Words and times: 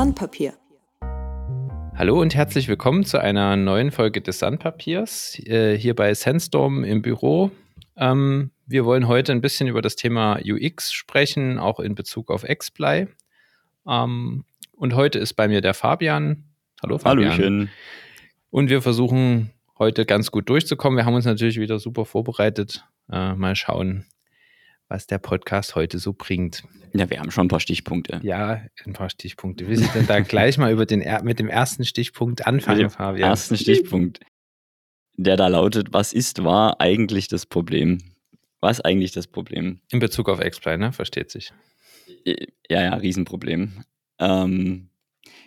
Sandpapier. 0.00 0.54
Hallo 1.94 2.22
und 2.22 2.34
herzlich 2.34 2.68
willkommen 2.68 3.04
zu 3.04 3.20
einer 3.20 3.54
neuen 3.56 3.90
Folge 3.90 4.22
des 4.22 4.38
Sandpapiers 4.38 5.38
äh, 5.40 5.76
hier 5.76 5.94
bei 5.94 6.14
Sandstorm 6.14 6.84
im 6.84 7.02
Büro. 7.02 7.50
Ähm, 7.98 8.50
wir 8.64 8.86
wollen 8.86 9.08
heute 9.08 9.32
ein 9.32 9.42
bisschen 9.42 9.68
über 9.68 9.82
das 9.82 9.96
Thema 9.96 10.40
UX 10.42 10.90
sprechen, 10.90 11.58
auch 11.58 11.80
in 11.80 11.94
Bezug 11.94 12.30
auf 12.30 12.44
Xply. 12.44 13.08
Ähm, 13.86 14.44
und 14.74 14.94
heute 14.94 15.18
ist 15.18 15.34
bei 15.34 15.48
mir 15.48 15.60
der 15.60 15.74
Fabian. 15.74 16.44
Hallo 16.82 16.96
Fabian. 16.96 17.32
Hallöchen. 17.32 17.70
Und 18.48 18.70
wir 18.70 18.80
versuchen 18.80 19.50
heute 19.78 20.06
ganz 20.06 20.30
gut 20.30 20.48
durchzukommen. 20.48 20.96
Wir 20.96 21.04
haben 21.04 21.12
uns 21.12 21.26
natürlich 21.26 21.60
wieder 21.60 21.78
super 21.78 22.06
vorbereitet. 22.06 22.86
Äh, 23.12 23.34
mal 23.34 23.54
schauen, 23.54 24.06
was 24.90 25.06
der 25.06 25.18
Podcast 25.18 25.76
heute 25.76 25.98
so 25.98 26.12
bringt. 26.12 26.64
Ja, 26.92 27.08
wir 27.08 27.20
haben 27.20 27.30
schon 27.30 27.46
ein 27.46 27.48
paar 27.48 27.60
Stichpunkte. 27.60 28.20
Ja, 28.24 28.62
ein 28.84 28.92
paar 28.92 29.08
Stichpunkte. 29.08 29.68
Wir 29.68 29.78
sind 29.78 29.94
dann 29.94 30.06
da 30.08 30.18
gleich 30.20 30.58
mal 30.58 30.72
über 30.72 30.84
den, 30.84 31.04
mit 31.22 31.38
dem 31.38 31.48
ersten 31.48 31.84
Stichpunkt 31.84 32.46
anfangen, 32.46 32.78
Mit 32.82 32.90
dem 32.90 32.90
Fabian. 32.90 33.30
Ersten 33.30 33.56
Stichpunkt, 33.56 34.18
der 35.16 35.36
da 35.36 35.46
lautet, 35.46 35.92
was 35.92 36.12
ist, 36.12 36.42
war 36.42 36.80
eigentlich 36.80 37.28
das 37.28 37.46
Problem? 37.46 37.98
Was 38.60 38.80
eigentlich 38.80 39.12
das 39.12 39.28
Problem? 39.28 39.80
In 39.92 40.00
Bezug 40.00 40.28
auf 40.28 40.40
Xply, 40.40 40.76
ne? 40.76 40.92
Versteht 40.92 41.30
sich. 41.30 41.52
Äh, 42.24 42.48
Ja, 42.68 42.82
ja, 42.82 42.94
Riesenproblem. 42.94 43.84
Ähm, 44.18 44.90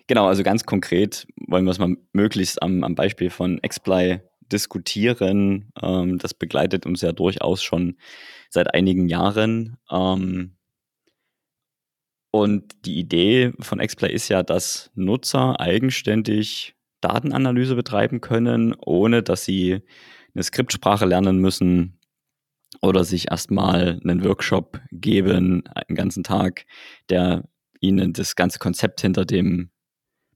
genau, 0.08 0.28
also 0.28 0.44
ganz 0.44 0.66
konkret 0.66 1.28
wollen 1.48 1.66
wir 1.66 1.72
es 1.72 1.80
mal 1.80 1.98
möglichst 2.14 2.62
am, 2.64 2.84
am 2.86 2.96
Beispiel 2.96 3.30
von 3.30 3.60
Xply 3.62 4.22
diskutieren. 4.50 5.72
Ähm, 5.82 6.18
das 6.20 6.34
begleitet 6.34 6.86
uns 6.86 7.02
ja 7.02 7.12
durchaus 7.12 7.62
schon 7.62 7.98
seit 8.54 8.74
einigen 8.74 9.10
Jahren. 9.10 9.78
Ähm, 9.92 10.56
und 12.32 12.86
die 12.86 13.00
Idee 13.00 13.54
von 13.60 13.80
Xplay 13.80 14.14
ist 14.14 14.30
ja, 14.30 14.44
dass 14.44 14.92
Nutzer 14.96 15.60
eigenständig 15.60 16.76
Datenanalyse 17.02 17.76
betreiben 17.76 18.22
können, 18.22 18.74
ohne 18.74 19.24
dass 19.24 19.44
sie 19.46 19.82
eine 20.34 20.44
Skriptsprache 20.44 21.06
lernen 21.06 21.38
müssen 21.40 22.00
oder 22.82 23.04
sich 23.04 23.30
erstmal 23.30 24.00
einen 24.04 24.24
Workshop 24.24 24.80
geben, 24.92 25.64
einen 25.68 25.96
ganzen 25.96 26.24
Tag, 26.24 26.66
der 27.10 27.44
ihnen 27.82 28.14
das 28.14 28.36
ganze 28.36 28.60
Konzept 28.60 29.02
hinter 29.02 29.26
dem 29.26 29.70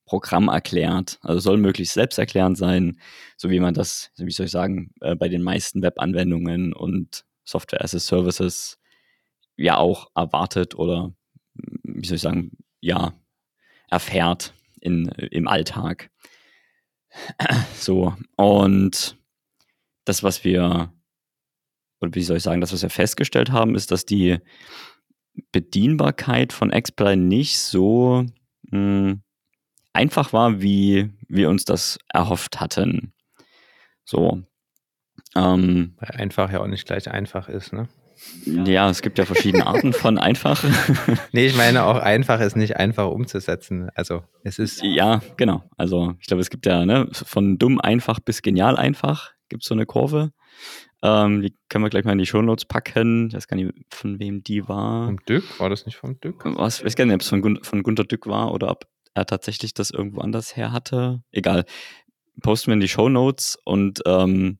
Programm 0.06 0.48
erklärt. 0.50 1.20
Also 1.22 1.40
soll 1.40 1.58
möglichst 1.58 1.96
selbsterklärend 1.96 2.58
sein, 2.58 3.00
so 3.38 3.50
wie 3.50 3.59
man 3.59 3.74
das, 3.74 4.12
wie 4.18 4.31
soll 4.31 4.46
ich 4.46 4.52
sagen, 4.52 4.92
äh, 5.02 5.16
bei 5.16 5.30
den 5.30 5.42
meisten 5.42 5.81
Webanwendungen 5.81 6.74
und 6.74 7.26
Software 7.48 7.84
as 7.84 7.95
a 7.95 8.00
Services 8.00 8.78
ja 9.56 9.78
auch 9.78 10.12
erwartet 10.16 10.76
oder 10.76 11.14
wie 11.84 12.06
soll 12.06 12.17
ich 12.17 12.22
sagen, 12.22 12.52
ja, 12.81 13.14
erfährt 13.90 14.53
in, 14.81 15.08
im 15.08 15.48
Alltag. 15.48 16.12
So, 17.73 18.16
und 18.36 19.18
das, 20.06 20.22
was 20.22 20.44
wir, 20.44 20.94
oder 22.00 22.14
wie 22.14 22.22
soll 22.22 22.38
ich 22.38 22.44
sagen, 22.44 22.62
das, 22.62 22.73
was 22.73 22.84
wir 22.84 22.90
festgestellt 22.90 23.52
haben, 23.52 23.75
ist, 23.75 23.92
dass 23.92 24.06
die 24.06 24.38
Bedienbarkeit 25.52 26.53
von 26.53 26.70
Xplay 26.70 27.16
nicht 27.16 27.59
so 27.59 28.25
mh, 28.70 29.20
einfach 29.94 30.34
war, 30.34 30.62
wie 30.62 31.09
wir 31.28 31.50
uns 31.50 31.66
das 31.66 31.98
erhofft 32.09 32.59
hatten. 32.59 33.14
So. 34.06 34.44
Ähm, 35.36 35.96
Weil 35.98 36.20
einfach 36.20 36.52
ja 36.52 36.62
auch 36.62 36.68
nicht 36.68 36.86
gleich 36.86 37.10
einfach 37.10 37.50
ist, 37.50 37.73
ne? 37.73 37.88
ja, 38.46 38.90
es 38.90 39.03
gibt 39.03 39.19
ja 39.19 39.25
verschiedene 39.25 39.68
Arten 39.68 39.94
von 39.94 40.18
einfach. 40.18 40.64
Nee, 41.34 41.46
ich 41.46 41.56
meine 41.56 41.84
auch 41.84 41.97
einfach 41.97 42.40
ist 42.40 42.56
nicht 42.56 42.78
einfach 42.78 43.08
umzusetzen. 43.08 43.90
Also 43.94 44.24
es 44.44 44.58
ist, 44.58 44.81
Ja, 44.81 45.22
genau. 45.36 45.64
Also 45.78 46.16
ich 46.19 46.25
glaube, 46.25 46.41
es 46.41 46.50
gibt 46.50 46.66
ja 46.66 46.84
ne, 46.84 47.08
von 47.12 47.59
dumm 47.59 47.80
einfach 47.80 48.19
bis 48.19 48.41
genial 48.41 48.75
einfach 48.75 49.34
gibt 49.50 49.64
es 49.64 49.68
so 49.68 49.75
eine 49.75 49.86
Kurve. 49.86 50.31
Ähm, 51.03 51.41
die 51.41 51.56
können 51.70 51.84
wir 51.84 51.90
gleich 51.90 52.06
mal 52.06 52.14
in 52.14 52.18
die 52.18 52.25
Shownotes 52.25 52.66
packen. 52.66 53.28
Ich 53.28 53.36
weiß 53.36 53.47
gar 53.47 53.56
nicht, 53.56 53.72
von 53.90 54.20
wem 54.20 54.44
die 54.44 54.68
war. 54.68 55.06
vom 55.06 55.20
Dück, 55.25 55.59
war 55.59 55.70
das 55.70 55.86
nicht 55.86 55.97
vom 55.97 56.20
Dück? 56.20 56.44
Was, 56.46 56.80
ich 56.80 56.86
weiß 56.86 56.96
gar 56.96 57.06
nicht, 57.06 57.16
ob 57.16 57.22
es 57.22 57.30
von, 57.30 57.41
Gun 57.41 57.59
von 57.64 57.84
Gunter 57.84 58.03
Dück 58.03 58.28
war 58.28 58.52
oder 58.52 58.72
ob 58.72 58.88
er 59.14 59.25
tatsächlich 59.25 59.74
das 59.74 59.91
irgendwo 59.91 60.22
anders 60.22 60.56
her 60.56 60.72
hatte. 60.72 61.22
Egal. 61.31 61.66
Posten 62.41 62.68
wir 62.68 62.74
in 62.74 62.80
die 62.80 62.88
Shownotes 62.88 63.58
und 63.64 64.02
ähm, 64.06 64.59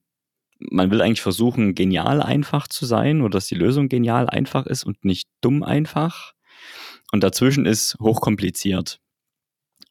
man 0.60 0.92
will 0.92 1.02
eigentlich 1.02 1.22
versuchen, 1.22 1.76
genial 1.76 2.22
einfach 2.22 2.68
zu 2.68 2.86
sein 2.86 3.22
oder 3.22 3.32
dass 3.32 3.48
die 3.48 3.56
Lösung 3.56 3.90
genial 3.90 4.30
einfach 4.30 4.66
ist 4.66 4.84
und 4.84 5.06
nicht 5.06 5.30
dumm 5.42 5.64
einfach. 5.64 6.34
Und 7.12 7.24
dazwischen 7.24 7.66
ist 7.66 7.98
hochkompliziert. 8.00 9.00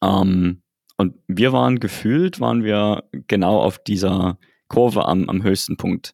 Ähm, 0.01 0.61
und 0.97 1.15
wir 1.27 1.53
waren 1.53 1.79
gefühlt, 1.79 2.39
waren 2.39 2.63
wir 2.63 3.03
genau 3.27 3.61
auf 3.61 3.79
dieser 3.83 4.39
Kurve 4.67 5.05
am, 5.05 5.29
am 5.29 5.43
höchsten 5.43 5.77
Punkt. 5.77 6.13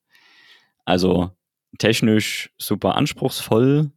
Also 0.85 1.31
technisch 1.79 2.51
super 2.57 2.95
anspruchsvoll, 2.95 3.91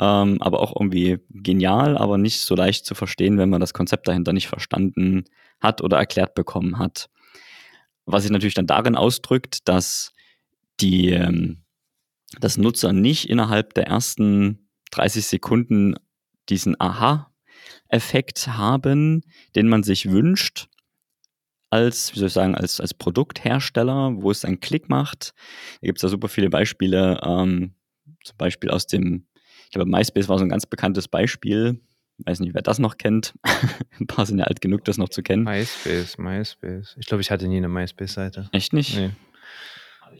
ähm, 0.00 0.42
aber 0.42 0.60
auch 0.60 0.74
irgendwie 0.74 1.18
genial, 1.30 1.96
aber 1.96 2.18
nicht 2.18 2.40
so 2.40 2.54
leicht 2.54 2.86
zu 2.86 2.94
verstehen, 2.94 3.38
wenn 3.38 3.50
man 3.50 3.60
das 3.60 3.74
Konzept 3.74 4.08
dahinter 4.08 4.32
nicht 4.32 4.48
verstanden 4.48 5.24
hat 5.60 5.82
oder 5.82 5.98
erklärt 5.98 6.34
bekommen 6.34 6.78
hat. 6.78 7.08
Was 8.06 8.22
sich 8.22 8.32
natürlich 8.32 8.54
dann 8.54 8.66
darin 8.66 8.96
ausdrückt, 8.96 9.68
dass 9.68 10.12
die, 10.80 11.10
ähm, 11.10 11.62
dass 12.40 12.56
Nutzer 12.56 12.92
nicht 12.92 13.28
innerhalb 13.28 13.74
der 13.74 13.86
ersten 13.86 14.68
30 14.90 15.26
Sekunden 15.26 15.94
diesen 16.48 16.78
Aha-Effekt 16.80 18.48
haben, 18.48 19.22
den 19.56 19.68
man 19.68 19.82
sich 19.82 20.10
wünscht 20.10 20.68
als, 21.70 22.14
wie 22.14 22.20
soll 22.20 22.28
ich 22.28 22.34
sagen, 22.34 22.54
als, 22.54 22.80
als 22.80 22.94
Produkthersteller, 22.94 24.12
wo 24.22 24.30
es 24.30 24.44
einen 24.44 24.60
Klick 24.60 24.88
macht. 24.88 25.34
Da 25.80 25.86
gibt 25.86 25.98
es 25.98 26.02
da 26.02 26.08
super 26.08 26.28
viele 26.28 26.48
Beispiele, 26.48 27.20
ähm, 27.24 27.74
zum 28.22 28.36
Beispiel 28.36 28.70
aus 28.70 28.86
dem, 28.86 29.26
ich 29.64 29.70
glaube, 29.70 29.90
MySpace 29.90 30.28
war 30.28 30.38
so 30.38 30.44
ein 30.44 30.50
ganz 30.50 30.66
bekanntes 30.66 31.08
Beispiel. 31.08 31.80
Weiß 32.18 32.40
nicht, 32.40 32.54
wer 32.54 32.62
das 32.62 32.78
noch 32.78 32.96
kennt. 32.96 33.34
ein 34.00 34.06
paar 34.06 34.26
sind 34.26 34.38
ja 34.38 34.44
alt 34.44 34.60
genug, 34.60 34.84
das 34.84 34.98
noch 34.98 35.08
zu 35.08 35.22
kennen. 35.22 35.44
MySpace, 35.44 36.18
MySpace. 36.18 36.96
Ich 36.98 37.06
glaube, 37.06 37.22
ich 37.22 37.30
hatte 37.30 37.48
nie 37.48 37.56
eine 37.56 37.68
MySpace-Seite. 37.68 38.48
Echt 38.52 38.72
nicht? 38.72 38.96
Nee. 38.96 39.10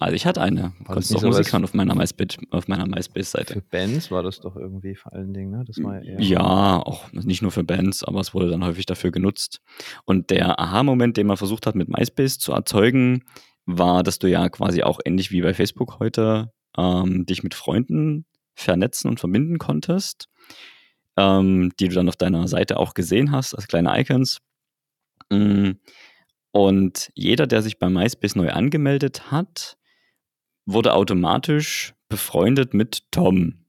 Also 0.01 0.17
ich 0.17 0.27
hatte 0.27 0.41
eine. 0.41 0.73
War 0.81 0.95
Konntest 0.95 1.15
auch 1.15 1.21
so 1.21 1.27
Musik 1.29 1.53
hören 1.53 1.65
auf 1.65 1.75
meiner 1.75 1.95
MySpace, 1.95 2.39
MySpace-Seite. 2.51 3.55
Für 3.55 3.63
Bands 3.63 4.11
war 4.11 4.23
das 4.23 4.41
doch 4.41 4.57
irgendwie 4.57 4.97
vor 4.97 5.13
allen 5.13 5.33
Dingen, 5.33 5.51
ne? 5.51 5.65
Das 5.67 5.83
war 5.83 6.03
ja. 6.03 6.19
Ja, 6.19 6.79
auch 6.79 7.13
nicht 7.13 7.43
nur 7.43 7.53
für 7.53 7.65
Bands, 7.65 8.03
aber 8.03 8.21
es 8.21 8.35
wurde 8.35 8.51
dann 8.51 8.65
häufig 8.65 8.87
dafür 8.87 9.13
genutzt. 9.13 9.61
Und 10.05 10.31
der 10.31 10.59
Aha-Moment, 10.59 11.17
den 11.17 11.27
man 11.27 11.37
versucht 11.37 11.67
hat 11.67 11.75
mit 11.75 11.89
MySpace 11.89 12.39
zu 12.39 12.53
erzeugen, 12.53 13.23
war, 13.67 14.03
dass 14.03 14.19
du 14.19 14.29
ja 14.29 14.49
quasi 14.49 14.83
auch 14.83 15.01
ähnlich 15.05 15.31
wie 15.31 15.43
bei 15.43 15.55
Facebook 15.55 15.99
heute 16.01 16.51
ähm, 16.77 17.25
dich 17.27 17.43
mit 17.43 17.55
Freunden 17.55 18.27
vernetzen 18.55 19.09
und 19.09 19.21
verbinden 19.21 19.59
konntest, 19.59 20.29
ähm, 21.17 21.73
die 21.81 21.89
du 21.89 21.95
dann 21.95 22.09
auf 22.09 22.17
deiner 22.17 22.49
Seite 22.49 22.79
auch 22.79 22.95
gesehen 22.95 23.31
hast 23.33 23.55
als 23.55 23.69
kleine 23.69 23.99
Icons. 24.01 24.39
Mm, 25.31 25.73
Und 26.53 27.11
jeder, 27.15 27.47
der 27.47 27.63
sich 27.63 27.79
bei 27.79 27.89
MySpace 27.91 28.37
neu 28.37 28.51
angemeldet 28.51 29.31
hat, 29.31 29.77
wurde 30.67 30.95
automatisch 30.95 31.95
befreundet 32.09 32.75
mit 32.75 33.11
Tom. 33.11 33.67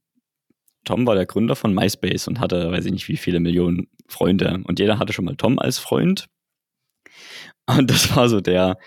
Tom 0.86 1.08
war 1.08 1.16
der 1.16 1.26
Gründer 1.26 1.56
von 1.56 1.74
MySpace 1.74 2.28
und 2.28 2.40
hatte, 2.40 2.72
weiß 2.72 2.86
ich 2.86 2.92
nicht, 2.92 3.08
wie 3.08 3.18
viele 3.18 3.40
Millionen 3.40 3.88
Freunde. 4.08 4.62
Und 4.66 4.80
jeder 4.80 5.00
hatte 5.00 5.14
schon 5.14 5.26
mal 5.26 5.36
Tom 5.36 5.60
als 5.60 5.80
Freund. 5.80 6.28
Und 7.66 7.90
das 7.90 8.16
war 8.16 8.30
so 8.30 8.42
der 8.42 8.78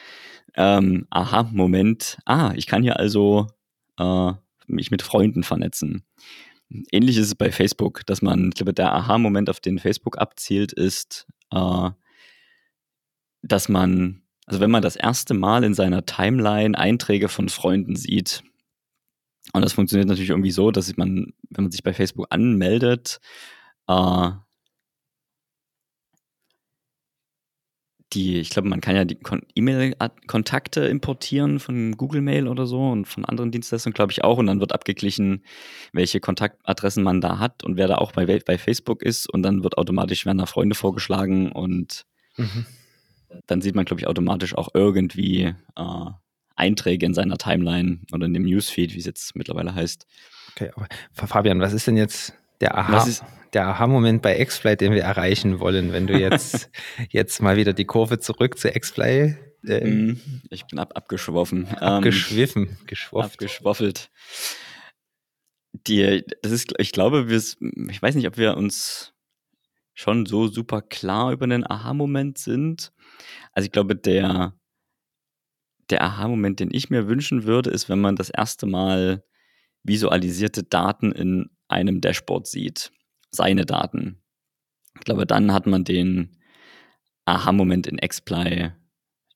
ähm, 0.56 1.06
Aha-Moment. 1.10 2.18
Ah, 2.24 2.52
ich 2.56 2.66
kann 2.66 2.82
hier 2.82 2.98
also 2.98 3.48
äh, 3.98 4.32
mich 4.66 4.90
mit 4.90 5.02
Freunden 5.02 5.42
vernetzen. 5.42 6.04
Ähnlich 6.92 7.16
ist 7.16 7.26
es 7.26 7.34
bei 7.34 7.50
Facebook, 7.50 8.04
dass 8.06 8.22
man, 8.22 8.48
ich 8.48 8.54
glaube, 8.54 8.74
der 8.74 8.92
Aha-Moment, 8.92 9.48
auf 9.48 9.60
den 9.60 9.78
Facebook 9.78 10.18
abzielt, 10.18 10.72
ist, 10.72 11.26
äh, 11.50 11.90
dass 13.42 13.68
man, 13.68 14.22
also 14.46 14.60
wenn 14.60 14.70
man 14.70 14.82
das 14.82 14.96
erste 14.96 15.34
Mal 15.34 15.64
in 15.64 15.74
seiner 15.74 16.04
Timeline 16.04 16.78
Einträge 16.78 17.28
von 17.28 17.48
Freunden 17.48 17.96
sieht, 17.96 18.42
und 19.52 19.62
das 19.64 19.72
funktioniert 19.72 20.08
natürlich 20.08 20.30
irgendwie 20.30 20.50
so, 20.50 20.70
dass 20.70 20.94
man, 20.96 21.32
wenn 21.50 21.64
man 21.64 21.70
sich 21.70 21.82
bei 21.82 21.94
Facebook 21.94 22.26
anmeldet, 22.30 23.18
äh, 23.88 24.30
die, 28.14 28.38
ich 28.38 28.50
glaube, 28.50 28.68
man 28.68 28.80
kann 28.80 28.96
ja 28.96 29.04
die 29.04 29.16
Kon- 29.16 29.42
E-Mail-Kontakte 29.54 30.86
importieren 30.86 31.60
von 31.60 31.92
Google 31.96 32.22
Mail 32.22 32.48
oder 32.48 32.66
so 32.66 32.90
und 32.90 33.06
von 33.06 33.24
anderen 33.24 33.50
Dienstleistungen, 33.50 33.94
glaube 33.94 34.12
ich, 34.12 34.24
auch. 34.24 34.38
Und 34.38 34.46
dann 34.46 34.60
wird 34.60 34.72
abgeglichen, 34.72 35.44
welche 35.92 36.20
Kontaktadressen 36.20 37.02
man 37.02 37.20
da 37.20 37.38
hat 37.38 37.64
und 37.64 37.76
wer 37.76 37.88
da 37.88 37.96
auch 37.96 38.12
bei, 38.12 38.24
bei 38.26 38.58
Facebook 38.58 39.02
ist. 39.02 39.28
Und 39.28 39.42
dann 39.42 39.62
wird 39.62 39.76
automatisch 39.76 40.24
werden 40.26 40.38
da 40.38 40.46
Freunde 40.46 40.74
vorgeschlagen 40.74 41.52
und 41.52 42.04
Mhm. 42.36 42.66
dann 43.46 43.60
sieht 43.60 43.74
man, 43.74 43.84
glaube 43.84 44.00
ich, 44.00 44.06
automatisch 44.06 44.54
auch 44.54 44.68
irgendwie 44.72 45.54
äh, 45.76 46.10
Einträge 46.54 47.04
in 47.04 47.14
seiner 47.14 47.36
Timeline 47.36 48.00
oder 48.12 48.26
in 48.26 48.32
dem 48.32 48.44
Newsfeed, 48.44 48.94
wie 48.94 48.98
es 48.98 49.06
jetzt 49.06 49.34
mittlerweile 49.36 49.74
heißt. 49.74 50.06
Okay, 50.52 50.70
aber 50.74 50.86
Fabian, 51.12 51.60
was 51.60 51.72
ist 51.72 51.86
denn 51.88 51.96
jetzt 51.96 52.32
der 52.60 52.76
Aha, 52.76 53.06
der 53.52 53.66
Aha-Moment 53.66 54.22
bei 54.22 54.44
Xfly, 54.44 54.76
den 54.76 54.92
wir 54.92 55.02
erreichen 55.02 55.60
wollen, 55.60 55.92
wenn 55.92 56.06
du 56.06 56.18
jetzt, 56.18 56.70
jetzt 57.10 57.40
mal 57.40 57.56
wieder 57.56 57.72
die 57.72 57.84
Kurve 57.84 58.18
zurück 58.18 58.58
zu 58.58 58.70
Xfly. 58.70 59.36
Äh, 59.66 59.84
mhm. 59.84 60.20
ich 60.50 60.66
bin 60.66 60.78
ab, 60.78 60.92
abgeschwoffen. 60.94 61.66
Abgeschwiffen, 61.68 62.68
ähm, 62.68 62.86
geschwofft. 62.86 63.32
Abgeschwoffelt. 63.32 64.10
Die, 65.72 66.24
das 66.42 66.52
ist, 66.52 66.74
ich 66.78 66.92
glaube, 66.92 67.28
wir, 67.28 67.36
ich 67.36 68.02
weiß 68.02 68.14
nicht, 68.14 68.26
ob 68.26 68.36
wir 68.36 68.56
uns 68.56 69.14
schon 69.94 70.26
so 70.26 70.46
super 70.46 70.80
klar 70.80 71.32
über 71.32 71.46
den 71.46 71.68
Aha-Moment 71.68 72.38
sind. 72.38 72.92
Also 73.52 73.66
ich 73.66 73.72
glaube, 73.72 73.96
der, 73.96 74.54
der 75.90 76.02
Aha-Moment, 76.02 76.60
den 76.60 76.72
ich 76.72 76.90
mir 76.90 77.08
wünschen 77.08 77.44
würde, 77.44 77.70
ist, 77.70 77.88
wenn 77.88 78.00
man 78.00 78.16
das 78.16 78.30
erste 78.30 78.66
Mal 78.66 79.24
visualisierte 79.82 80.62
Daten 80.62 81.12
in 81.12 81.50
einem 81.68 82.00
Dashboard 82.00 82.46
sieht. 82.46 82.92
Seine 83.30 83.66
Daten. 83.66 84.22
Ich 84.96 85.04
glaube, 85.04 85.26
dann 85.26 85.52
hat 85.52 85.66
man 85.66 85.84
den 85.84 86.36
Aha-Moment 87.24 87.86
in 87.86 87.98
Xply 87.98 88.72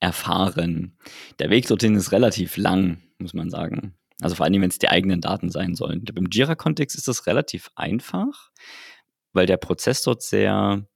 erfahren. 0.01 0.97
Der 1.39 1.51
Weg 1.51 1.69
dorthin 1.69 1.95
ist 1.95 2.11
relativ 2.13 2.57
lang, 2.57 3.03
muss 3.19 3.35
man 3.35 3.51
sagen. 3.51 3.95
Also 4.21 4.37
vor 4.37 4.47
allem, 4.47 4.61
wenn 4.63 4.71
es 4.71 4.79
die 4.79 4.89
eigenen 4.89 5.21
Daten 5.21 5.51
sein 5.51 5.75
sollen. 5.75 6.05
Beim 6.05 6.29
Jira-Kontext 6.31 6.97
ist 6.97 7.09
das 7.09 7.27
relativ 7.27 7.71
einfach, 7.75 8.51
weil 9.33 9.47
der 9.47 9.57
Prozess 9.57 10.03
dort 10.03 10.23
sehr, 10.23 10.87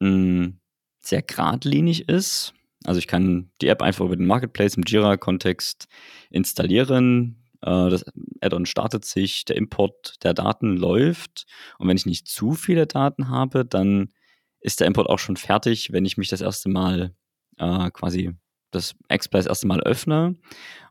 mh, 0.00 0.08
hm, 0.08 0.60
sehr 1.00 1.22
geradlinig 1.22 2.08
ist. 2.08 2.54
Also 2.84 2.98
ich 2.98 3.06
kann 3.06 3.50
die 3.60 3.68
App 3.68 3.82
einfach 3.82 4.04
über 4.04 4.16
den 4.16 4.26
Marketplace 4.26 4.76
im 4.76 4.84
Jira-Kontext 4.84 5.88
installieren. 6.30 7.43
Äh, 7.64 7.90
das 7.90 8.04
Add-on 8.40 8.66
startet 8.66 9.04
sich, 9.04 9.44
der 9.44 9.56
Import 9.56 10.22
der 10.22 10.34
Daten 10.34 10.76
läuft. 10.76 11.46
Und 11.78 11.88
wenn 11.88 11.96
ich 11.96 12.06
nicht 12.06 12.28
zu 12.28 12.52
viele 12.52 12.86
Daten 12.86 13.28
habe, 13.28 13.64
dann 13.64 14.12
ist 14.60 14.80
der 14.80 14.86
Import 14.86 15.08
auch 15.08 15.18
schon 15.18 15.36
fertig, 15.36 15.92
wenn 15.92 16.04
ich 16.04 16.16
mich 16.16 16.28
das 16.28 16.40
erste 16.40 16.68
Mal 16.68 17.14
äh, 17.58 17.90
quasi 17.90 18.32
das 18.70 18.94
XPlay 19.08 19.38
das 19.38 19.46
erste 19.46 19.66
Mal 19.66 19.80
öffne. 19.80 20.36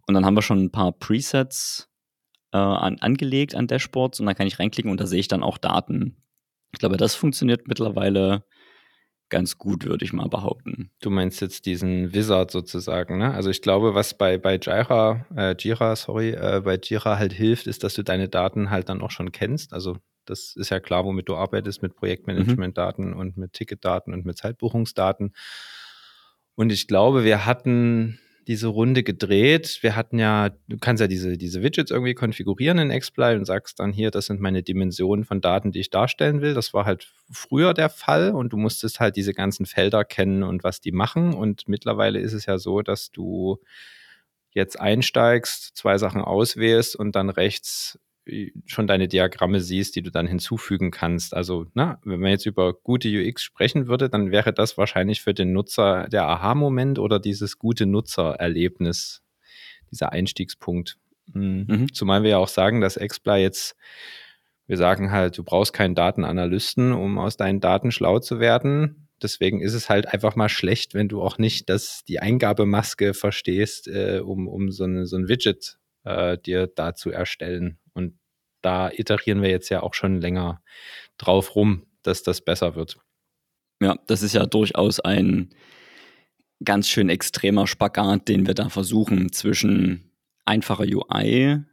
Und 0.08 0.14
dann 0.14 0.26
haben 0.26 0.36
wir 0.36 0.42
schon 0.42 0.64
ein 0.64 0.72
paar 0.72 0.92
Presets 0.92 1.90
äh, 2.52 2.58
an, 2.58 3.00
angelegt 3.00 3.56
an 3.56 3.68
Dashboards 3.68 4.20
und 4.20 4.26
dann 4.26 4.36
kann 4.36 4.48
ich 4.48 4.60
reinklicken 4.60 4.92
und 4.92 5.00
da 5.00 5.08
sehe 5.08 5.20
ich 5.20 5.28
dann 5.28 5.44
auch 5.44 5.58
Daten. 5.58 6.18
Ich 6.72 6.80
glaube, 6.80 6.98
das 6.98 7.16
funktioniert 7.16 7.68
mittlerweile 7.68 8.46
ganz 9.34 9.58
gut, 9.58 9.86
würde 9.86 10.06
ich 10.06 10.14
mal 10.14 10.30
behaupten. 10.30 10.92
Du 11.02 11.10
meinst 11.10 11.42
jetzt 11.42 11.66
diesen 11.66 12.14
Wizard 12.14 12.52
sozusagen, 12.52 13.18
ne? 13.18 13.34
Also 13.34 13.50
ich 13.50 13.64
glaube, 13.64 13.96
was 13.96 14.16
bei, 14.16 14.38
bei 14.38 14.58
Jira, 14.58 15.26
äh, 15.36 15.56
Jira, 15.58 15.96
sorry, 15.96 16.34
äh, 16.34 16.62
bei 16.64 16.78
Jira 16.82 17.18
halt 17.18 17.34
hilft, 17.34 17.66
ist, 17.66 17.84
dass 17.84 17.96
du 17.96 18.04
deine 18.04 18.30
Daten 18.30 18.70
halt 18.70 18.90
dann 18.90 19.02
auch 19.02 19.10
schon 19.10 19.32
kennst. 19.32 19.74
Also 19.74 19.98
das 20.26 20.56
ist 20.56 20.70
ja 20.70 20.80
klar, 20.80 21.04
womit 21.04 21.30
du 21.30 21.36
arbeitest, 21.36 21.82
mit 21.82 21.96
Projektmanagement-Daten 21.96 23.10
mhm. 23.10 23.18
und 23.18 23.38
mit 23.38 23.54
Ticketdaten 23.54 24.14
und 24.14 24.24
mit 24.24 24.38
Zeitbuchungsdaten. 24.38 25.34
Und 26.54 26.72
ich 26.72 26.88
glaube, 26.88 27.24
wir 27.24 27.48
hatten 27.48 28.20
diese 28.48 28.68
Runde 28.68 29.04
gedreht. 29.04 29.80
Wir 29.82 29.96
hatten 29.96 30.20
ja, 30.20 30.50
du 30.68 30.78
kannst 30.78 31.02
ja 31.02 31.08
diese, 31.08 31.38
diese 31.38 31.64
Widgets 31.64 31.92
irgendwie 31.92 32.14
konfigurieren 32.14 32.78
in 32.80 32.98
Xply 32.98 33.36
und 33.36 33.46
sagst 33.46 33.80
dann 33.80 33.92
hier, 33.92 34.12
das 34.12 34.26
sind 34.26 34.42
meine 34.42 34.64
Dimensionen 34.64 35.26
von 35.26 35.42
Daten, 35.42 35.72
die 35.72 35.80
ich 35.80 35.90
darstellen 35.90 36.42
will. 36.42 36.54
Das 36.54 36.74
war 36.74 36.86
halt 36.86 37.14
früher 37.32 37.74
der 37.74 37.90
Fall 37.90 38.32
und 38.32 38.54
du 38.54 38.58
musstest 38.58 39.00
halt 39.00 39.16
diese 39.16 39.34
ganzen 39.34 39.66
Felder 39.66 40.04
kennen 40.06 40.44
und 40.44 40.64
was 40.64 40.82
die 40.82 40.92
machen. 40.92 41.34
Und 41.34 41.68
mittlerweile 41.68 42.20
ist 42.20 42.34
es 42.34 42.46
ja 42.46 42.58
so, 42.58 42.82
dass 42.82 43.12
du 43.12 43.60
jetzt 44.52 44.80
einsteigst, 44.80 45.76
zwei 45.76 45.98
Sachen 45.98 46.22
auswählst 46.22 46.96
und 46.96 47.16
dann 47.16 47.30
rechts 47.30 48.00
schon 48.66 48.88
deine 48.88 49.08
Diagramme 49.08 49.60
siehst, 49.60 49.96
die 49.96 50.02
du 50.02 50.10
dann 50.10 50.28
hinzufügen 50.28 50.92
kannst. 50.92 51.34
Also, 51.34 51.66
na, 51.74 52.00
wenn 52.04 52.20
man 52.20 52.32
jetzt 52.32 52.46
über 52.46 52.74
gute 52.74 53.10
UX 53.10 53.44
sprechen 53.44 53.88
würde, 53.88 54.10
dann 54.10 54.32
wäre 54.32 54.54
das 54.54 54.78
wahrscheinlich 54.78 55.22
für 55.22 55.34
den 55.34 55.52
Nutzer 55.52 56.08
der 56.08 56.28
Aha-Moment 56.28 57.00
oder 57.00 57.20
dieses 57.20 57.60
gute 57.60 57.86
Nutzererlebnis, 57.86 59.22
dieser 59.92 60.12
Einstiegspunkt. 60.14 60.98
Mhm. 61.34 61.66
mhm. 61.68 61.94
Zumal 61.94 62.24
wir 62.24 62.32
ja 62.32 62.38
auch 62.38 62.48
sagen, 62.48 62.80
dass 62.80 62.98
Expla 62.98 63.38
jetzt, 63.38 63.76
wir 64.68 64.78
sagen 64.78 65.12
halt, 65.12 65.38
du 65.38 65.44
brauchst 65.44 65.74
keinen 65.74 65.96
Datenanalysten, 65.96 66.94
um 66.94 67.18
aus 67.18 67.36
deinen 67.36 67.60
Daten 67.60 67.92
schlau 67.92 68.20
zu 68.20 68.40
werden. 68.40 69.10
Deswegen 69.22 69.62
ist 69.62 69.74
es 69.74 69.90
halt 69.90 70.08
einfach 70.08 70.36
mal 70.36 70.50
schlecht, 70.50 70.94
wenn 70.94 71.08
du 71.10 71.22
auch 71.22 71.38
nicht 71.38 71.70
das, 71.70 72.04
die 72.06 72.20
Eingabemaske 72.20 73.14
verstehst, 73.14 73.88
äh, 73.88 74.22
um, 74.24 74.48
um 74.48 74.72
so, 74.72 74.86
eine, 74.86 75.06
so 75.06 75.18
ein 75.18 75.28
Widget 75.28 75.78
äh, 76.04 76.38
dir 76.38 76.68
da 76.68 76.96
zu 76.96 77.12
erstellen. 77.12 77.80
Und 77.94 78.18
da 78.62 78.90
iterieren 78.90 79.42
wir 79.42 79.50
jetzt 79.50 79.70
ja 79.70 79.84
auch 79.84 79.94
schon 79.94 80.22
länger 80.22 80.62
drauf 81.18 81.56
rum, 81.56 81.86
dass 82.02 82.24
das 82.24 82.42
besser 82.42 82.76
wird. 82.76 82.98
Ja, 83.82 83.96
das 84.08 84.22
ist 84.22 84.34
ja 84.34 84.46
durchaus 84.46 85.00
ein 85.00 85.50
ganz 86.64 86.88
schön 86.88 87.10
extremer 87.10 87.68
Spagat, 87.68 88.28
den 88.28 88.48
wir 88.48 88.54
da 88.54 88.70
versuchen 88.70 89.32
zwischen 89.32 90.12
einfacher 90.46 90.86
UI 90.86 91.64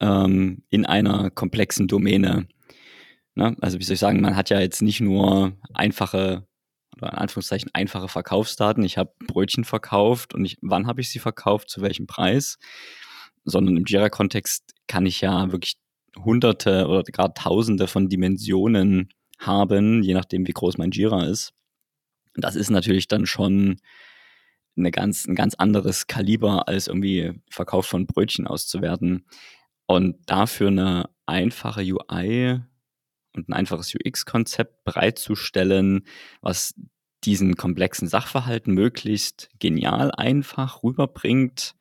ähm, 0.00 0.62
in 0.70 0.86
einer 0.86 1.30
komplexen 1.30 1.86
Domäne. 1.86 2.48
Ne? 3.34 3.56
Also 3.60 3.78
wie 3.78 3.84
soll 3.84 3.94
ich 3.94 4.00
sagen, 4.00 4.20
man 4.20 4.36
hat 4.36 4.50
ja 4.50 4.60
jetzt 4.60 4.82
nicht 4.82 5.00
nur 5.00 5.56
einfache 5.72 6.46
oder 6.96 7.12
in 7.12 7.18
Anführungszeichen 7.18 7.70
einfache 7.72 8.08
Verkaufsdaten. 8.08 8.84
Ich 8.84 8.98
habe 8.98 9.12
Brötchen 9.26 9.64
verkauft 9.64 10.34
und 10.34 10.44
ich, 10.44 10.58
wann 10.62 10.86
habe 10.86 11.00
ich 11.00 11.10
sie 11.10 11.18
verkauft, 11.18 11.68
zu 11.68 11.80
welchem 11.80 12.06
Preis, 12.06 12.58
sondern 13.44 13.76
im 13.76 13.84
Jira-Kontext 13.86 14.74
kann 14.86 15.06
ich 15.06 15.20
ja 15.20 15.52
wirklich 15.52 15.76
hunderte 16.16 16.86
oder 16.86 17.02
gerade 17.02 17.34
tausende 17.34 17.86
von 17.86 18.08
Dimensionen 18.08 19.08
haben, 19.38 20.02
je 20.02 20.14
nachdem, 20.14 20.46
wie 20.46 20.52
groß 20.52 20.78
mein 20.78 20.90
Jira 20.90 21.24
ist. 21.26 21.52
Das 22.34 22.56
ist 22.56 22.70
natürlich 22.70 23.08
dann 23.08 23.26
schon 23.26 23.76
eine 24.76 24.90
ganz, 24.90 25.26
ein 25.26 25.34
ganz 25.34 25.54
anderes 25.54 26.06
Kaliber, 26.06 26.68
als 26.68 26.88
irgendwie 26.88 27.32
Verkauf 27.50 27.86
von 27.86 28.06
Brötchen 28.06 28.46
auszuwerten. 28.46 29.26
Und 29.86 30.16
dafür 30.26 30.68
eine 30.68 31.10
einfache 31.26 31.82
UI 31.82 32.60
und 33.34 33.48
ein 33.48 33.52
einfaches 33.52 33.94
UX-Konzept 33.94 34.84
bereitzustellen, 34.84 36.06
was 36.40 36.74
diesen 37.24 37.56
komplexen 37.56 38.08
Sachverhalten 38.08 38.74
möglichst 38.74 39.48
genial 39.58 40.10
einfach 40.12 40.82
rüberbringt, 40.82 41.74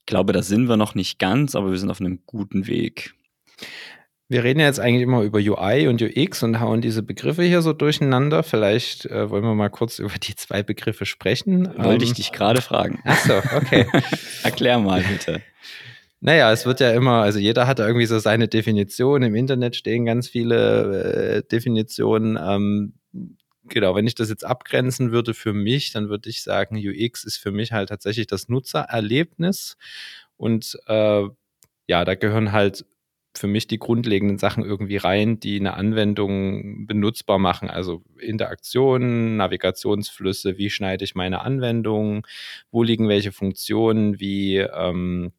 ich 0.00 0.06
glaube, 0.06 0.32
da 0.32 0.42
sind 0.42 0.68
wir 0.68 0.76
noch 0.76 0.94
nicht 0.94 1.18
ganz, 1.18 1.54
aber 1.54 1.70
wir 1.70 1.78
sind 1.78 1.90
auf 1.90 2.00
einem 2.00 2.20
guten 2.26 2.66
Weg. 2.66 3.14
Wir 4.28 4.44
reden 4.44 4.60
ja 4.60 4.66
jetzt 4.66 4.78
eigentlich 4.78 5.02
immer 5.02 5.22
über 5.22 5.40
UI 5.40 5.88
und 5.88 6.00
UX 6.00 6.44
und 6.44 6.60
hauen 6.60 6.80
diese 6.80 7.02
Begriffe 7.02 7.42
hier 7.42 7.62
so 7.62 7.72
durcheinander. 7.72 8.44
Vielleicht 8.44 9.06
äh, 9.06 9.28
wollen 9.28 9.42
wir 9.42 9.56
mal 9.56 9.70
kurz 9.70 9.98
über 10.00 10.14
die 10.22 10.36
zwei 10.36 10.62
Begriffe 10.62 11.04
sprechen. 11.04 11.66
Wollte 11.76 12.04
ähm, 12.04 12.10
ich 12.10 12.12
dich 12.14 12.30
gerade 12.30 12.62
fragen. 12.62 13.00
Achso, 13.04 13.38
okay. 13.56 13.86
Erklär 14.44 14.78
mal 14.78 15.02
bitte. 15.02 15.42
Naja, 16.20 16.52
es 16.52 16.64
wird 16.66 16.80
ja 16.80 16.92
immer, 16.92 17.22
also 17.22 17.38
jeder 17.38 17.66
hat 17.66 17.80
irgendwie 17.80 18.06
so 18.06 18.18
seine 18.18 18.46
Definition. 18.46 19.22
Im 19.22 19.34
Internet 19.34 19.74
stehen 19.74 20.04
ganz 20.04 20.28
viele 20.28 21.38
äh, 21.38 21.42
Definitionen. 21.50 22.38
Ähm, 22.40 22.92
genau, 23.70 23.94
wenn 23.94 24.06
ich 24.06 24.14
das 24.14 24.28
jetzt 24.28 24.44
abgrenzen 24.44 25.12
würde 25.12 25.34
für 25.34 25.52
mich, 25.52 25.92
dann 25.92 26.08
würde 26.10 26.28
ich 26.28 26.42
sagen, 26.42 26.76
UX 26.76 27.24
ist 27.24 27.38
für 27.38 27.52
mich 27.52 27.72
halt 27.72 27.88
tatsächlich 27.88 28.26
das 28.26 28.48
Nutzererlebnis. 28.48 29.76
Und 30.36 30.78
äh, 30.86 31.22
ja, 31.86 32.04
da 32.04 32.14
gehören 32.14 32.52
halt 32.52 32.84
für 33.36 33.46
mich 33.46 33.66
die 33.68 33.78
grundlegenden 33.78 34.38
Sachen 34.38 34.64
irgendwie 34.64 34.96
rein, 34.96 35.38
die 35.38 35.60
eine 35.60 35.74
Anwendung 35.74 36.86
benutzbar 36.86 37.38
machen. 37.38 37.70
Also 37.70 38.02
Interaktionen, 38.18 39.36
Navigationsflüsse, 39.36 40.58
wie 40.58 40.70
schneide 40.70 41.04
ich 41.04 41.14
meine 41.14 41.40
Anwendung, 41.42 42.26
wo 42.70 42.82
liegen 42.82 43.08
welche 43.08 43.32
Funktionen, 43.32 44.18
wie 44.18 44.58
ähm, 44.58 45.32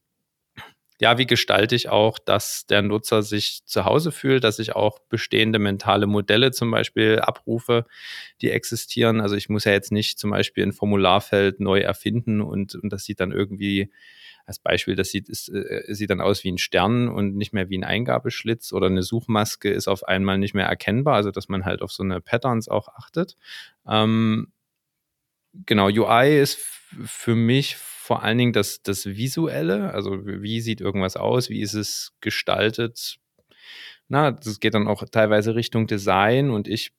ja, 1.01 1.17
wie 1.17 1.25
gestalte 1.25 1.74
ich 1.74 1.89
auch, 1.89 2.20
dass 2.20 2.67
der 2.67 2.84
Nutzer 2.84 3.24
sich 3.24 3.65
zu 3.65 3.86
Hause 3.86 4.12
fühlt, 4.12 4.43
dass 4.43 4.60
ich 4.60 4.75
auch 4.75 5.00
bestehende 5.00 5.58
mentale 5.58 6.05
Modelle 6.05 6.51
zum 6.51 6.70
Beispiel 6.70 7.17
abrufe, 7.17 7.88
die 8.39 8.51
existieren. 8.51 9.20
Also 9.20 9.36
ich 9.36 9.50
muss 9.50 9.63
ja 9.63 9.72
jetzt 9.72 9.91
nicht 9.91 10.20
zum 10.20 10.29
Beispiel 10.29 10.63
ein 10.63 10.74
Formularfeld 10.74 11.60
neu 11.60 11.79
erfinden 11.79 12.39
und, 12.39 12.75
und 12.75 12.93
das 12.93 13.03
sieht 13.03 13.20
dann 13.20 13.31
irgendwie 13.31 13.91
als 14.46 14.60
Beispiel, 14.60 14.96
das 14.96 15.10
sieht, 15.10 15.27
ist, 15.27 15.50
äh, 15.50 15.84
sieht 15.88 16.12
dann 16.12 16.22
aus 16.22 16.43
wie 16.43 16.51
ein 16.51 16.60
Stern 16.60 17.10
und 17.10 17.36
nicht 17.36 17.51
mehr 17.51 17.72
wie 17.72 17.79
ein 17.79 17.84
Eingabeschlitz 17.84 18.72
oder 18.72 18.86
eine 18.86 19.01
Suchmaske 19.01 19.72
ist 19.72 19.88
auf 19.88 20.03
einmal 20.03 20.38
nicht 20.38 20.53
mehr 20.53 20.67
erkennbar, 20.67 21.15
also 21.15 21.31
dass 21.31 21.50
man 21.50 21.65
halt 21.65 21.81
auf 21.81 21.91
so 21.91 22.03
eine 22.03 22.22
Patterns 22.22 22.67
auch 22.67 22.89
achtet. 22.89 23.38
Ähm, 23.88 24.51
genau, 25.65 25.88
UI 25.88 26.39
ist 26.39 26.60
für 26.60 27.34
mich 27.34 27.75
vor 28.12 28.24
allen 28.24 28.38
Dingen 28.38 28.51
das, 28.51 28.84
das 28.84 29.06
Visuelle, 29.06 29.94
also 29.94 30.25
wie 30.25 30.60
sieht 30.60 30.82
irgendwas 30.82 31.15
aus, 31.15 31.50
wie 31.50 31.62
ist 31.62 31.75
es 31.75 32.12
gestaltet. 32.20 33.20
Na, 34.10 34.32
das 34.32 34.60
geht 34.60 34.74
dann 34.74 34.89
auch 34.89 35.01
teilweise 35.10 35.56
Richtung 35.56 35.88
Design 35.88 36.50
und 36.50 36.68
ich 36.68 36.91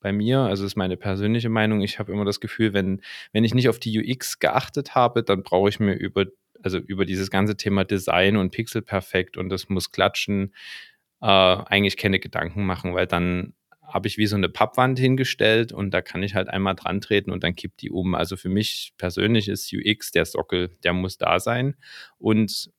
bei 0.00 0.10
mir, 0.10 0.38
also 0.38 0.64
ist 0.64 0.74
meine 0.74 0.96
persönliche 0.96 1.50
Meinung, 1.50 1.82
ich 1.82 1.98
habe 1.98 2.12
immer 2.12 2.24
das 2.24 2.40
Gefühl, 2.40 2.72
wenn, 2.72 3.02
wenn 3.34 3.44
ich 3.44 3.52
nicht 3.52 3.68
auf 3.68 3.78
die 3.78 4.00
UX 4.00 4.38
geachtet 4.38 4.94
habe, 4.94 5.22
dann 5.22 5.42
brauche 5.42 5.68
ich 5.68 5.80
mir 5.80 5.92
über, 5.92 6.24
also 6.62 6.78
über 6.78 7.04
dieses 7.04 7.28
ganze 7.28 7.54
Thema 7.58 7.84
Design 7.84 8.38
und 8.38 8.50
Pixel 8.50 8.80
perfekt 8.80 9.36
und 9.36 9.50
das 9.50 9.68
muss 9.68 9.90
klatschen, 9.90 10.54
äh, 11.20 11.26
eigentlich 11.26 11.98
keine 11.98 12.20
Gedanken 12.20 12.64
machen, 12.64 12.94
weil 12.94 13.06
dann 13.06 13.52
habe 13.88 14.06
ich 14.06 14.18
wie 14.18 14.26
so 14.26 14.36
eine 14.36 14.48
Pappwand 14.48 14.98
hingestellt 14.98 15.72
und 15.72 15.92
da 15.92 16.02
kann 16.02 16.22
ich 16.22 16.34
halt 16.34 16.48
einmal 16.48 16.74
dran 16.74 17.00
treten 17.00 17.30
und 17.30 17.42
dann 17.42 17.56
kippt 17.56 17.80
die 17.80 17.90
um. 17.90 18.14
Also 18.14 18.36
für 18.36 18.50
mich 18.50 18.92
persönlich 18.98 19.48
ist 19.48 19.72
UX 19.72 20.12
der 20.12 20.26
Sockel, 20.26 20.76
der 20.84 20.92
muss 20.92 21.16
da 21.16 21.40
sein. 21.40 21.74
Und 22.18 22.70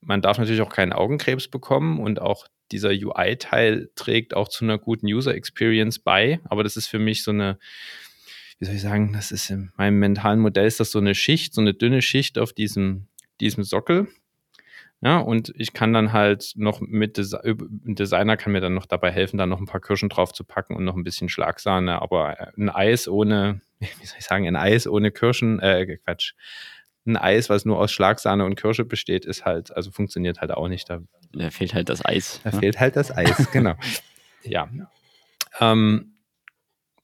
man 0.00 0.22
darf 0.22 0.38
natürlich 0.38 0.62
auch 0.62 0.72
keinen 0.72 0.92
Augenkrebs 0.92 1.48
bekommen 1.48 2.00
und 2.00 2.20
auch 2.20 2.46
dieser 2.72 2.90
UI-Teil 2.90 3.90
trägt 3.94 4.34
auch 4.34 4.48
zu 4.48 4.64
einer 4.64 4.78
guten 4.78 5.06
User 5.06 5.34
Experience 5.34 5.98
bei. 5.98 6.40
Aber 6.44 6.64
das 6.64 6.76
ist 6.76 6.86
für 6.86 6.98
mich 6.98 7.22
so 7.22 7.30
eine, 7.30 7.58
wie 8.58 8.64
soll 8.64 8.74
ich 8.74 8.82
sagen, 8.82 9.12
das 9.12 9.32
ist 9.32 9.50
in 9.50 9.72
meinem 9.76 9.98
mentalen 9.98 10.40
Modell 10.40 10.66
ist 10.66 10.80
das 10.80 10.90
so 10.90 10.98
eine 10.98 11.14
Schicht, 11.14 11.54
so 11.54 11.60
eine 11.60 11.74
dünne 11.74 12.02
Schicht 12.02 12.38
auf 12.38 12.52
diesem, 12.52 13.08
diesem 13.40 13.62
Sockel. 13.62 14.08
Ja, 15.02 15.18
und 15.18 15.52
ich 15.56 15.74
kann 15.74 15.92
dann 15.92 16.12
halt 16.12 16.52
noch 16.56 16.80
mit 16.80 17.18
Desi 17.18 17.36
Designer 17.44 18.36
kann 18.36 18.52
mir 18.52 18.60
dann 18.60 18.74
noch 18.74 18.86
dabei 18.86 19.12
helfen, 19.12 19.36
da 19.36 19.46
noch 19.46 19.60
ein 19.60 19.66
paar 19.66 19.80
Kirschen 19.80 20.08
drauf 20.08 20.32
zu 20.32 20.42
packen 20.42 20.74
und 20.74 20.84
noch 20.84 20.96
ein 20.96 21.04
bisschen 21.04 21.28
Schlagsahne. 21.28 22.00
Aber 22.00 22.40
äh, 22.40 22.52
ein 22.56 22.70
Eis 22.70 23.06
ohne, 23.06 23.60
wie 23.78 24.06
soll 24.06 24.18
ich 24.18 24.24
sagen, 24.24 24.46
ein 24.46 24.56
Eis 24.56 24.86
ohne 24.86 25.10
Kirschen, 25.10 25.60
äh, 25.60 25.98
Quatsch. 25.98 26.32
Ein 27.06 27.16
Eis, 27.16 27.48
was 27.50 27.64
nur 27.64 27.78
aus 27.78 27.92
Schlagsahne 27.92 28.44
und 28.44 28.56
Kirsche 28.56 28.84
besteht, 28.84 29.26
ist 29.26 29.44
halt, 29.44 29.76
also 29.76 29.92
funktioniert 29.92 30.40
halt 30.40 30.50
auch 30.50 30.66
nicht. 30.66 30.90
Da, 30.90 31.02
da 31.32 31.50
fehlt 31.50 31.72
halt 31.72 31.88
das 31.88 32.04
Eis. 32.04 32.40
Da 32.42 32.50
ne? 32.50 32.58
fehlt 32.58 32.80
halt 32.80 32.96
das 32.96 33.16
Eis, 33.16 33.50
genau. 33.52 33.74
ja. 34.42 34.68
Ähm, 35.60 36.15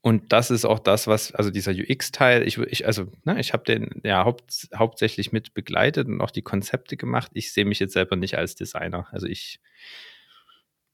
und 0.02 0.32
das 0.32 0.50
ist 0.50 0.64
auch 0.64 0.80
das, 0.80 1.06
was, 1.06 1.32
also 1.32 1.50
dieser 1.50 1.70
UX-Teil, 1.70 2.46
ich, 2.46 2.58
ich, 2.58 2.86
also, 2.86 3.06
ne, 3.24 3.38
ich 3.38 3.52
habe 3.52 3.62
den 3.62 4.00
ja 4.02 4.24
haupt, 4.24 4.68
hauptsächlich 4.74 5.30
mit 5.30 5.54
begleitet 5.54 6.08
und 6.08 6.20
auch 6.20 6.32
die 6.32 6.42
Konzepte 6.42 6.96
gemacht. 6.96 7.30
Ich 7.34 7.52
sehe 7.52 7.64
mich 7.64 7.78
jetzt 7.78 7.92
selber 7.92 8.16
nicht 8.16 8.36
als 8.36 8.56
Designer. 8.56 9.06
Also 9.12 9.28
ich, 9.28 9.60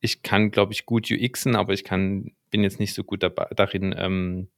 ich 0.01 0.23
kann, 0.23 0.51
glaube 0.51 0.75
ich, 0.75 0.85
gut 0.85 1.11
UXen, 1.11 1.57
aber 1.57 1.73
ich 1.73 1.85
kann, 1.85 2.33
bin 2.51 2.63
jetzt 2.63 2.81
nicht 2.81 2.93
so 2.93 3.03
gut 3.03 3.23
dabei, 3.23 3.47
darin, 3.57 3.95
ähm, 3.97 4.49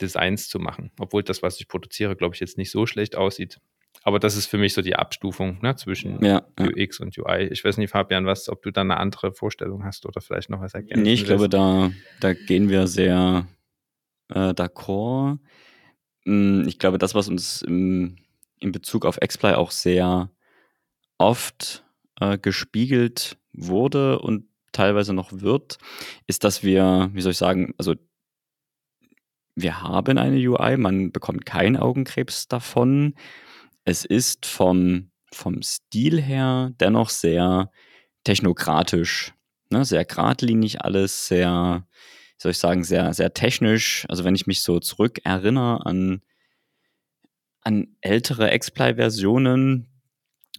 Designs 0.00 0.48
zu 0.48 0.60
machen. 0.60 0.92
Obwohl 1.00 1.24
das, 1.24 1.42
was 1.42 1.58
ich 1.58 1.66
produziere, 1.66 2.14
glaube 2.14 2.36
ich, 2.36 2.40
jetzt 2.40 2.58
nicht 2.58 2.70
so 2.70 2.86
schlecht 2.86 3.16
aussieht. 3.16 3.60
Aber 4.08 4.18
das 4.18 4.36
ist 4.36 4.46
für 4.46 4.56
mich 4.56 4.72
so 4.72 4.80
die 4.80 4.96
Abstufung 4.96 5.58
ne, 5.60 5.76
zwischen 5.76 6.24
ja, 6.24 6.42
UX 6.58 6.98
ja. 6.98 7.04
und 7.04 7.18
UI. 7.18 7.48
Ich 7.50 7.62
weiß 7.62 7.76
nicht, 7.76 7.90
Fabian, 7.90 8.24
was, 8.24 8.48
ob 8.48 8.62
du 8.62 8.70
da 8.70 8.80
eine 8.80 8.96
andere 8.96 9.32
Vorstellung 9.32 9.84
hast 9.84 10.06
oder 10.06 10.22
vielleicht 10.22 10.48
noch 10.48 10.62
was 10.62 10.72
ergänzen 10.72 11.02
Nee, 11.02 11.12
ich 11.12 11.26
glaube, 11.26 11.50
da, 11.50 11.90
da 12.18 12.32
gehen 12.32 12.70
wir 12.70 12.86
sehr 12.86 13.46
äh, 14.30 14.54
d'accord. 14.54 15.40
Hm, 16.24 16.64
ich 16.66 16.78
glaube, 16.78 16.96
das, 16.96 17.14
was 17.14 17.28
uns 17.28 17.60
im, 17.60 18.16
in 18.60 18.72
Bezug 18.72 19.04
auf 19.04 19.20
Xply 19.20 19.52
auch 19.52 19.72
sehr 19.72 20.30
oft 21.18 21.84
äh, 22.18 22.38
gespiegelt 22.38 23.36
wurde 23.52 24.20
und 24.20 24.46
teilweise 24.72 25.12
noch 25.12 25.32
wird, 25.32 25.76
ist, 26.26 26.44
dass 26.44 26.62
wir, 26.62 27.10
wie 27.12 27.20
soll 27.20 27.32
ich 27.32 27.38
sagen, 27.38 27.74
also 27.76 27.94
wir 29.54 29.82
haben 29.82 30.16
eine 30.16 30.36
UI, 30.38 30.78
man 30.78 31.12
bekommt 31.12 31.44
keinen 31.44 31.76
Augenkrebs 31.76 32.48
davon 32.48 33.14
es 33.84 34.04
ist 34.04 34.46
vom, 34.46 35.10
vom 35.32 35.62
Stil 35.62 36.20
her 36.20 36.72
dennoch 36.80 37.10
sehr 37.10 37.70
technokratisch, 38.24 39.32
ne? 39.70 39.84
sehr 39.84 40.04
geradlinig 40.04 40.82
alles, 40.82 41.26
sehr, 41.26 41.86
wie 41.90 42.42
soll 42.42 42.50
ich 42.52 42.58
sagen, 42.58 42.84
sehr, 42.84 43.14
sehr 43.14 43.32
technisch. 43.34 44.06
Also 44.08 44.24
wenn 44.24 44.34
ich 44.34 44.46
mich 44.46 44.60
so 44.62 44.80
zurück 44.80 45.20
erinnere 45.24 45.86
an, 45.86 46.22
an 47.62 47.96
ältere 48.00 48.56
Xply-Versionen, 48.56 49.86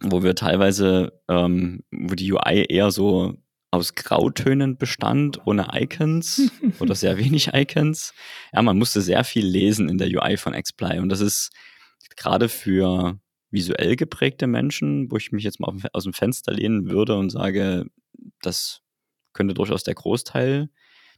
wo 0.02 0.22
wir 0.22 0.34
teilweise, 0.34 1.20
ähm, 1.28 1.84
wo 1.90 2.14
die 2.14 2.32
UI 2.32 2.64
eher 2.68 2.90
so 2.90 3.36
aus 3.70 3.94
Grautönen 3.94 4.76
bestand, 4.76 5.46
ohne 5.46 5.68
Icons 5.74 6.50
oder 6.80 6.94
sehr 6.94 7.18
wenig 7.18 7.50
Icons. 7.54 8.14
Ja, 8.52 8.62
man 8.62 8.78
musste 8.78 9.00
sehr 9.00 9.24
viel 9.24 9.46
lesen 9.46 9.88
in 9.88 9.98
der 9.98 10.08
UI 10.08 10.36
von 10.36 10.54
Xply 10.54 10.98
und 10.98 11.08
das 11.08 11.20
ist 11.20 11.50
gerade 12.16 12.48
für 12.48 13.18
visuell 13.50 13.96
geprägte 13.96 14.46
Menschen, 14.46 15.10
wo 15.10 15.16
ich 15.16 15.32
mich 15.32 15.44
jetzt 15.44 15.60
mal 15.60 15.74
aus 15.92 16.04
dem 16.04 16.12
Fenster 16.12 16.52
lehnen 16.52 16.88
würde 16.90 17.16
und 17.16 17.30
sage, 17.30 17.86
das 18.42 18.82
könnte 19.32 19.54
durchaus 19.54 19.82
der 19.82 19.94
Großteil 19.94 20.68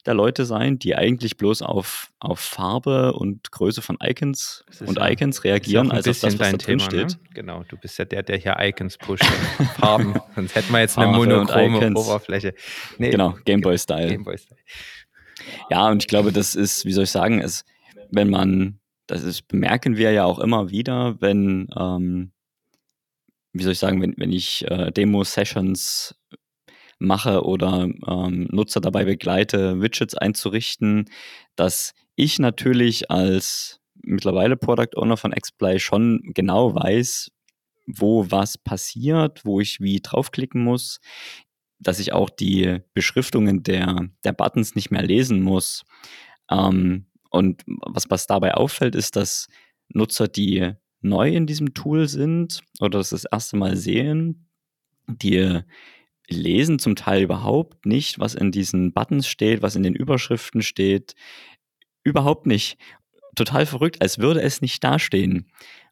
der 0.05 0.15
Leute 0.15 0.45
sein, 0.47 0.79
die 0.79 0.97
eigentlich 0.97 1.37
bloß 1.37 1.63
auf, 1.63 2.11
auf 2.19 2.41
Farbe 2.41 3.13
und 3.13 3.53
Größe 3.53 3.83
von 3.83 3.99
Icons 4.03 4.65
und 4.81 4.99
ja, 4.99 5.09
Icons 5.11 5.45
reagieren, 5.45 5.93
als 5.93 6.09
auf 6.09 6.21
das, 6.21 6.39
was 6.39 6.39
da 6.39 6.57
drin 6.57 6.79
Thema, 6.79 6.85
steht. 6.85 7.09
Ne? 7.09 7.29
Genau, 7.35 7.63
du 7.69 7.77
bist 7.77 7.99
ja 7.99 8.05
der, 8.05 8.25
der 8.25 8.39
hier 8.39 8.57
Icons 8.59 8.99
pusht. 8.99 9.25
Farben, 9.79 10.15
sonst 10.35 10.57
hätten 10.57 10.73
wir 10.73 10.81
jetzt 10.81 10.99
eine 10.99 11.13
monochrome 11.13 11.95
Oberfläche. 11.95 12.55
Nee, 12.99 13.11
genau, 13.11 13.37
Gameboy-Style. 13.45 14.09
Gameboy-Style. 14.09 14.61
Ja, 15.71 15.89
und 15.89 16.03
ich 16.03 16.09
glaube, 16.09 16.33
das 16.33 16.57
ist, 16.57 16.85
wie 16.85 16.93
soll 16.93 17.05
ich 17.05 17.11
sagen, 17.11 17.41
es, 17.41 17.65
wenn 18.11 18.29
man 18.29 18.81
das 19.07 19.23
ist, 19.23 19.49
bemerken 19.49 19.97
wir 19.97 20.13
ja 20.13 20.25
auch 20.25 20.39
immer 20.39 20.71
wieder, 20.71 21.21
wenn, 21.21 21.69
ähm, 21.79 22.33
wie 23.53 23.63
soll 23.63 23.73
ich 23.73 23.79
sagen, 23.79 24.01
wenn, 24.01 24.15
wenn 24.17 24.33
ich 24.33 24.65
äh, 24.71 24.91
Demo-Sessions 24.91 26.15
mache 26.99 27.45
oder 27.45 27.89
ähm, 28.07 28.49
Nutzer 28.51 28.81
dabei 28.81 29.05
begleite, 29.05 29.81
Widgets 29.81 30.15
einzurichten, 30.15 31.11
dass 31.57 31.95
ich 32.15 32.39
natürlich 32.39 33.11
als 33.11 33.81
mittlerweile 34.03 34.57
Product 34.57 34.97
Owner 34.97 35.17
von 35.17 35.33
Xplay 35.33 35.79
schon 35.79 36.21
genau 36.35 36.75
weiß, 36.75 37.31
wo 37.87 38.31
was 38.31 38.59
passiert, 38.59 39.45
wo 39.45 39.61
ich 39.61 39.81
wie 39.81 40.01
draufklicken 40.01 40.63
muss, 40.63 41.01
dass 41.79 41.99
ich 41.99 42.13
auch 42.13 42.31
die 42.31 42.79
Beschriftungen 42.95 43.63
der, 43.63 44.09
der 44.25 44.33
Buttons 44.33 44.75
nicht 44.75 44.91
mehr 44.91 45.03
lesen 45.03 45.43
muss. 45.43 45.85
Ähm, 46.51 47.07
und 47.33 47.63
was, 47.67 48.11
was 48.11 48.27
dabei 48.27 48.55
auffällt, 48.55 48.95
ist, 48.95 49.17
dass 49.17 49.49
Nutzer, 49.89 50.29
die 50.29 50.73
neu 51.01 51.31
in 51.31 51.47
diesem 51.47 51.73
Tool 51.73 52.07
sind 52.07 52.61
oder 52.79 52.99
das 52.99 53.09
das 53.09 53.25
erste 53.25 53.57
Mal 53.57 53.77
sehen, 53.77 54.49
die 55.07 55.61
lesen 56.29 56.79
zum 56.79 56.95
Teil 56.95 57.23
überhaupt 57.23 57.87
nicht, 57.87 58.19
was 58.19 58.35
in 58.35 58.53
diesen 58.53 58.93
Buttons 58.93 59.27
steht, 59.27 59.63
was 59.63 59.77
in 59.77 59.83
den 59.83 59.95
Überschriften 59.95 60.61
steht. 60.61 61.15
Überhaupt 62.05 62.47
nicht. 62.47 62.77
Total 63.35 63.65
verrückt, 63.65 64.03
als 64.03 64.19
würde 64.19 64.43
es 64.43 64.61
nicht 64.61 64.85
dastehen. 64.85 65.51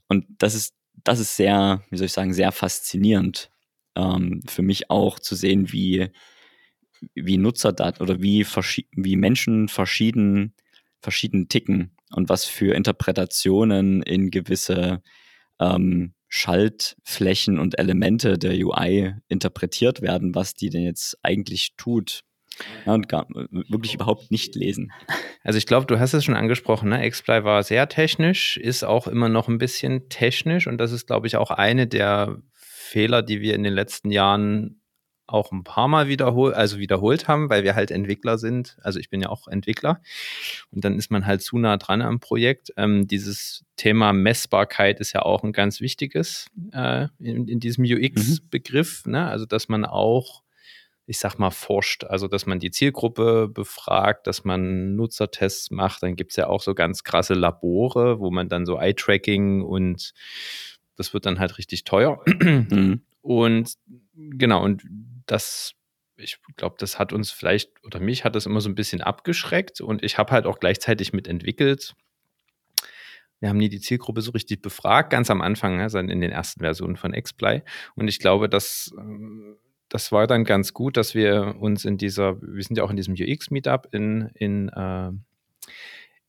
Und 0.08 0.26
das 0.38 0.54
ist, 0.54 0.74
das 1.04 1.20
ist 1.20 1.36
sehr, 1.36 1.82
wie 1.88 1.96
soll 1.96 2.06
ich 2.06 2.12
sagen, 2.12 2.34
sehr 2.34 2.52
faszinierend 2.52 3.50
ähm, 3.96 4.42
für 4.46 4.62
mich 4.62 4.90
auch 4.90 5.18
zu 5.18 5.34
sehen, 5.34 5.72
wie, 5.72 6.10
wie 7.14 7.38
Nutzer 7.38 7.72
da 7.72 7.94
oder 7.98 8.20
wie, 8.20 8.46
wie 8.92 9.16
Menschen 9.16 9.68
verschieden 9.68 10.54
verschieden 11.00 11.48
ticken 11.48 11.92
und 12.14 12.28
was 12.28 12.44
für 12.44 12.74
Interpretationen 12.74 14.02
in 14.02 14.30
gewisse 14.30 15.02
ähm, 15.58 16.14
Schaltflächen 16.28 17.58
und 17.58 17.78
Elemente 17.78 18.38
der 18.38 18.52
UI 18.52 19.14
interpretiert 19.28 20.00
werden, 20.00 20.34
was 20.34 20.54
die 20.54 20.70
denn 20.70 20.82
jetzt 20.82 21.18
eigentlich 21.22 21.74
tut. 21.76 22.20
Ja, 22.86 22.94
und 22.94 23.08
gar, 23.08 23.26
wirklich 23.30 23.94
überhaupt 23.94 24.30
nicht 24.30 24.54
lesen. 24.54 24.92
Also 25.42 25.56
ich 25.56 25.66
glaube, 25.66 25.86
du 25.86 25.98
hast 25.98 26.12
es 26.12 26.24
schon 26.24 26.36
angesprochen, 26.36 26.90
ne? 26.90 27.08
Xply 27.08 27.44
war 27.44 27.62
sehr 27.62 27.88
technisch, 27.88 28.56
ist 28.58 28.84
auch 28.84 29.06
immer 29.06 29.28
noch 29.28 29.48
ein 29.48 29.58
bisschen 29.58 30.08
technisch 30.08 30.66
und 30.66 30.78
das 30.78 30.92
ist, 30.92 31.06
glaube 31.06 31.26
ich, 31.26 31.36
auch 31.36 31.50
eine 31.50 31.86
der 31.86 32.42
Fehler, 32.52 33.22
die 33.22 33.40
wir 33.40 33.54
in 33.54 33.62
den 33.62 33.72
letzten 33.72 34.10
Jahren 34.10 34.79
auch 35.32 35.52
ein 35.52 35.64
paar 35.64 35.88
Mal 35.88 36.08
wiederholt, 36.08 36.54
also 36.54 36.78
wiederholt 36.78 37.28
haben, 37.28 37.48
weil 37.50 37.64
wir 37.64 37.74
halt 37.74 37.90
Entwickler 37.90 38.38
sind. 38.38 38.76
Also 38.82 38.98
ich 38.98 39.10
bin 39.10 39.20
ja 39.20 39.28
auch 39.28 39.48
Entwickler. 39.48 40.00
Und 40.70 40.84
dann 40.84 40.98
ist 40.98 41.10
man 41.10 41.26
halt 41.26 41.42
zu 41.42 41.58
nah 41.58 41.76
dran 41.76 42.02
am 42.02 42.20
Projekt. 42.20 42.72
Ähm, 42.76 43.06
dieses 43.06 43.64
Thema 43.76 44.12
Messbarkeit 44.12 45.00
ist 45.00 45.12
ja 45.12 45.22
auch 45.22 45.42
ein 45.42 45.52
ganz 45.52 45.80
wichtiges 45.80 46.46
äh, 46.72 47.08
in, 47.18 47.48
in, 47.48 47.60
diesem 47.60 47.84
UX-Begriff. 47.84 49.06
Mhm. 49.06 49.12
Ne? 49.12 49.26
Also 49.28 49.46
dass 49.46 49.68
man 49.68 49.84
auch, 49.84 50.42
ich 51.06 51.18
sag 51.18 51.38
mal, 51.38 51.50
forscht. 51.50 52.04
Also 52.04 52.28
dass 52.28 52.46
man 52.46 52.58
die 52.58 52.70
Zielgruppe 52.70 53.48
befragt, 53.48 54.26
dass 54.26 54.44
man 54.44 54.96
Nutzertests 54.96 55.70
macht. 55.70 56.02
Dann 56.02 56.16
gibt 56.16 56.32
es 56.32 56.36
ja 56.36 56.48
auch 56.48 56.62
so 56.62 56.74
ganz 56.74 57.04
krasse 57.04 57.34
Labore, 57.34 58.20
wo 58.20 58.30
man 58.30 58.48
dann 58.48 58.66
so 58.66 58.78
Eye-Tracking 58.78 59.62
und 59.62 60.12
das 60.96 61.14
wird 61.14 61.24
dann 61.24 61.38
halt 61.38 61.56
richtig 61.56 61.84
teuer. 61.84 62.22
Mhm. 62.26 63.02
Und 63.22 63.74
genau, 64.14 64.64
und 64.64 64.82
das, 65.30 65.74
ich 66.16 66.38
glaube, 66.56 66.76
das 66.78 66.98
hat 66.98 67.12
uns 67.12 67.30
vielleicht 67.30 67.70
oder 67.84 68.00
mich 68.00 68.24
hat 68.24 68.34
das 68.34 68.46
immer 68.46 68.60
so 68.60 68.68
ein 68.68 68.74
bisschen 68.74 69.00
abgeschreckt 69.00 69.80
und 69.80 70.02
ich 70.02 70.18
habe 70.18 70.32
halt 70.32 70.46
auch 70.46 70.60
gleichzeitig 70.60 71.12
mitentwickelt. 71.12 71.94
Wir 73.40 73.48
haben 73.48 73.56
nie 73.56 73.70
die 73.70 73.80
Zielgruppe 73.80 74.20
so 74.20 74.32
richtig 74.32 74.60
befragt, 74.60 75.10
ganz 75.10 75.30
am 75.30 75.40
Anfang, 75.40 75.80
also 75.80 75.98
in 75.98 76.08
den 76.08 76.30
ersten 76.30 76.60
Versionen 76.60 76.96
von 76.96 77.12
Xply. 77.12 77.62
Und 77.94 78.08
ich 78.08 78.18
glaube, 78.18 78.50
dass 78.50 78.92
ähm, 78.98 79.56
das 79.90 80.12
war 80.12 80.26
dann 80.26 80.44
ganz 80.44 80.72
gut, 80.72 80.96
dass 80.96 81.14
wir 81.14 81.56
uns 81.58 81.84
in 81.84 81.98
dieser, 81.98 82.40
wir 82.40 82.62
sind 82.62 82.76
ja 82.76 82.84
auch 82.84 82.90
in 82.90 82.96
diesem 82.96 83.14
UX-Meetup 83.14 83.88
in, 83.92 84.30
in, 84.34 84.68
äh, 84.68 85.10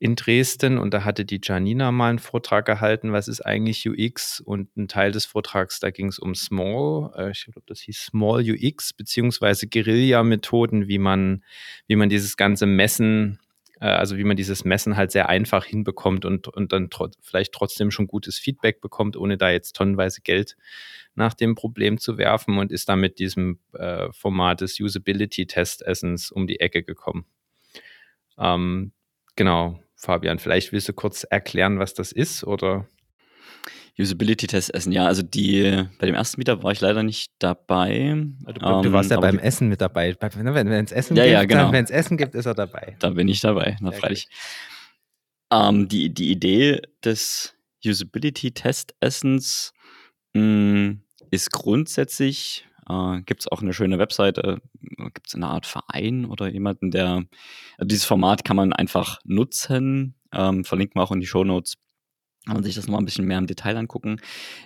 in 0.02 0.16
Dresden 0.16 0.80
und 0.80 0.96
da 0.96 1.06
hatte 1.06 1.26
die 1.26 1.40
Janina 1.44 1.92
mal 1.92 2.10
einen 2.10 2.18
Vortrag 2.18 2.66
gehalten, 2.66 3.12
was 3.12 3.28
ist 3.28 3.42
eigentlich 3.42 3.88
UX 3.88 4.40
und 4.40 4.76
ein 4.76 4.88
Teil 4.88 5.12
des 5.12 5.26
Vortrags, 5.26 5.80
da 5.80 5.92
ging 5.92 6.08
es 6.08 6.18
um 6.18 6.34
Small, 6.34 7.12
äh, 7.16 7.30
ich 7.30 7.46
glaube, 7.46 7.62
das 7.68 7.82
hieß 7.82 8.06
Small 8.06 8.42
UX, 8.42 8.94
beziehungsweise 8.94 9.68
Guerilla-Methoden, 9.68 10.88
wie 10.88 10.98
man, 10.98 11.44
wie 11.86 11.96
man 11.96 12.10
dieses 12.10 12.36
ganze 12.36 12.66
Messen, 12.66 13.38
äh, 13.80 13.86
also 13.86 14.18
wie 14.18 14.24
man 14.24 14.36
dieses 14.36 14.66
Messen 14.66 14.98
halt 14.98 15.12
sehr 15.12 15.30
einfach 15.30 15.66
hinbekommt 15.66 16.26
und, 16.26 16.48
und 16.48 16.74
dann 16.74 16.90
tro 16.90 17.10
vielleicht 17.22 17.54
trotzdem 17.54 17.92
schon 17.92 18.08
gutes 18.08 18.40
Feedback 18.40 18.82
bekommt, 18.82 19.16
ohne 19.16 19.38
da 19.38 19.52
jetzt 19.52 19.76
tonnenweise 19.76 20.22
Geld 20.22 20.58
nach 21.14 21.36
dem 21.36 21.54
Problem 21.54 22.00
zu 22.00 22.18
werfen 22.18 22.58
und 22.58 22.72
ist 22.72 22.90
dann 22.90 23.02
mit 23.02 23.20
diesem 23.20 23.60
äh, 23.74 24.12
Format 24.14 24.62
des 24.62 24.80
Usability-Testessens 24.80 26.32
um 26.32 26.48
die 26.48 26.60
Ecke 26.60 26.82
gekommen. 26.82 27.28
Ähm, 28.40 28.94
genau, 29.36 29.80
Fabian, 30.02 30.40
vielleicht 30.40 30.72
willst 30.72 30.90
du 30.90 30.94
kurz 30.94 31.24
erklären, 31.24 31.78
was 31.78 31.94
das 31.94 32.12
ist 32.12 32.44
oder? 32.44 32.88
Usability-Test 34.00 34.74
essen, 34.74 34.92
ja, 34.92 35.06
also 35.06 35.22
die, 35.22 35.86
bei 36.00 36.08
dem 36.08 36.16
ersten 36.16 36.40
Meetup 36.40 36.64
war 36.64 36.72
ich 36.72 36.82
leider 36.82 37.04
nicht 37.04 37.32
dabei. 37.38 38.16
Du, 38.46 38.82
du 38.82 38.92
warst 38.94 39.12
ja 39.12 39.18
ähm, 39.18 39.22
beim 39.22 39.38
die, 39.38 39.44
Essen 39.44 39.68
mit 39.70 39.82
dabei. 39.82 40.16
Wenn 40.20 40.72
es 40.72 40.92
Essen 40.92 41.16
ja, 41.16 41.24
gibt, 41.24 41.34
ja, 41.34 41.44
genau. 41.44 41.72
Essen 41.72 42.18
gibt, 42.18 42.34
ist 42.34 42.48
er 42.48 42.56
dabei. 42.56 42.96
Da 43.00 43.12
bin 43.12 43.28
ich 43.28 43.42
dabei, 43.42 43.78
na 43.80 43.92
freilich. 43.92 44.28
Ähm, 45.52 45.88
die, 45.88 46.12
die 46.12 46.32
Idee 46.32 46.82
des 47.04 47.54
Usability-Test-Essens 47.86 49.74
hm, 50.36 51.02
ist 51.30 51.52
grundsätzlich, 51.52 52.66
äh, 52.92 53.22
gibt 53.22 53.42
es 53.42 53.48
auch 53.48 53.62
eine 53.62 53.74
schöne 53.74 54.00
Webseite, 54.00 54.62
gibt 54.82 55.28
es 55.28 55.36
eine 55.36 55.48
Art 55.48 55.66
Verein 55.66 56.26
oder 56.26 56.50
jemanden, 56.50 56.92
der, 56.92 57.26
also 57.78 57.88
dieses 57.88 58.06
Format 58.06 58.44
kann 58.44 58.56
man 58.56 58.74
einfach 58.74 59.20
nutzen, 59.24 60.16
ähm, 60.34 60.64
verlinken 60.64 61.00
wir 61.00 61.04
auch 61.04 61.12
in 61.12 61.20
die 61.20 61.28
Show 61.28 61.44
Notes. 61.44 61.78
Kann 62.46 62.56
man 62.56 62.64
sich 62.64 62.76
das 62.76 62.88
noch 62.88 62.98
ein 62.98 63.06
bisschen 63.06 63.26
mehr 63.26 63.38
im 63.38 63.46
Detail 63.46 63.78
angucken, 63.78 64.20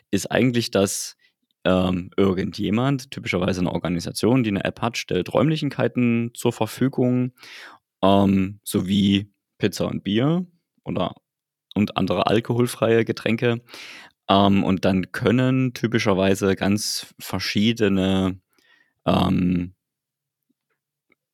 ist 0.10 0.32
eigentlich, 0.32 0.72
dass 0.72 1.18
ähm, 1.66 2.12
irgendjemand, 2.16 3.12
typischerweise 3.12 3.60
eine 3.60 3.74
Organisation, 3.74 4.44
die 4.44 4.52
eine 4.52 4.64
App 4.64 4.82
hat, 4.82 4.98
stellt 4.98 5.34
Räumlichkeiten 5.34 6.32
zur 6.34 6.54
Verfügung, 6.54 7.34
ähm, 8.02 8.60
sowie 8.64 9.32
Pizza 9.58 9.88
und 9.88 10.04
Bier 10.04 10.46
oder 10.84 11.16
und 11.76 11.98
andere 11.98 12.28
alkoholfreie 12.28 13.04
Getränke. 13.06 13.62
Ähm, 14.30 14.64
und 14.64 14.86
dann 14.86 15.12
können 15.12 15.74
typischerweise 15.74 16.56
ganz 16.56 17.14
verschiedene 17.20 18.40
ähm, 19.06 19.76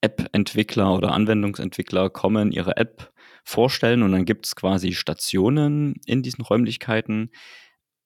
App-Entwickler 0.01 0.93
oder 0.95 1.11
Anwendungsentwickler 1.11 2.09
kommen, 2.09 2.51
ihre 2.51 2.77
App 2.77 3.13
vorstellen 3.43 4.03
und 4.03 4.11
dann 4.11 4.25
gibt 4.25 4.45
es 4.45 4.55
quasi 4.55 4.93
Stationen 4.93 5.95
in 6.05 6.23
diesen 6.23 6.43
Räumlichkeiten, 6.43 7.31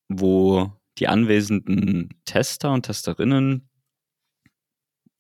wo 0.07 0.71
die 0.97 1.07
anwesenden 1.07 2.09
Tester 2.25 2.71
und 2.71 2.83
Testerinnen 2.83 3.69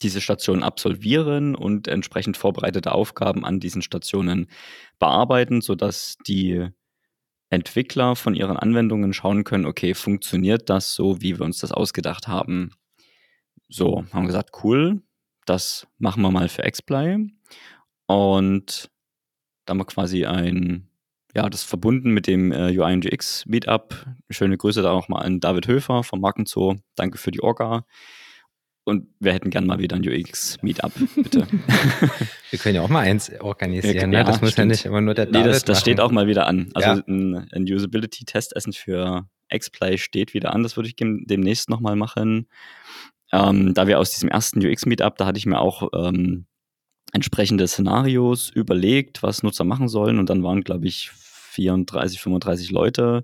diese 0.01 0.21
Stationen 0.21 0.63
absolvieren 0.63 1.55
und 1.55 1.87
entsprechend 1.87 2.37
vorbereitete 2.37 2.91
Aufgaben 2.91 3.45
an 3.45 3.59
diesen 3.59 3.81
Stationen 3.81 4.47
bearbeiten, 4.99 5.61
sodass 5.61 6.17
die 6.27 6.67
Entwickler 7.49 8.15
von 8.15 8.35
ihren 8.35 8.57
Anwendungen 8.57 9.13
schauen 9.13 9.43
können, 9.43 9.65
okay, 9.65 9.93
funktioniert 9.93 10.69
das 10.69 10.93
so, 10.93 11.21
wie 11.21 11.37
wir 11.37 11.45
uns 11.45 11.59
das 11.59 11.71
ausgedacht 11.71 12.27
haben? 12.27 12.71
So, 13.69 14.05
haben 14.11 14.27
gesagt, 14.27 14.51
cool, 14.63 15.01
das 15.45 15.87
machen 15.97 16.21
wir 16.21 16.31
mal 16.31 16.49
für 16.49 16.63
XPlay. 16.63 17.29
Und 18.07 18.89
da 19.65 19.71
haben 19.71 19.79
wir 19.79 19.85
quasi 19.85 20.25
ein, 20.25 20.89
ja, 21.35 21.49
das 21.49 21.63
verbunden 21.63 22.11
mit 22.11 22.27
dem 22.27 22.51
äh, 22.51 22.77
UI 22.77 22.97
UX 22.97 23.45
Meetup. 23.45 24.05
Schöne 24.29 24.57
Grüße 24.57 24.81
da 24.81 24.91
auch 24.91 25.07
mal 25.07 25.21
an 25.21 25.39
David 25.39 25.67
Höfer 25.67 26.03
vom 26.03 26.21
Markenzoo. 26.21 26.75
Danke 26.95 27.17
für 27.17 27.31
die 27.31 27.41
Orga. 27.41 27.85
Und 28.85 29.07
wir 29.19 29.33
hätten 29.33 29.49
gern 29.49 29.65
mal 29.65 29.79
wieder 29.79 29.95
ein 29.95 30.07
UX-Meetup, 30.07 30.91
bitte. 31.15 31.47
wir 32.51 32.59
können 32.59 32.75
ja 32.75 32.81
auch 32.83 32.89
mal 32.89 32.99
eins 32.99 33.31
organisieren. 33.39 34.13
Ja, 34.13 34.19
ne? 34.19 34.23
Das 34.23 34.41
muss 34.41 34.51
stimmt. 34.51 34.69
ja 34.69 34.73
nicht 34.73 34.85
immer 34.85 35.01
nur 35.01 35.15
der 35.15 35.25
David 35.25 35.47
Nee, 35.47 35.51
das, 35.51 35.65
das 35.65 35.79
steht 35.79 35.99
auch 35.99 36.11
mal 36.11 36.27
wieder 36.27 36.45
an. 36.45 36.69
Also 36.75 36.89
ja. 36.89 37.03
ein, 37.07 37.49
ein 37.51 37.63
Usability-Testessen 37.63 38.73
für 38.73 39.27
X-Play 39.49 39.97
steht 39.97 40.35
wieder 40.35 40.53
an. 40.53 40.61
Das 40.61 40.75
würde 40.77 40.87
ich 40.87 40.95
demnächst 40.95 41.67
nochmal 41.67 41.95
machen. 41.95 42.47
Ähm, 43.31 43.73
da 43.73 43.87
wir 43.87 43.99
aus 43.99 44.11
diesem 44.11 44.29
ersten 44.29 44.63
UX-Meetup, 44.63 45.17
da 45.17 45.25
hatte 45.25 45.39
ich 45.39 45.47
mir 45.47 45.59
auch 45.59 45.89
ähm, 45.95 46.45
entsprechende 47.11 47.67
Szenarios 47.67 48.51
überlegt, 48.51 49.23
was 49.23 49.41
Nutzer 49.41 49.63
machen 49.63 49.87
sollen. 49.87 50.19
Und 50.19 50.29
dann 50.29 50.43
waren, 50.43 50.63
glaube 50.63 50.85
ich, 50.85 51.09
34, 51.09 52.21
35 52.21 52.69
Leute 52.69 53.23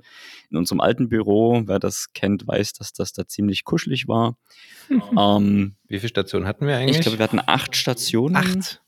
in 0.51 0.57
unserem 0.57 0.81
alten 0.81 1.09
Büro. 1.09 1.63
Wer 1.65 1.79
das 1.79 2.13
kennt, 2.13 2.45
weiß, 2.47 2.73
dass 2.73 2.93
das 2.93 3.13
da 3.13 3.27
ziemlich 3.27 3.63
kuschelig 3.63 4.07
war. 4.07 4.37
Ähm, 5.17 5.75
Wie 5.87 5.99
viele 5.99 6.09
Stationen 6.09 6.45
hatten 6.45 6.67
wir 6.67 6.75
eigentlich? 6.75 6.97
Ich 6.97 7.01
glaube, 7.01 7.17
wir 7.17 7.23
hatten 7.23 7.41
acht 7.45 7.75
Stationen. 7.75 8.35
Acht? 8.35 8.83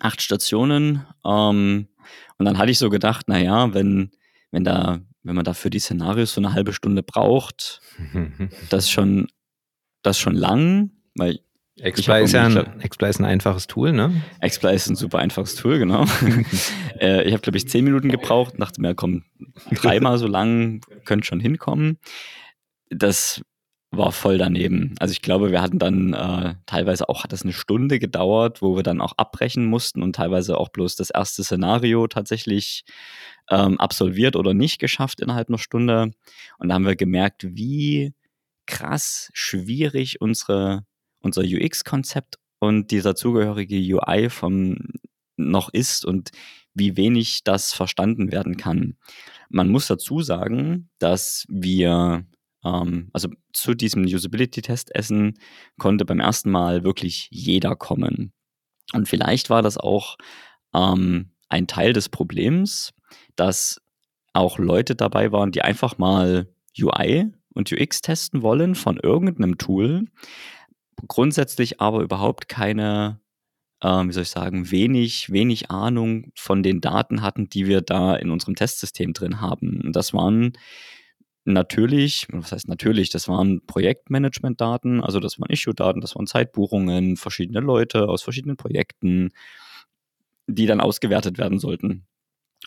Acht 0.00 0.22
Stationen. 0.22 1.04
Ähm, 1.24 1.88
und 2.38 2.44
dann 2.44 2.58
hatte 2.58 2.70
ich 2.70 2.78
so 2.78 2.88
gedacht, 2.90 3.28
naja, 3.28 3.74
wenn, 3.74 4.10
wenn 4.50 4.64
da, 4.64 5.00
wenn 5.22 5.34
man 5.36 5.44
da 5.44 5.52
für 5.52 5.70
die 5.70 5.78
Szenarios 5.78 6.32
so 6.34 6.40
eine 6.40 6.54
halbe 6.54 6.72
Stunde 6.72 7.02
braucht, 7.02 7.80
das 8.70 8.90
schon, 8.90 9.28
das 10.02 10.18
schon 10.18 10.34
lang, 10.34 10.92
weil 11.14 11.40
XPlay 11.82 12.24
ist 12.24 12.32
ja 12.32 12.46
ein, 12.46 12.56
ist 12.56 13.20
ein 13.20 13.24
einfaches 13.24 13.66
Tool, 13.66 13.92
ne? 13.92 14.22
XPlay 14.44 14.74
ist 14.74 14.88
ein 14.88 14.96
super 14.96 15.18
einfaches 15.18 15.54
Tool, 15.54 15.78
genau. 15.78 16.04
äh, 17.00 17.22
ich 17.22 17.32
habe, 17.32 17.42
glaube 17.42 17.56
ich, 17.56 17.68
zehn 17.68 17.84
Minuten 17.84 18.08
gebraucht, 18.08 18.54
dachte 18.58 18.80
mir, 18.80 18.94
komm, 18.94 19.24
dreimal 19.70 20.18
so 20.18 20.26
lang, 20.26 20.80
könnte 21.04 21.26
schon 21.26 21.40
hinkommen. 21.40 21.98
Das 22.90 23.42
war 23.90 24.12
voll 24.12 24.38
daneben. 24.38 24.94
Also 24.98 25.12
ich 25.12 25.22
glaube, 25.22 25.50
wir 25.50 25.62
hatten 25.62 25.78
dann 25.78 26.12
äh, 26.12 26.54
teilweise 26.66 27.08
auch, 27.08 27.24
hat 27.24 27.32
das 27.32 27.42
eine 27.42 27.52
Stunde 27.52 27.98
gedauert, 27.98 28.60
wo 28.60 28.76
wir 28.76 28.82
dann 28.82 29.00
auch 29.00 29.14
abbrechen 29.16 29.64
mussten 29.64 30.02
und 30.02 30.16
teilweise 30.16 30.58
auch 30.58 30.68
bloß 30.68 30.96
das 30.96 31.10
erste 31.10 31.42
Szenario 31.42 32.06
tatsächlich 32.06 32.84
ähm, 33.50 33.80
absolviert 33.80 34.36
oder 34.36 34.52
nicht 34.52 34.78
geschafft 34.78 35.20
innerhalb 35.20 35.48
einer 35.48 35.58
Stunde. 35.58 36.10
Und 36.58 36.68
da 36.68 36.74
haben 36.74 36.84
wir 36.84 36.96
gemerkt, 36.96 37.44
wie 37.56 38.12
krass 38.66 39.30
schwierig 39.32 40.20
unsere 40.20 40.84
unser 41.28 41.42
UX-Konzept 41.42 42.36
und 42.58 42.90
dieser 42.90 43.14
zugehörige 43.14 43.76
UI 43.76 44.30
vom 44.30 44.78
noch 45.36 45.68
ist 45.68 46.04
und 46.04 46.30
wie 46.74 46.96
wenig 46.96 47.44
das 47.44 47.72
verstanden 47.72 48.32
werden 48.32 48.56
kann. 48.56 48.96
Man 49.50 49.68
muss 49.68 49.86
dazu 49.86 50.22
sagen, 50.22 50.88
dass 50.98 51.44
wir, 51.48 52.26
ähm, 52.64 53.10
also 53.12 53.28
zu 53.52 53.74
diesem 53.74 54.04
Usability-Test 54.04 54.94
essen 54.94 55.34
konnte 55.78 56.04
beim 56.04 56.20
ersten 56.20 56.50
Mal 56.50 56.82
wirklich 56.82 57.28
jeder 57.30 57.76
kommen. 57.76 58.32
Und 58.94 59.08
vielleicht 59.08 59.50
war 59.50 59.62
das 59.62 59.76
auch 59.76 60.16
ähm, 60.74 61.30
ein 61.48 61.66
Teil 61.66 61.92
des 61.92 62.08
Problems, 62.08 62.94
dass 63.36 63.80
auch 64.32 64.58
Leute 64.58 64.96
dabei 64.96 65.30
waren, 65.30 65.52
die 65.52 65.62
einfach 65.62 65.98
mal 65.98 66.48
UI 66.80 67.32
und 67.54 67.72
UX 67.72 68.00
testen 68.02 68.42
wollen 68.42 68.74
von 68.74 68.98
irgendeinem 68.98 69.58
Tool, 69.58 70.06
grundsätzlich 71.06 71.80
aber 71.80 72.02
überhaupt 72.02 72.48
keine, 72.48 73.20
äh, 73.80 73.88
wie 73.88 74.12
soll 74.12 74.24
ich 74.24 74.30
sagen, 74.30 74.70
wenig, 74.70 75.30
wenig 75.30 75.70
Ahnung 75.70 76.32
von 76.34 76.62
den 76.62 76.80
Daten 76.80 77.22
hatten, 77.22 77.48
die 77.48 77.66
wir 77.66 77.80
da 77.80 78.16
in 78.16 78.30
unserem 78.30 78.56
Testsystem 78.56 79.12
drin 79.12 79.40
haben. 79.40 79.92
Das 79.92 80.12
waren 80.12 80.52
natürlich, 81.44 82.26
was 82.30 82.52
heißt 82.52 82.68
natürlich, 82.68 83.10
das 83.10 83.28
waren 83.28 83.64
Projektmanagement-Daten, 83.66 85.00
also 85.02 85.20
das 85.20 85.40
waren 85.40 85.50
Issue-Daten, 85.50 86.00
das 86.00 86.14
waren 86.14 86.26
Zeitbuchungen, 86.26 87.16
verschiedene 87.16 87.60
Leute 87.60 88.08
aus 88.08 88.22
verschiedenen 88.22 88.56
Projekten, 88.56 89.30
die 90.46 90.66
dann 90.66 90.80
ausgewertet 90.80 91.38
werden 91.38 91.58
sollten. 91.58 92.06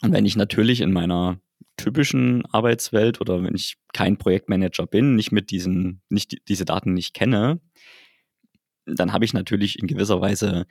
Und 0.01 0.13
wenn 0.13 0.25
ich 0.25 0.35
natürlich 0.35 0.81
in 0.81 0.91
meiner 0.91 1.39
typischen 1.77 2.45
Arbeitswelt 2.47 3.21
oder 3.21 3.43
wenn 3.43 3.55
ich 3.55 3.77
kein 3.93 4.17
Projektmanager 4.17 4.87
bin, 4.87 5.15
nicht 5.15 5.31
mit 5.31 5.51
diesen, 5.51 6.01
nicht 6.09 6.37
diese 6.47 6.65
Daten 6.65 6.93
nicht 6.93 7.13
kenne, 7.13 7.59
dann 8.85 9.13
habe 9.13 9.25
ich 9.25 9.33
natürlich 9.33 9.79
in 9.79 9.87
gewisser 9.87 10.21
Weise 10.21 10.65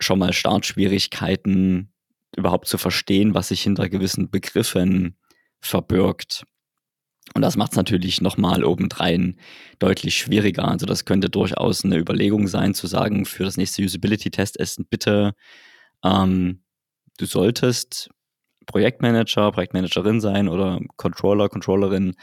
schon 0.00 0.18
mal 0.18 0.32
Startschwierigkeiten, 0.32 1.92
überhaupt 2.36 2.66
zu 2.66 2.78
verstehen, 2.78 3.34
was 3.34 3.48
sich 3.48 3.62
hinter 3.62 3.88
gewissen 3.88 4.30
Begriffen 4.30 5.16
verbirgt. 5.60 6.44
Und 7.34 7.42
das 7.42 7.56
macht 7.56 7.72
es 7.72 7.76
natürlich 7.76 8.20
nochmal 8.20 8.64
obendrein 8.64 9.38
deutlich 9.78 10.16
schwieriger. 10.16 10.66
Also 10.68 10.86
das 10.86 11.04
könnte 11.04 11.30
durchaus 11.30 11.84
eine 11.84 11.98
Überlegung 11.98 12.48
sein, 12.48 12.74
zu 12.74 12.86
sagen, 12.86 13.24
für 13.24 13.44
das 13.44 13.56
nächste 13.56 13.82
Usability-Test 13.82 14.56
ist 14.56 14.90
bitte, 14.90 15.34
ähm, 16.04 16.62
du 17.18 17.26
solltest 17.26 18.10
Projektmanager, 18.66 19.52
Projektmanagerin 19.52 20.20
sein 20.20 20.48
oder 20.48 20.80
Controller, 20.96 21.48
Controllerin, 21.48 22.14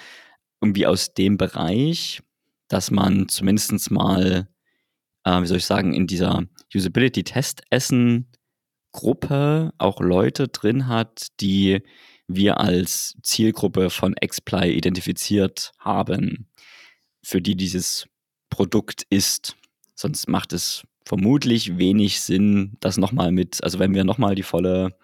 irgendwie 0.61 0.85
aus 0.85 1.13
dem 1.13 1.37
Bereich, 1.37 2.21
dass 2.67 2.91
man 2.91 3.29
zumindest 3.29 3.91
mal 3.91 4.47
äh, 5.29 5.41
wie 5.41 5.47
soll 5.47 5.57
ich 5.57 5.65
sagen, 5.65 5.93
in 5.93 6.07
dieser 6.07 6.43
Usability-Test-Essen 6.73 8.27
Gruppe 8.91 9.71
auch 9.77 9.99
Leute 9.99 10.47
drin 10.47 10.87
hat, 10.87 11.27
die 11.39 11.81
wir 12.27 12.59
als 12.59 13.15
Zielgruppe 13.21 13.89
von 13.89 14.15
Xply 14.15 14.71
identifiziert 14.71 15.71
haben, 15.79 16.47
für 17.23 17.41
die 17.41 17.55
dieses 17.55 18.07
Produkt 18.49 19.03
ist. 19.09 19.55
Sonst 19.93 20.27
macht 20.27 20.53
es 20.53 20.83
vermutlich 21.05 21.77
wenig 21.77 22.21
Sinn, 22.21 22.77
das 22.79 22.97
nochmal 22.97 23.31
mit, 23.31 23.63
also 23.63 23.79
wenn 23.79 23.93
wir 23.93 24.03
nochmal 24.03 24.35
die 24.35 24.43
volle 24.43 24.97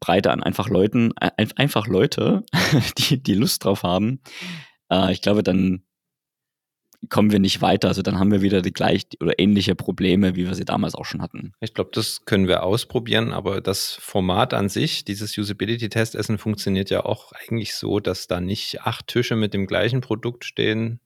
Breite 0.00 0.32
an 0.32 0.42
einfach 0.42 0.68
Leuten, 0.68 1.12
einfach 1.18 1.86
Leute, 1.86 2.44
die, 2.98 3.22
die 3.22 3.34
Lust 3.34 3.64
drauf 3.64 3.82
haben, 3.84 4.20
äh, 4.90 5.12
ich 5.12 5.22
glaube, 5.22 5.42
dann 5.42 5.82
kommen 7.08 7.30
wir 7.30 7.38
nicht 7.38 7.62
weiter. 7.62 7.88
Also 7.88 8.02
dann 8.02 8.18
haben 8.18 8.32
wir 8.32 8.42
wieder 8.42 8.62
die 8.62 8.72
gleich 8.72 9.06
oder 9.20 9.38
ähnliche 9.38 9.74
Probleme, 9.74 10.36
wie 10.36 10.46
wir 10.46 10.54
sie 10.54 10.64
damals 10.64 10.94
auch 10.94 11.04
schon 11.04 11.22
hatten. 11.22 11.52
Ich 11.60 11.74
glaube, 11.74 11.90
das 11.92 12.24
können 12.24 12.48
wir 12.48 12.62
ausprobieren, 12.64 13.32
aber 13.32 13.60
das 13.60 13.94
Format 14.00 14.52
an 14.54 14.68
sich, 14.68 15.04
dieses 15.04 15.36
Usability-Testessen, 15.36 16.38
funktioniert 16.38 16.90
ja 16.90 17.04
auch 17.04 17.32
eigentlich 17.32 17.74
so, 17.74 18.00
dass 18.00 18.26
da 18.26 18.40
nicht 18.40 18.82
acht 18.82 19.06
Tische 19.06 19.36
mit 19.36 19.54
dem 19.54 19.66
gleichen 19.66 20.00
Produkt 20.00 20.44
stehen, 20.44 21.00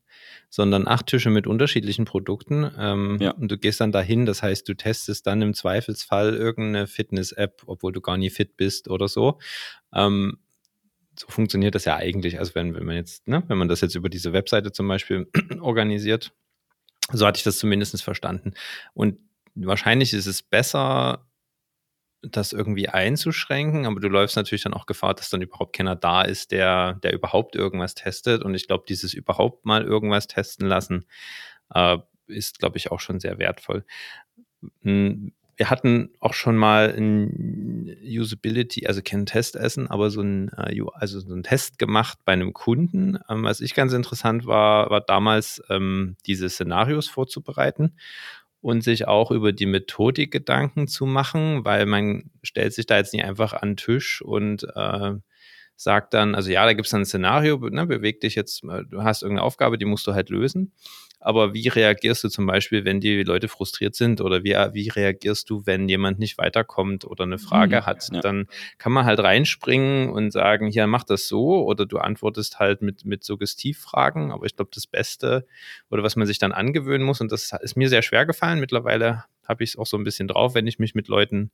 sondern 0.49 0.87
acht 0.87 1.07
Tische 1.07 1.31
mit 1.31 1.47
unterschiedlichen 1.47 2.05
Produkten. 2.05 2.71
Ähm, 2.79 3.19
ja. 3.21 3.31
Und 3.33 3.51
du 3.51 3.59
gehst 3.59 3.81
dann 3.81 3.93
dahin, 3.93 4.27
das 4.27 4.43
heißt, 4.43 4.69
du 4.69 4.75
testest 4.75 5.27
dann 5.27 5.43
im 5.43 5.55
Zweifelsfall 5.55 6.35
irgendeine 6.35 6.87
Fitness-App, 6.87 7.63
obwohl 7.67 7.93
du 7.93 8.01
gar 8.01 8.17
nie 8.17 8.31
fit 8.31 8.57
bist 8.57 8.89
oder 8.89 9.09
so. 9.09 9.39
Ähm, 9.95 10.39
so 11.23 11.29
funktioniert 11.29 11.77
das 11.77 11.85
ja 11.85 11.97
eigentlich. 11.97 12.41
Also 12.41 12.55
wenn, 12.57 12.75
wenn 12.75 12.85
man 12.85 12.97
jetzt, 12.97 13.29
ne, 13.29 13.45
wenn 13.47 13.59
man 13.59 13.69
das 13.69 13.81
jetzt 13.81 13.95
über 13.95 14.09
diese 14.09 14.33
Webseite 14.33 14.73
zum 14.73 14.89
Beispiel 14.89 15.29
organisiert, 15.61 16.33
so 17.13 17.27
hatte 17.27 17.39
ich 17.39 17.45
das 17.45 17.59
zumindest 17.59 18.03
verstanden. 18.03 18.55
Und 18.93 19.19
wahrscheinlich 19.55 20.15
ist 20.15 20.27
es 20.27 20.43
besser, 20.43 21.29
das 22.23 22.53
irgendwie 22.53 22.89
einzuschränken, 22.89 23.87
aber 23.87 24.01
du 24.01 24.09
läufst 24.09 24.37
natürlich 24.37 24.63
dann 24.63 24.75
auch 24.75 24.87
Gefahr, 24.87 25.15
dass 25.15 25.31
dann 25.31 25.43
überhaupt 25.43 25.77
keiner 25.77 25.97
da 25.97 26.23
ist, 26.23 26.51
der, 26.51 26.95
der 27.03 27.13
überhaupt 27.13 27.55
irgendwas 27.55 27.95
testet. 27.95 28.43
Und 28.43 28.55
ich 28.55 28.67
glaube, 28.67 28.85
dieses 28.89 29.15
überhaupt 29.15 29.65
mal 29.65 29.85
irgendwas 29.85 30.27
testen 30.27 30.67
lassen, 30.67 31.07
äh, 31.75 31.99
ist, 32.27 32.59
glaube 32.59 32.79
ich, 32.79 32.91
auch 32.91 33.01
schon 33.01 33.21
sehr 33.21 33.39
wertvoll. 33.39 33.85
Hm, 34.83 35.33
wir 35.57 35.71
hatten 35.71 36.11
auch 36.21 36.35
schon 36.35 36.57
mal 36.57 36.95
ein 36.97 37.95
Usability, 38.03 38.87
also 38.87 39.01
kein 39.05 39.27
Testessen, 39.27 39.89
aber 39.91 40.11
so 40.11 40.23
ein, 40.23 40.51
äh, 40.57 40.81
also 40.95 41.21
so 41.21 41.35
ein 41.35 41.43
Test 41.43 41.79
gemacht 41.79 42.19
bei 42.25 42.33
einem 42.33 42.53
Kunden. 42.53 43.19
Ähm, 43.29 43.45
was 43.45 43.61
ich 43.61 43.75
ganz 43.75 43.93
interessant 43.93 44.47
war, 44.47 44.91
war 44.91 45.01
damals 45.01 45.63
ähm, 45.69 46.17
diese 46.27 46.49
Szenarios 46.49 47.09
vorzubereiten 47.09 47.97
und 48.61 48.83
sich 48.83 49.07
auch 49.09 49.31
über 49.31 49.53
die 49.53 49.67
Methodik 49.67 50.31
Gedanken 50.31 50.89
zu 50.89 51.05
machen, 51.05 51.65
weil 51.65 51.85
man 51.85 52.31
stellt 52.43 52.73
sich 52.73 52.87
da 52.87 52.97
jetzt 52.97 53.13
nicht 53.13 53.25
einfach 53.25 53.53
an 53.53 53.71
den 53.71 53.77
Tisch 53.77 54.23
und 54.23 54.65
äh, 54.75 55.15
sagt 55.77 56.15
dann, 56.15 56.35
also 56.35 56.51
ja, 56.51 56.65
da 56.65 56.73
gibt 56.73 56.87
es 56.87 56.95
ein 56.95 57.05
Szenario, 57.05 57.59
ne, 57.59 57.87
beweg 57.87 58.21
dich 58.21 58.37
jetzt, 58.37 58.65
äh, 58.65 58.85
du 58.89 59.03
hast 59.03 59.23
irgendeine 59.23 59.45
Aufgabe, 59.45 59.79
die 59.79 59.85
musst 59.85 60.07
du 60.07 60.15
halt 60.15 60.31
lösen. 60.31 60.73
Aber 61.23 61.55
wie 61.55 61.69
reagierst 61.69 62.25
du 62.25 62.29
zum 62.29 62.47
Beispiel, 62.47 62.85
wenn 62.85 63.01
die 63.01 63.23
Leute 63.23 63.47
frustriert 63.47 63.95
sind 63.95 64.21
oder 64.21 64.43
wie, 64.43 64.51
wie 64.73 64.89
reagierst 64.89 65.49
du, 65.49 65.65
wenn 65.67 65.89
jemand 65.89 66.19
nicht 66.19 66.37
weiterkommt 66.37 67.05
oder 67.05 67.25
eine 67.25 67.39
Frage 67.39 67.77
mhm, 67.77 67.87
hat? 67.87 68.09
Ja. 68.13 68.21
Dann 68.21 68.49
kann 68.79 68.93
man 68.93 69.05
halt 69.05 69.21
reinspringen 69.21 70.11
und 70.11 70.33
sagen, 70.33 70.67
hier 70.67 70.87
mach 70.89 71.05
das 71.05 71.29
so 71.29 71.65
oder 71.65 71.87
du 71.87 71.99
antwortest 71.99 72.59
halt 72.59 72.83
mit, 72.83 73.05
mit 73.05 73.23
Suggestivfragen. 73.23 74.33
Aber 74.33 74.47
ich 74.47 74.57
glaube, 74.57 74.73
das 74.75 74.89
Beste 74.89 75.47
oder 75.91 76.03
was 76.03 76.17
man 76.17 76.27
sich 76.27 76.41
dann 76.41 76.53
angewöhnen 76.53 77.07
muss, 77.07 77.21
und 77.21 77.31
das 77.31 77.53
ist 77.63 77.77
mir 77.77 77.89
sehr 77.89 78.03
schwer 78.03 78.27
gefallen, 78.27 78.59
mittlerweile 78.59 79.25
habe 79.47 79.65
ich 79.65 79.71
es 79.71 79.77
auch 79.79 79.87
so 79.87 79.97
ein 79.97 80.05
bisschen 80.05 80.29
drauf, 80.29 80.55
wenn 80.55 80.67
ich 80.67 80.79
mich 80.79 80.95
mit 80.95 81.09
Leuten 81.09 81.51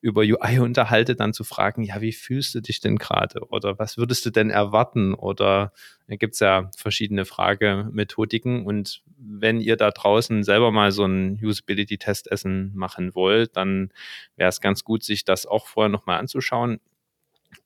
über 0.00 0.22
UI 0.22 0.60
unterhalte, 0.60 1.16
dann 1.16 1.32
zu 1.32 1.44
fragen, 1.44 1.82
ja, 1.82 2.00
wie 2.00 2.12
fühlst 2.12 2.54
du 2.54 2.60
dich 2.60 2.80
denn 2.80 2.96
gerade? 2.96 3.40
Oder 3.48 3.78
was 3.78 3.98
würdest 3.98 4.24
du 4.26 4.30
denn 4.30 4.50
erwarten? 4.50 5.14
Oder 5.14 5.72
da 6.06 6.16
gibt 6.16 6.34
es 6.34 6.40
ja 6.40 6.70
verschiedene 6.76 7.24
Fragemethodiken. 7.24 8.64
Und 8.64 9.02
wenn 9.18 9.60
ihr 9.60 9.76
da 9.76 9.90
draußen 9.90 10.44
selber 10.44 10.70
mal 10.70 10.92
so 10.92 11.04
ein 11.04 11.38
Usability-Testessen 11.42 12.72
machen 12.74 13.14
wollt, 13.14 13.56
dann 13.56 13.90
wäre 14.36 14.48
es 14.48 14.60
ganz 14.60 14.84
gut, 14.84 15.02
sich 15.02 15.24
das 15.24 15.46
auch 15.46 15.66
vorher 15.66 15.90
nochmal 15.90 16.20
anzuschauen. 16.20 16.80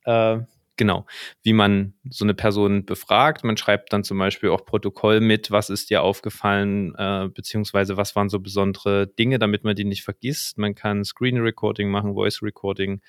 Äh, 0.05 0.39
genau, 0.77 1.05
wie 1.43 1.53
man 1.53 1.93
so 2.09 2.25
eine 2.25 2.33
Person 2.33 2.85
befragt. 2.85 3.43
Man 3.43 3.57
schreibt 3.57 3.93
dann 3.93 4.03
zum 4.03 4.17
Beispiel 4.17 4.49
auch 4.49 4.65
Protokoll 4.65 5.19
mit, 5.19 5.51
was 5.51 5.69
ist 5.69 5.89
dir 5.89 6.03
aufgefallen, 6.03 6.95
äh, 6.95 7.29
beziehungsweise 7.33 7.97
was 7.97 8.15
waren 8.15 8.29
so 8.29 8.39
besondere 8.39 9.07
Dinge, 9.07 9.39
damit 9.39 9.63
man 9.63 9.75
die 9.75 9.85
nicht 9.85 10.03
vergisst. 10.03 10.57
Man 10.57 10.75
kann 10.75 11.03
Screen 11.03 11.39
Recording 11.39 11.89
machen, 11.89 12.13
Voice 12.13 12.41
Recording. 12.41 13.01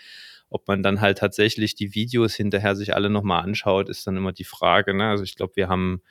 Ob 0.51 0.69
man 0.69 0.83
dann 0.83 1.01
halt 1.01 1.19
tatsächlich 1.19 1.75
die 1.75 1.95
Videos 1.95 2.35
hinterher 2.35 2.77
sich 2.77 2.95
alle 2.95 3.11
nochmal 3.11 3.43
anschaut, 3.43 3.89
ist 3.89 4.07
dann 4.07 4.17
immer 4.17 4.33
die 4.33 4.45
Frage. 4.45 4.95
Ne? 4.95 5.09
Also 5.09 5.25
ich 5.25 5.35
glaube, 5.35 5.57
wir 5.57 5.69
haben 5.69 6.03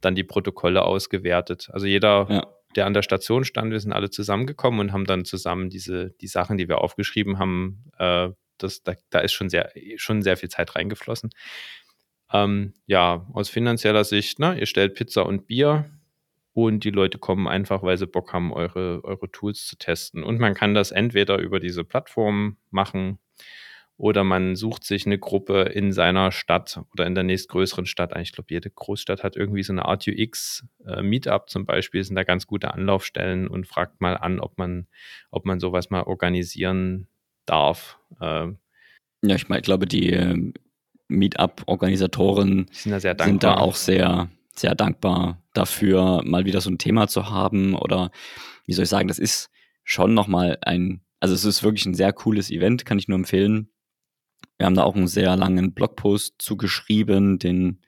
dann 0.00 0.14
die 0.14 0.24
Protokolle 0.24 0.82
ausgewertet. 0.82 1.68
Also 1.72 1.86
jeder, 1.86 2.26
ja. 2.30 2.46
der 2.76 2.86
an 2.86 2.94
der 2.94 3.02
Station 3.02 3.44
stand, 3.44 3.72
wir 3.72 3.80
sind 3.80 3.92
alle 3.92 4.10
zusammengekommen 4.10 4.80
und 4.80 4.92
haben 4.92 5.04
dann 5.04 5.24
zusammen 5.24 5.68
diese, 5.68 6.12
die 6.20 6.28
Sachen, 6.28 6.56
die 6.56 6.68
wir 6.68 6.78
aufgeschrieben 6.78 7.38
haben, 7.38 7.84
äh, 7.98 8.30
das, 8.62 8.82
da, 8.82 8.94
da 9.10 9.20
ist 9.20 9.32
schon 9.32 9.48
sehr, 9.48 9.72
schon 9.96 10.22
sehr 10.22 10.36
viel 10.36 10.48
Zeit 10.48 10.76
reingeflossen. 10.76 11.30
Ähm, 12.32 12.74
ja, 12.86 13.26
aus 13.32 13.48
finanzieller 13.48 14.04
Sicht, 14.04 14.38
ne, 14.38 14.58
ihr 14.58 14.66
stellt 14.66 14.94
Pizza 14.94 15.26
und 15.26 15.46
Bier 15.46 15.90
und 16.52 16.84
die 16.84 16.90
Leute 16.90 17.18
kommen 17.18 17.48
einfach, 17.48 17.82
weil 17.82 17.96
sie 17.96 18.06
Bock 18.06 18.32
haben, 18.32 18.52
eure, 18.52 19.02
eure 19.04 19.30
Tools 19.30 19.66
zu 19.66 19.76
testen. 19.76 20.22
Und 20.22 20.38
man 20.38 20.54
kann 20.54 20.74
das 20.74 20.90
entweder 20.90 21.38
über 21.38 21.60
diese 21.60 21.84
Plattform 21.84 22.56
machen 22.70 23.18
oder 24.00 24.24
man 24.24 24.56
sucht 24.56 24.84
sich 24.84 25.04
eine 25.04 25.18
Gruppe 25.18 25.62
in 25.62 25.92
seiner 25.92 26.32
Stadt 26.32 26.80
oder 26.92 27.06
in 27.06 27.14
der 27.14 27.22
nächstgrößeren 27.22 27.84
Stadt. 27.84 28.16
Ich 28.18 28.32
glaube, 28.32 28.46
jede 28.50 28.70
Großstadt 28.70 29.22
hat 29.22 29.36
irgendwie 29.36 29.62
so 29.62 29.74
eine 29.74 29.84
Art 29.84 30.08
UX 30.08 30.64
äh, 30.86 31.20
zum 31.46 31.66
Beispiel, 31.66 32.02
sind 32.02 32.16
da 32.16 32.24
ganz 32.24 32.46
gute 32.46 32.72
Anlaufstellen 32.72 33.46
und 33.46 33.66
fragt 33.66 34.00
mal 34.00 34.16
an, 34.16 34.40
ob 34.40 34.56
man, 34.56 34.86
ob 35.30 35.44
man 35.44 35.60
sowas 35.60 35.90
mal 35.90 36.04
organisieren 36.04 37.08
darf. 37.46 37.98
Ähm, 38.20 38.58
ja, 39.22 39.34
ich 39.34 39.48
meine, 39.48 39.60
ich 39.60 39.64
glaube, 39.64 39.86
die 39.86 40.12
äh, 40.12 40.52
Meetup-Organisatoren 41.08 42.66
sind, 42.72 43.04
da 43.04 43.24
sind 43.24 43.42
da 43.42 43.54
auch 43.56 43.74
sehr, 43.74 44.28
sehr 44.54 44.74
dankbar 44.74 45.42
dafür, 45.52 46.22
mal 46.24 46.44
wieder 46.44 46.60
so 46.60 46.70
ein 46.70 46.78
Thema 46.78 47.08
zu 47.08 47.30
haben. 47.30 47.74
Oder 47.74 48.10
wie 48.66 48.72
soll 48.72 48.84
ich 48.84 48.88
sagen, 48.88 49.08
das 49.08 49.18
ist 49.18 49.50
schon 49.84 50.14
nochmal 50.14 50.58
ein, 50.62 51.02
also 51.18 51.34
es 51.34 51.44
ist 51.44 51.62
wirklich 51.62 51.86
ein 51.86 51.94
sehr 51.94 52.12
cooles 52.12 52.50
Event, 52.50 52.84
kann 52.84 52.98
ich 52.98 53.08
nur 53.08 53.18
empfehlen. 53.18 53.70
Wir 54.56 54.66
haben 54.66 54.74
da 54.74 54.84
auch 54.84 54.94
einen 54.94 55.08
sehr 55.08 55.36
langen 55.36 55.72
Blogpost 55.72 56.34
zugeschrieben, 56.38 57.38
den 57.38 57.80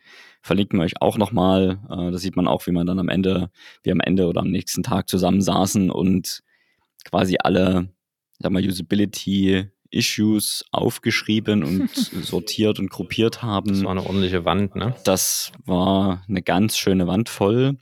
verlinken 0.43 0.79
wir 0.79 0.85
euch 0.85 1.01
auch 1.01 1.17
nochmal. 1.17 1.79
Äh, 1.89 2.11
da 2.11 2.19
sieht 2.19 2.37
man 2.37 2.49
auch, 2.49 2.67
wie 2.67 2.73
man 2.73 2.87
dann 2.87 2.99
am 2.99 3.09
Ende, 3.09 3.51
wie 3.83 3.93
am 3.93 4.01
Ende 4.01 4.27
oder 4.27 4.41
am 4.41 4.51
nächsten 4.51 4.83
Tag 4.83 5.09
zusammensaßen 5.09 5.91
und 5.91 6.43
quasi 7.05 7.37
alle 7.39 7.89
sag 8.39 8.53
mal, 8.53 8.65
Usability 8.65 9.69
Issues 9.91 10.65
aufgeschrieben 10.73 11.63
und 11.63 11.91
sortiert 12.25 12.79
und 12.79 12.91
gruppiert 12.91 13.43
haben. 13.43 13.69
Das 13.69 13.85
war 13.85 13.91
eine 13.91 14.05
ordentliche 14.05 14.45
Wand, 14.45 14.75
ne? 14.75 14.95
Das 15.05 15.53
war 15.65 16.25
eine 16.29 16.43
ganz 16.43 16.79
schöne 16.79 17.07
Wand 17.07 17.29
voll. 17.29 17.79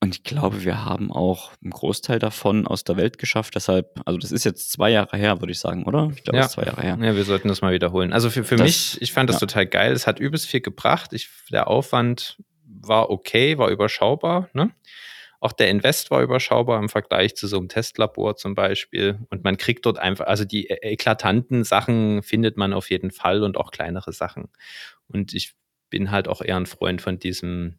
Und 0.00 0.14
ich 0.14 0.24
glaube, 0.24 0.64
wir 0.64 0.84
haben 0.84 1.10
auch 1.10 1.52
einen 1.62 1.70
Großteil 1.70 2.18
davon 2.18 2.66
aus 2.66 2.84
der 2.84 2.96
Welt 2.96 3.18
geschafft. 3.18 3.54
Deshalb, 3.54 4.00
also 4.04 4.18
das 4.18 4.30
ist 4.30 4.44
jetzt 4.44 4.70
zwei 4.70 4.90
Jahre 4.90 5.16
her, 5.16 5.40
würde 5.40 5.52
ich 5.52 5.58
sagen, 5.58 5.84
oder? 5.84 6.12
Ich 6.14 6.22
glaube, 6.22 6.38
ja. 6.38 6.48
zwei 6.48 6.64
Jahre 6.64 6.82
her. 6.82 6.98
Ja, 7.00 7.16
wir 7.16 7.24
sollten 7.24 7.48
das 7.48 7.62
mal 7.62 7.72
wiederholen. 7.72 8.12
Also 8.12 8.28
für, 8.28 8.44
für 8.44 8.56
das, 8.56 8.66
mich, 8.66 9.02
ich 9.02 9.12
fand 9.12 9.30
das 9.30 9.36
ja. 9.36 9.46
total 9.46 9.66
geil. 9.66 9.92
Es 9.92 10.06
hat 10.06 10.20
übelst 10.20 10.46
viel 10.46 10.60
gebracht. 10.60 11.12
Ich, 11.12 11.28
der 11.50 11.68
Aufwand 11.68 12.36
war 12.64 13.10
okay, 13.10 13.56
war 13.58 13.70
überschaubar. 13.70 14.50
Ne? 14.52 14.70
Auch 15.40 15.52
der 15.52 15.68
Invest 15.68 16.10
war 16.10 16.22
überschaubar 16.22 16.78
im 16.80 16.88
Vergleich 16.88 17.36
zu 17.36 17.46
so 17.46 17.58
einem 17.58 17.68
Testlabor 17.68 18.36
zum 18.36 18.54
Beispiel. 18.54 19.18
Und 19.30 19.44
man 19.44 19.56
kriegt 19.56 19.86
dort 19.86 19.98
einfach, 19.98 20.26
also 20.26 20.44
die 20.44 20.66
e-, 20.68 20.78
eklatanten 20.92 21.64
Sachen 21.64 22.22
findet 22.22 22.56
man 22.56 22.72
auf 22.72 22.90
jeden 22.90 23.10
Fall 23.10 23.42
und 23.42 23.56
auch 23.56 23.70
kleinere 23.70 24.12
Sachen. 24.12 24.48
Und 25.08 25.34
ich 25.34 25.54
bin 25.90 26.10
halt 26.10 26.28
auch 26.28 26.42
eher 26.42 26.56
ein 26.56 26.66
Freund 26.66 27.02
von 27.02 27.18
diesem, 27.18 27.76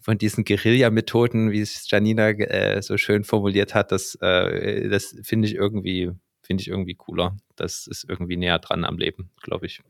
von 0.00 0.18
diesen 0.18 0.44
Guerilla-Methoden, 0.44 1.52
wie 1.52 1.60
es 1.60 1.90
Janina 1.90 2.30
äh, 2.30 2.82
so 2.82 2.96
schön 2.96 3.24
formuliert 3.24 3.74
hat, 3.74 3.92
das, 3.92 4.16
äh, 4.16 4.88
das 4.88 5.16
finde 5.22 5.48
ich 5.48 5.54
irgendwie, 5.54 6.10
finde 6.42 6.62
ich 6.62 6.68
irgendwie 6.68 6.94
cooler. 6.94 7.36
Das 7.56 7.86
ist 7.86 8.04
irgendwie 8.08 8.36
näher 8.36 8.58
dran 8.58 8.84
am 8.84 8.98
Leben, 8.98 9.30
glaube 9.40 9.66
ich. 9.66 9.82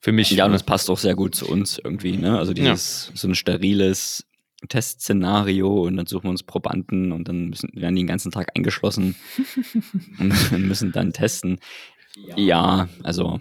Für 0.00 0.12
mich. 0.12 0.30
Ja, 0.30 0.46
und 0.46 0.52
das 0.52 0.62
passt 0.62 0.90
auch 0.90 0.98
sehr 0.98 1.14
gut 1.14 1.34
zu 1.34 1.48
uns 1.48 1.78
irgendwie, 1.78 2.16
ne? 2.16 2.38
Also 2.38 2.52
dieses, 2.52 3.08
ja. 3.08 3.16
so 3.16 3.28
ein 3.28 3.34
steriles, 3.34 4.26
Testszenario 4.68 5.82
und 5.82 5.96
dann 5.96 6.06
suchen 6.06 6.24
wir 6.24 6.30
uns 6.30 6.42
Probanden 6.42 7.12
und 7.12 7.28
dann 7.28 7.48
müssen, 7.48 7.70
werden 7.74 7.94
die 7.94 8.02
den 8.02 8.08
ganzen 8.08 8.32
Tag 8.32 8.52
eingeschlossen 8.56 9.16
und 10.18 10.52
müssen 10.58 10.92
dann 10.92 11.12
testen. 11.12 11.58
Ja, 12.36 12.88
also 13.02 13.40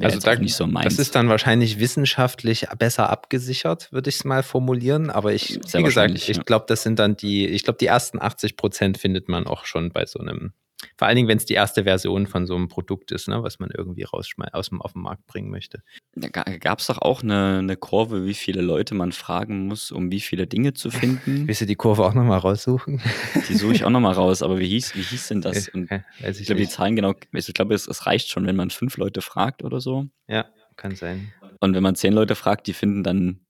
also 0.00 0.18
da, 0.18 0.34
nicht 0.36 0.54
so 0.54 0.66
meins. 0.66 0.96
Das 0.96 0.98
ist 0.98 1.14
dann 1.14 1.28
wahrscheinlich 1.28 1.78
wissenschaftlich 1.78 2.66
besser 2.78 3.10
abgesichert, 3.10 3.92
würde 3.92 4.08
ich 4.08 4.16
es 4.16 4.24
mal 4.24 4.42
formulieren. 4.42 5.10
Aber 5.10 5.32
ich, 5.32 5.60
Sehr 5.66 5.80
wie 5.80 5.84
gesagt, 5.84 6.14
ich 6.14 6.28
ja. 6.28 6.42
glaube, 6.42 6.64
das 6.68 6.82
sind 6.82 6.98
dann 6.98 7.16
die, 7.16 7.46
ich 7.46 7.64
glaube, 7.64 7.78
die 7.78 7.86
ersten 7.86 8.20
80 8.20 8.56
Prozent 8.56 8.98
findet 8.98 9.28
man 9.28 9.46
auch 9.46 9.66
schon 9.66 9.90
bei 9.90 10.06
so 10.06 10.20
einem 10.20 10.52
Vor 10.96 11.08
allen 11.08 11.16
Dingen, 11.16 11.28
wenn 11.28 11.38
es 11.38 11.46
die 11.46 11.54
erste 11.54 11.84
Version 11.84 12.26
von 12.26 12.46
so 12.46 12.54
einem 12.54 12.68
Produkt 12.68 13.10
ist, 13.12 13.28
ne, 13.28 13.42
was 13.42 13.58
man 13.58 13.70
irgendwie 13.70 14.06
aus 14.06 14.28
dem, 14.28 14.82
auf 14.82 14.92
den 14.92 15.02
Markt 15.02 15.26
bringen 15.26 15.50
möchte. 15.50 15.82
Da 16.14 16.28
gab 16.28 16.78
es 16.78 16.86
doch 16.86 16.98
auch 16.98 17.22
eine, 17.22 17.58
eine 17.58 17.76
Kurve, 17.76 18.24
wie 18.24 18.34
viele 18.34 18.60
Leute 18.60 18.94
man 18.94 19.12
fragen 19.12 19.66
muss, 19.66 19.90
um 19.90 20.10
wie 20.10 20.20
viele 20.20 20.46
Dinge 20.46 20.74
zu 20.74 20.90
finden. 20.90 21.46
Willst 21.46 21.60
du 21.60 21.66
die 21.66 21.76
Kurve 21.76 22.04
auch 22.04 22.14
nochmal 22.14 22.38
raussuchen? 22.38 23.00
Die 23.48 23.54
suche 23.54 23.74
ich 23.74 23.84
auch 23.84 23.90
nochmal 23.90 24.14
raus, 24.14 24.42
aber 24.42 24.58
wie 24.58 24.68
hieß, 24.68 24.94
wie 24.96 25.02
hieß 25.02 25.28
denn 25.28 25.40
das? 25.40 25.68
Und 25.68 25.90
ich, 25.90 26.40
ich 26.40 26.46
glaube, 26.46 26.60
die 26.60 26.68
Zahlen 26.68 26.96
genau, 26.96 27.14
ich 27.32 27.54
glaube, 27.54 27.74
es, 27.74 27.86
es 27.86 28.06
reicht 28.06 28.30
schon, 28.30 28.46
wenn 28.46 28.56
man 28.56 28.70
fünf 28.70 28.96
Leute 28.96 29.22
fragt 29.22 29.64
oder 29.64 29.80
so. 29.80 30.06
Ja, 30.28 30.46
kann 30.76 30.96
sein. 30.96 31.32
Und 31.60 31.74
wenn 31.74 31.82
man 31.82 31.94
zehn 31.94 32.12
Leute 32.12 32.34
fragt, 32.34 32.66
die 32.66 32.72
finden 32.72 33.02
dann 33.02 33.40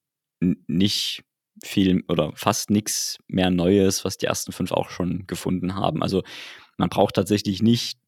nicht 0.41 1.25
viel 1.63 2.03
oder 2.09 2.33
fast 2.35 2.71
nichts 2.71 3.19
mehr 3.29 3.51
Neues, 3.51 4.05
was 4.05 4.19
die 4.19 4.27
ersten 4.27 4.53
fünf 4.53 4.73
auch 4.73 4.91
schon 4.91 5.27
gefunden 5.27 5.75
haben. 5.75 6.03
Also 6.03 6.23
man 6.77 6.89
braucht 6.89 7.15
tatsächlich 7.15 7.63
nicht 7.63 7.99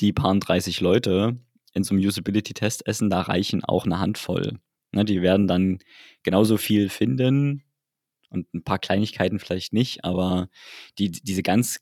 die 0.00 0.12
paar 0.12 0.34
30 0.34 0.80
Leute 0.80 1.38
in 1.74 1.84
so 1.84 1.94
einem 1.94 2.06
Usability-Test 2.06 2.86
essen, 2.86 3.10
da 3.10 3.22
reichen 3.22 3.64
auch 3.64 3.84
eine 3.84 3.98
Handvoll. 3.98 4.58
Ne, 4.92 5.04
die 5.04 5.22
werden 5.22 5.46
dann 5.46 5.78
genauso 6.22 6.58
viel 6.58 6.90
finden 6.90 7.64
und 8.28 8.52
ein 8.52 8.62
paar 8.62 8.78
Kleinigkeiten 8.78 9.38
vielleicht 9.38 9.72
nicht, 9.72 10.04
aber 10.04 10.48
die, 10.98 11.10
diese 11.10 11.42
ganz 11.42 11.80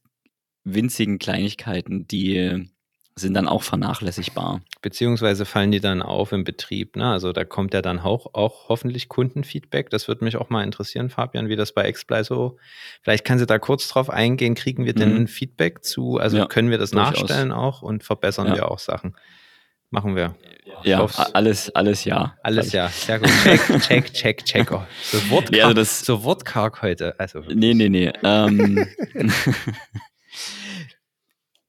winzigen 0.65 1.19
Kleinigkeiten, 1.19 2.07
die 2.07 2.71
sind 3.17 3.35
dann 3.35 3.49
auch 3.49 3.63
vernachlässigbar. 3.63 4.61
Beziehungsweise 4.83 5.45
fallen 5.45 5.71
die 5.71 5.81
dann 5.81 6.03
auf 6.03 6.33
im 6.33 6.45
Betrieb. 6.45 6.97
Ne? 6.97 7.11
Also 7.11 7.33
da 7.33 7.45
kommt 7.45 7.75
ja 7.75 7.83
dann 7.83 7.99
auch, 7.99 8.35
auch 8.35 8.69
hoffentlich 8.69 9.09
Kundenfeedback. 9.09 9.91
Das 9.91 10.09
würde 10.09 10.25
mich 10.25 10.37
auch 10.37 10.49
mal 10.51 10.65
interessieren, 10.65 11.11
Fabian, 11.11 11.49
wie 11.49 11.57
das 11.57 11.73
bei 11.73 11.83
Exply 11.83 12.25
so. 12.25 12.57
Vielleicht 13.03 13.25
kann 13.25 13.39
sie 13.39 13.47
da 13.47 13.59
kurz 13.59 13.89
drauf 13.89 14.11
eingehen. 14.11 14.55
Kriegen 14.55 14.85
wir 14.85 14.95
denn 14.95 15.21
mhm. 15.21 15.29
Feedback 15.29 15.85
zu? 15.85 16.17
Also 16.17 16.39
ja, 16.39 16.47
können 16.47 16.71
wir 16.71 16.79
das 16.79 16.93
durchaus. 16.93 17.21
nachstellen 17.21 17.53
auch 17.53 17.83
und 17.83 18.05
verbessern 18.05 18.49
ja. 18.49 18.55
wir 18.57 18.71
auch 18.71 18.79
Sachen? 18.79 19.17
Machen 19.91 20.15
wir. 20.15 20.37
Ja, 20.85 21.05
alles, 21.35 21.75
alles 21.75 22.05
ja. 22.05 22.37
Alles 22.45 22.71
ja. 22.71 22.89
Sehr 22.89 23.19
gut. 23.19 23.29
Check, 23.43 23.81
check, 23.81 24.13
check, 24.15 24.45
check. 24.45 24.73
Oh, 24.73 24.83
so, 25.03 25.19
wortkarg, 25.31 25.57
ja, 25.57 25.65
also 25.65 25.75
das, 25.75 26.01
so 26.01 26.23
wortkarg 26.23 26.81
heute. 26.81 27.19
Also, 27.19 27.41
nee, 27.41 27.75
nee, 27.75 27.89
nee. 27.89 28.13
Ähm, 28.23 28.87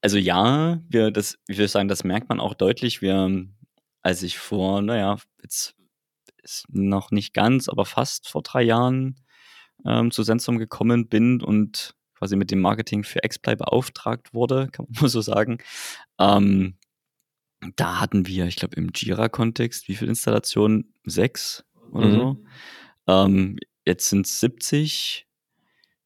Also 0.01 0.17
ja, 0.17 0.79
wir, 0.89 1.11
das, 1.11 1.37
ich 1.47 1.57
würde 1.57 1.67
sagen, 1.67 1.87
das 1.87 2.03
merkt 2.03 2.29
man 2.29 2.39
auch 2.39 2.55
deutlich. 2.55 3.01
Wir, 3.01 3.45
als 4.01 4.23
ich 4.23 4.39
vor, 4.39 4.81
naja, 4.81 5.17
jetzt 5.41 5.75
ist 6.43 6.65
noch 6.69 7.11
nicht 7.11 7.33
ganz, 7.33 7.69
aber 7.69 7.85
fast 7.85 8.27
vor 8.27 8.41
drei 8.41 8.63
Jahren 8.63 9.15
ähm, 9.85 10.11
zu 10.11 10.23
Sensum 10.23 10.57
gekommen 10.57 11.07
bin 11.07 11.41
und 11.41 11.95
quasi 12.15 12.35
mit 12.35 12.51
dem 12.51 12.61
Marketing 12.61 13.03
für 13.03 13.19
Xplay 13.19 13.55
beauftragt 13.55 14.33
wurde, 14.33 14.67
kann 14.71 14.87
man 14.89 15.09
so 15.09 15.21
sagen. 15.21 15.59
Ähm, 16.19 16.77
da 17.75 17.99
hatten 17.99 18.25
wir, 18.25 18.45
ich 18.47 18.55
glaube, 18.55 18.75
im 18.75 18.89
Jira-Kontext, 18.93 19.87
wie 19.87 19.95
viele 19.95 20.09
Installationen? 20.09 20.93
Sechs 21.03 21.63
oder 21.91 22.07
mhm. 22.07 22.13
so. 22.13 22.43
Ähm, 23.07 23.57
jetzt 23.85 24.09
sind 24.09 24.25
es 24.25 24.39
70. 24.39 25.27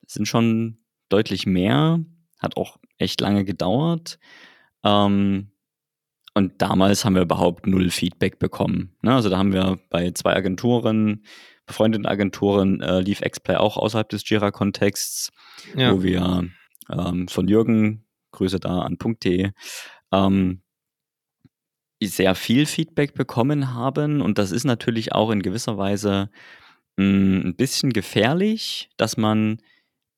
Das 0.01 0.13
sind 0.13 0.27
schon 0.27 0.79
deutlich 1.09 1.45
mehr. 1.45 1.99
Hat 2.39 2.57
auch 2.57 2.77
echt 2.97 3.21
lange 3.21 3.45
gedauert. 3.45 4.19
Ähm, 4.83 5.51
und 6.33 6.61
damals 6.61 7.05
haben 7.05 7.15
wir 7.15 7.21
überhaupt 7.21 7.65
null 7.65 7.89
Feedback 7.89 8.39
bekommen. 8.39 8.95
Ne? 9.01 9.15
Also 9.15 9.29
da 9.29 9.37
haben 9.37 9.53
wir 9.53 9.79
bei 9.89 10.11
zwei 10.11 10.35
Agenturen, 10.35 11.23
befreundeten 11.65 12.05
Agenturen, 12.05 12.81
äh, 12.81 12.99
lief 12.99 13.21
Xplay 13.21 13.55
auch 13.55 13.77
außerhalb 13.77 14.09
des 14.09 14.29
Jira-Kontexts, 14.29 15.31
ja. 15.75 15.93
wo 15.93 16.03
wir 16.03 16.49
ähm, 16.91 17.27
von 17.29 17.47
Jürgen, 17.47 18.05
Grüße 18.31 18.59
da 18.59 18.81
an 18.81 18.97
.de, 19.23 19.51
ähm, 20.11 20.61
sehr 22.03 22.35
viel 22.35 22.65
Feedback 22.65 23.13
bekommen 23.13 23.73
haben. 23.73 24.21
Und 24.21 24.37
das 24.37 24.51
ist 24.51 24.65
natürlich 24.65 25.13
auch 25.13 25.31
in 25.31 25.41
gewisser 25.41 25.77
Weise 25.77 26.29
mh, 26.97 27.05
hm, 27.05 27.41
ein 27.45 27.55
bisschen 27.55 27.93
gefährlich, 27.93 28.89
dass 28.97 29.17
man 29.17 29.61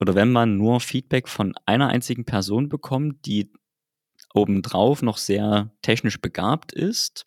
oder 0.00 0.14
wenn 0.14 0.30
man 0.30 0.56
nur 0.56 0.80
Feedback 0.80 1.28
von 1.28 1.54
einer 1.66 1.88
einzigen 1.88 2.24
Person 2.24 2.68
bekommt, 2.68 3.26
die 3.26 3.52
obendrauf 4.34 5.02
noch 5.02 5.16
sehr 5.16 5.72
technisch 5.82 6.20
begabt 6.20 6.72
ist 6.72 7.24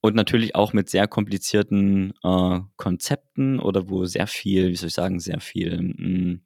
und 0.00 0.14
natürlich 0.14 0.54
auch 0.54 0.72
mit 0.72 0.90
sehr 0.90 1.06
komplizierten 1.06 2.12
äh, 2.22 2.60
Konzepten 2.76 3.60
oder 3.60 3.88
wo 3.88 4.04
sehr 4.04 4.26
viel, 4.26 4.70
wie 4.70 4.76
soll 4.76 4.88
ich 4.88 4.94
sagen, 4.94 5.20
sehr 5.20 5.40
viel 5.40 5.80
mh, 5.80 5.94
hm, 5.98 6.42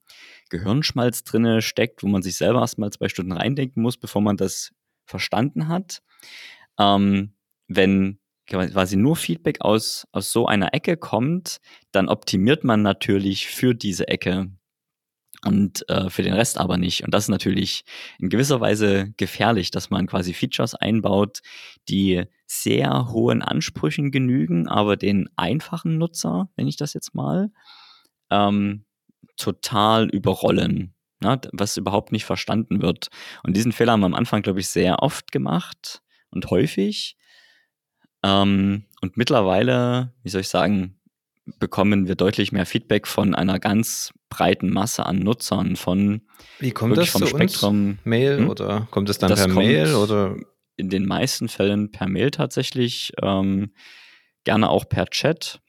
Gehirnschmalz 0.51 1.25
drinne 1.25 1.63
steckt, 1.63 2.03
wo 2.03 2.09
man 2.09 2.23
sich 2.23 2.37
selber 2.37 2.61
erstmal 2.61 2.91
zwei 2.91 3.09
Stunden 3.09 3.33
reindenken 3.33 3.83
muss, 3.83 3.97
bevor 3.97 4.23
man 4.23 4.37
das 4.37 4.73
verstanden 5.07 5.69
hat. 5.69 6.03
Ähm, 6.79 7.35
wenn 7.69 8.19
quasi 8.47 8.97
nur 8.97 9.17
Feedback 9.17 9.61
aus, 9.61 10.07
aus 10.13 10.31
so 10.31 10.47
einer 10.47 10.73
Ecke 10.73 10.97
kommt, 10.97 11.59
dann 11.91 12.09
optimiert 12.09 12.63
man 12.63 12.83
natürlich 12.83 13.49
für 13.49 13.75
diese 13.75 14.07
Ecke 14.07 14.51
und 15.45 15.89
äh, 15.89 16.11
für 16.11 16.23
den 16.23 16.33
Rest 16.33 16.59
aber 16.59 16.77
nicht. 16.77 17.05
Und 17.05 17.13
das 17.13 17.25
ist 17.25 17.29
natürlich 17.29 17.85
in 18.19 18.29
gewisser 18.29 18.61
Weise 18.61 19.13
gefährlich, 19.17 19.71
dass 19.71 19.91
man 19.91 20.07
quasi 20.07 20.33
Features 20.33 20.75
einbaut, 20.75 21.41
die 21.89 22.25
sehr 22.47 23.09
hohen 23.11 23.43
Ansprüchen 23.43 24.11
genügen, 24.11 24.69
aber 24.69 24.97
den 24.97 25.29
einfachen 25.37 25.99
Nutzer, 25.99 26.49
wenn 26.57 26.69
ich 26.69 26.77
das 26.77 26.95
jetzt 26.95 27.15
mal, 27.15 27.51
ähm, 28.31 28.85
total 29.37 30.09
überrollen, 30.09 30.95
ne, 31.21 31.41
was 31.53 31.77
überhaupt 31.77 32.13
nicht 32.13 32.25
verstanden 32.25 32.83
wird. 32.83 33.09
Und 33.43 33.57
diesen 33.57 33.73
Fehler 33.73 33.93
haben 33.93 34.01
wir 34.01 34.07
am 34.07 34.15
Anfang, 34.15 34.43
glaube 34.43 34.61
ich, 34.61 34.69
sehr 34.69 35.03
oft 35.03 35.33
gemacht 35.33 36.03
und 36.31 36.51
häufig. 36.51 37.17
Ähm, 38.23 38.85
und 39.01 39.17
mittlerweile, 39.17 40.15
wie 40.23 40.31
soll 40.31 40.41
ich 40.41 40.49
sagen, 40.49 40.96
bekommen 41.59 42.09
wir 42.09 42.15
deutlich 42.17 42.53
mehr 42.53 42.67
Feedback 42.67 43.07
von 43.07 43.35
einer 43.35 43.59
ganz 43.59 44.13
breiten 44.29 44.71
Masse 44.71 45.07
an 45.07 45.21
Nutzern 45.21 45.77
von 45.77 46.23
Wie 46.59 46.73
kommt 46.73 46.97
das 46.97 47.09
vom 47.09 47.23
zu 47.23 47.29
Spektrum 47.29 47.91
uns? 47.91 47.99
Mail 48.05 48.39
hm? 48.39 48.51
oder 48.51 48.89
kommt 48.91 49.09
es 49.09 49.19
dann 49.19 49.31
das 49.31 49.47
per 49.47 49.55
Mail 49.55 49.95
oder 49.95 50.37
in 50.77 50.91
den 50.91 51.07
meisten 51.07 51.49
Fällen 51.49 51.91
per 51.91 52.09
Mail 52.09 52.31
tatsächlich, 52.31 53.13
ähm, 53.23 53.73
gerne 54.45 54.69
auch 54.69 54.89
per 54.89 55.07
Chat, 55.07 55.61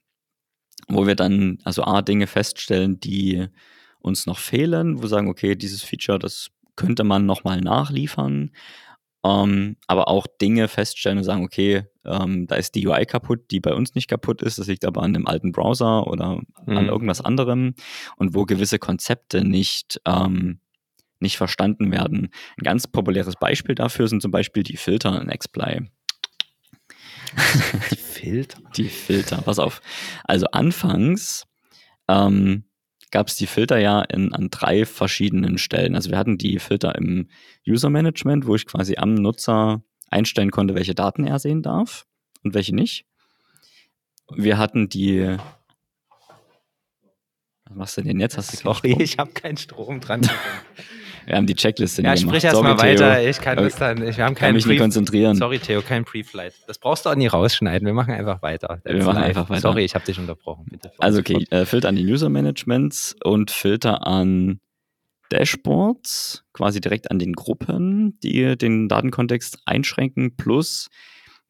wo 0.87 1.07
wir 1.07 1.15
dann 1.15 1.59
also 1.63 1.83
A 1.83 2.01
Dinge 2.01 2.27
feststellen, 2.27 2.99
die 2.99 3.47
uns 3.99 4.25
noch 4.25 4.39
fehlen, 4.39 4.97
wo 4.97 5.03
wir 5.03 5.09
sagen, 5.09 5.29
okay, 5.29 5.55
dieses 5.55 5.83
Feature, 5.83 6.19
das 6.19 6.49
könnte 6.75 7.03
man 7.03 7.25
nochmal 7.25 7.61
nachliefern 7.61 8.51
ähm, 9.23 9.77
aber 9.87 10.07
auch 10.07 10.27
Dinge 10.41 10.67
feststellen 10.67 11.17
und 11.17 11.23
sagen, 11.23 11.43
okay, 11.43 11.83
ähm, 12.05 12.47
da 12.47 12.55
ist 12.55 12.75
die 12.75 12.87
UI 12.87 13.05
kaputt, 13.05 13.51
die 13.51 13.59
bei 13.59 13.73
uns 13.73 13.95
nicht 13.95 14.07
kaputt 14.07 14.41
ist, 14.41 14.59
das 14.59 14.67
liegt 14.67 14.85
aber 14.85 15.01
an 15.01 15.13
dem 15.13 15.27
alten 15.27 15.51
Browser 15.51 16.07
oder 16.07 16.41
mhm. 16.65 16.77
an 16.77 16.87
irgendwas 16.87 17.21
anderem 17.21 17.75
und 18.15 18.35
wo 18.35 18.45
gewisse 18.45 18.79
Konzepte 18.79 19.43
nicht, 19.43 19.99
ähm, 20.05 20.59
nicht 21.19 21.37
verstanden 21.37 21.91
werden. 21.91 22.29
Ein 22.57 22.63
ganz 22.63 22.87
populäres 22.87 23.35
Beispiel 23.35 23.75
dafür 23.75 24.07
sind 24.07 24.21
zum 24.21 24.31
Beispiel 24.31 24.63
die 24.63 24.77
Filter 24.77 25.21
in 25.21 25.29
Xplay. 25.29 25.81
Die 27.91 27.95
Filter? 27.95 28.59
die 28.77 28.89
Filter, 28.89 29.41
pass 29.41 29.59
auf. 29.59 29.81
Also 30.23 30.47
anfangs 30.47 31.45
ähm, 32.07 32.63
gab 33.11 33.27
es 33.27 33.35
die 33.35 33.47
Filter 33.47 33.77
ja 33.79 34.01
in, 34.01 34.33
an 34.33 34.49
drei 34.49 34.85
verschiedenen 34.85 35.57
Stellen. 35.57 35.95
Also 35.95 36.09
wir 36.09 36.17
hatten 36.17 36.37
die 36.37 36.59
Filter 36.59 36.95
im 36.95 37.29
User 37.67 37.89
Management, 37.89 38.47
wo 38.47 38.55
ich 38.55 38.65
quasi 38.65 38.97
am 38.97 39.13
Nutzer 39.13 39.81
einstellen 40.09 40.51
konnte, 40.51 40.75
welche 40.75 40.95
Daten 40.95 41.25
er 41.25 41.39
sehen 41.39 41.61
darf 41.61 42.05
und 42.43 42.53
welche 42.53 42.75
nicht. 42.75 43.05
Wir 44.35 44.57
hatten 44.57 44.89
die 44.89 45.37
was 47.69 47.75
machst 47.75 47.97
du 47.97 48.01
denn 48.01 48.19
jetzt? 48.19 48.37
Hast 48.37 48.53
du 48.53 48.57
Sorry, 48.57 48.95
ich 49.01 49.17
habe 49.17 49.31
keinen 49.31 49.57
Strom 49.57 49.99
dran. 49.99 50.21
Wir 51.27 51.35
haben 51.35 51.45
die 51.45 51.55
Checkliste 51.55 52.01
ja, 52.01 52.11
nicht 52.11 52.21
gemacht. 52.21 52.41
Ja, 52.41 52.51
sprich 52.51 52.63
erstmal 52.63 52.79
weiter. 52.79 53.29
Ich 53.29 53.41
kann 53.41 53.57
das 53.57 53.75
dann. 53.75 54.01
Ich, 54.01 54.15
wir 54.15 54.23
haben 54.23 54.33
kann 54.33 54.53
mich 54.53 54.65
nicht 54.65 54.79
konzentrieren. 54.79 55.35
Sorry, 55.35 55.59
Theo, 55.59 55.81
kein 55.81 56.05
Pre-Flight. 56.05 56.53
Das 56.67 56.79
brauchst 56.79 57.05
du 57.05 57.09
auch 57.09 57.15
nie 57.15 57.27
rausschneiden. 57.27 57.85
Wir 57.85 57.93
machen 57.93 58.13
einfach 58.13 58.41
weiter. 58.41 58.79
Wir 58.85 59.03
machen 59.03 59.15
live. 59.17 59.25
einfach 59.25 59.49
weiter. 59.49 59.61
Sorry, 59.61 59.83
ich 59.83 59.93
habe 59.93 60.05
dich 60.05 60.17
unterbrochen. 60.17 60.65
Bitte. 60.71 60.89
Also 60.99 61.19
okay, 61.19 61.45
äh, 61.49 61.65
Filter 61.65 61.89
an 61.89 61.97
die 61.97 62.05
User 62.05 62.29
Managements 62.29 63.13
und 63.25 63.51
Filter 63.51 64.07
an 64.07 64.61
Dashboards, 65.29 66.45
quasi 66.53 66.79
direkt 66.79 67.11
an 67.11 67.19
den 67.19 67.33
Gruppen, 67.33 68.17
die 68.23 68.57
den 68.57 68.87
Datenkontext 68.87 69.59
einschränken, 69.65 70.37
plus 70.37 70.87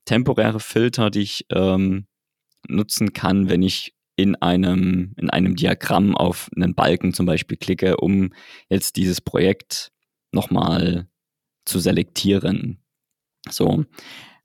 temporäre 0.06 0.60
Filter, 0.60 1.12
die 1.12 1.22
ich 1.22 1.46
ähm, 1.52 2.08
nutzen 2.68 3.14
kann, 3.14 3.48
wenn 3.48 3.62
ich 3.62 3.94
in 4.18 4.36
einem, 4.36 5.14
in 5.16 5.30
einem 5.30 5.56
Diagramm 5.56 6.18
auf 6.18 6.50
einen 6.56 6.76
Balken 6.76 7.14
zum 7.14 7.26
Beispiel 7.26 7.56
klicke, 7.56 7.98
um 7.98 8.34
jetzt 8.68 8.98
dieses 8.98 9.22
Projekt 9.22 9.92
nochmal 10.32 11.08
zu 11.66 11.80
selektieren. 11.80 12.84
So, 13.50 13.86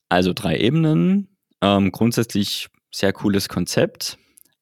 also 0.09 0.33
drei 0.33 0.59
Ebenen. 0.59 1.37
Ähm, 1.63 1.91
grundsätzlich 1.91 2.69
sehr 2.91 3.13
cooles 3.13 3.49
Konzept, 3.49 4.19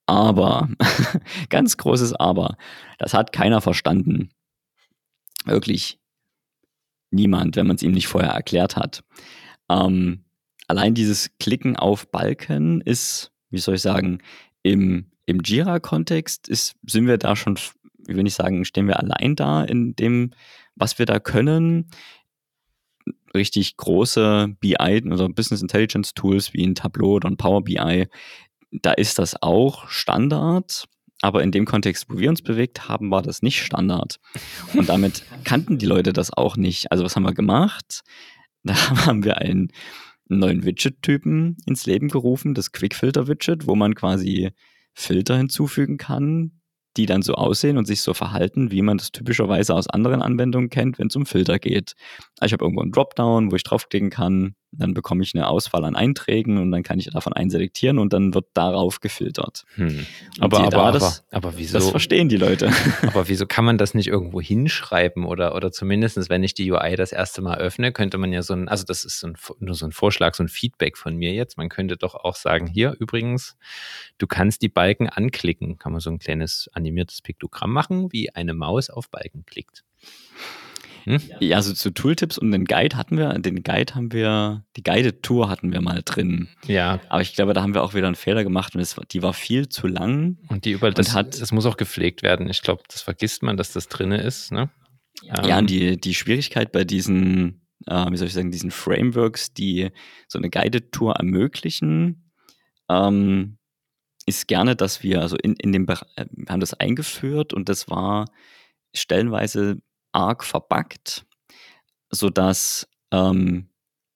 aber, 0.06 0.68
ganz 1.50 1.76
großes 1.76 2.14
Aber, 2.14 2.56
das 2.98 3.14
hat 3.14 3.32
keiner 3.32 3.60
verstanden. 3.60 4.30
Wirklich 5.44 5.98
niemand, 7.10 7.56
wenn 7.56 7.66
man 7.66 7.76
es 7.76 7.82
ihm 7.82 7.92
nicht 7.92 8.08
vorher 8.08 8.30
erklärt 8.30 8.76
hat. 8.76 9.02
Ähm, 9.68 10.24
allein 10.68 10.94
dieses 10.94 11.36
Klicken 11.38 11.76
auf 11.76 12.10
Balken 12.10 12.80
ist, 12.80 13.32
wie 13.50 13.58
soll 13.58 13.76
ich 13.76 13.82
sagen, 13.82 14.20
im, 14.62 15.06
im 15.26 15.40
Jira-Kontext 15.40 16.46
sind 16.46 17.06
wir 17.06 17.18
da 17.18 17.36
schon, 17.36 17.58
wie 18.06 18.16
will 18.16 18.26
ich 18.26 18.34
sagen, 18.34 18.64
stehen 18.64 18.88
wir 18.88 18.98
allein 18.98 19.36
da 19.36 19.64
in 19.64 19.94
dem, 19.96 20.30
was 20.74 20.98
wir 20.98 21.06
da 21.06 21.18
können. 21.20 21.90
Richtig 23.34 23.76
große 23.76 24.56
BI 24.60 25.02
oder 25.10 25.28
Business 25.28 25.62
Intelligence 25.62 26.14
Tools 26.14 26.52
wie 26.52 26.66
ein 26.66 26.74
Tableau 26.74 27.14
oder 27.14 27.28
ein 27.28 27.36
Power 27.36 27.62
BI, 27.62 28.08
da 28.72 28.92
ist 28.92 29.18
das 29.18 29.40
auch 29.42 29.88
Standard. 29.88 30.86
Aber 31.22 31.42
in 31.42 31.52
dem 31.52 31.66
Kontext, 31.66 32.06
wo 32.08 32.18
wir 32.18 32.30
uns 32.30 32.40
bewegt 32.40 32.88
haben, 32.88 33.10
war 33.10 33.22
das 33.22 33.42
nicht 33.42 33.62
Standard. 33.62 34.18
Und 34.74 34.88
damit 34.88 35.24
kannten 35.44 35.78
die 35.78 35.86
Leute 35.86 36.12
das 36.12 36.32
auch 36.32 36.56
nicht. 36.56 36.90
Also 36.90 37.04
was 37.04 37.14
haben 37.14 37.24
wir 37.24 37.34
gemacht? 37.34 38.02
Da 38.62 38.74
haben 39.06 39.24
wir 39.24 39.38
einen 40.30 40.40
neuen 40.40 40.64
Widget-Typen 40.64 41.56
ins 41.66 41.86
Leben 41.86 42.08
gerufen, 42.08 42.54
das 42.54 42.72
Quick-Filter-Widget, 42.72 43.66
wo 43.66 43.74
man 43.74 43.94
quasi 43.94 44.50
Filter 44.94 45.36
hinzufügen 45.36 45.96
kann, 45.98 46.60
die 46.96 47.06
dann 47.06 47.22
so 47.22 47.34
aussehen 47.34 47.78
und 47.78 47.86
sich 47.86 48.02
so 48.02 48.14
verhalten, 48.14 48.70
wie 48.70 48.82
man 48.82 48.98
das 48.98 49.12
typischerweise 49.12 49.74
aus 49.74 49.88
anderen 49.88 50.22
Anwendungen 50.22 50.70
kennt, 50.70 50.98
wenn 50.98 51.06
es 51.08 51.16
um 51.16 51.26
Filter 51.26 51.58
geht. 51.58 51.94
Ich 52.42 52.52
habe 52.52 52.64
irgendwo 52.64 52.82
einen 52.82 52.92
Dropdown, 52.92 53.52
wo 53.52 53.56
ich 53.56 53.62
draufklicken 53.62 54.10
kann, 54.10 54.54
dann 54.72 54.94
bekomme 54.94 55.22
ich 55.22 55.34
eine 55.34 55.48
Auswahl 55.48 55.84
an 55.84 55.96
Einträgen 55.96 56.58
und 56.58 56.70
dann 56.70 56.82
kann 56.82 56.98
ich 56.98 57.10
davon 57.10 57.32
einselektieren 57.32 57.98
und 57.98 58.12
dann 58.12 58.34
wird 58.34 58.46
darauf 58.54 59.00
gefiltert. 59.00 59.64
Hm. 59.74 60.06
Aber, 60.38 60.60
aber, 60.60 60.70
da, 60.70 60.92
das, 60.92 61.24
aber, 61.30 61.48
aber, 61.48 61.58
wieso? 61.58 61.78
Das 61.78 61.90
verstehen 61.90 62.28
die 62.28 62.36
Leute. 62.36 62.70
aber 63.06 63.28
wieso 63.28 63.46
kann 63.46 63.64
man 63.64 63.78
das 63.78 63.94
nicht 63.94 64.06
irgendwo 64.06 64.40
hinschreiben 64.40 65.24
oder, 65.24 65.54
oder 65.54 65.72
zumindest, 65.72 66.28
wenn 66.30 66.44
ich 66.44 66.54
die 66.54 66.70
UI 66.70 66.96
das 66.96 67.12
erste 67.12 67.42
Mal 67.42 67.58
öffne, 67.58 67.92
könnte 67.92 68.18
man 68.18 68.32
ja 68.32 68.42
so 68.42 68.54
ein, 68.54 68.68
also 68.68 68.84
das 68.84 69.04
ist 69.04 69.20
so 69.20 69.28
ein, 69.28 69.36
nur 69.58 69.74
so 69.74 69.86
ein 69.86 69.92
Vorschlag, 69.92 70.34
so 70.34 70.44
ein 70.44 70.48
Feedback 70.48 70.96
von 70.96 71.16
mir 71.16 71.32
jetzt. 71.32 71.56
Man 71.56 71.68
könnte 71.68 71.96
doch 71.96 72.14
auch 72.14 72.36
sagen, 72.36 72.66
hier 72.66 72.94
übrigens, 72.98 73.56
du 74.18 74.26
kannst 74.26 74.62
die 74.62 74.68
Balken 74.68 75.08
anklicken. 75.08 75.78
Kann 75.78 75.92
man 75.92 76.00
so 76.00 76.10
ein 76.10 76.18
kleines 76.18 76.70
animiertes 76.72 77.22
Piktogramm 77.22 77.72
machen, 77.72 78.12
wie 78.12 78.34
eine 78.34 78.54
Maus 78.54 78.90
auf 78.90 79.10
Balken 79.10 79.44
klickt. 79.46 79.84
Hm? 81.10 81.20
Ja, 81.40 81.56
also 81.56 81.72
zu 81.72 81.90
Tooltips 81.90 82.38
und 82.38 82.52
den 82.52 82.64
Guide 82.64 82.96
hatten 82.96 83.18
wir, 83.18 83.32
den 83.34 83.62
Guide 83.62 83.94
haben 83.94 84.12
wir, 84.12 84.64
die 84.76 84.82
Guided 84.82 85.22
Tour 85.22 85.48
hatten 85.48 85.72
wir 85.72 85.80
mal 85.80 86.02
drin. 86.04 86.48
Ja. 86.66 87.00
Aber 87.08 87.22
ich 87.22 87.34
glaube, 87.34 87.52
da 87.52 87.62
haben 87.62 87.74
wir 87.74 87.82
auch 87.82 87.94
wieder 87.94 88.06
einen 88.06 88.16
Fehler 88.16 88.44
gemacht 88.44 88.74
und 88.74 88.80
es, 88.80 88.96
die 89.10 89.22
war 89.22 89.32
viel 89.32 89.68
zu 89.68 89.86
lang. 89.86 90.38
Und 90.48 90.64
die 90.64 90.72
über, 90.72 90.90
das, 90.90 91.14
hat, 91.14 91.40
das 91.40 91.52
muss 91.52 91.66
auch 91.66 91.76
gepflegt 91.76 92.22
werden. 92.22 92.48
Ich 92.48 92.62
glaube, 92.62 92.82
das 92.88 93.02
vergisst 93.02 93.42
man, 93.42 93.56
dass 93.56 93.72
das 93.72 93.88
drin 93.88 94.12
ist, 94.12 94.52
ne? 94.52 94.70
Ja, 95.22 95.44
ähm, 95.44 95.58
und 95.58 95.70
die, 95.70 96.00
die 96.00 96.14
Schwierigkeit 96.14 96.72
bei 96.72 96.84
diesen, 96.84 97.66
äh, 97.86 98.10
wie 98.10 98.16
soll 98.16 98.28
ich 98.28 98.34
sagen, 98.34 98.50
diesen 98.50 98.70
Frameworks, 98.70 99.52
die 99.52 99.90
so 100.28 100.38
eine 100.38 100.50
Guided 100.50 100.92
Tour 100.92 101.16
ermöglichen, 101.16 102.30
ähm, 102.88 103.58
ist 104.26 104.48
gerne, 104.48 104.76
dass 104.76 105.02
wir, 105.02 105.20
also 105.20 105.36
in, 105.36 105.54
in 105.56 105.72
dem 105.72 105.86
Bereich, 105.86 106.08
äh, 106.16 106.26
wir 106.30 106.52
haben 106.52 106.60
das 106.60 106.74
eingeführt 106.74 107.52
und 107.52 107.68
das 107.68 107.88
war 107.88 108.26
stellenweise 108.94 109.80
arg 110.12 110.44
verbuggt, 110.44 111.26
sodass 112.10 112.88
ähm, 113.12 113.68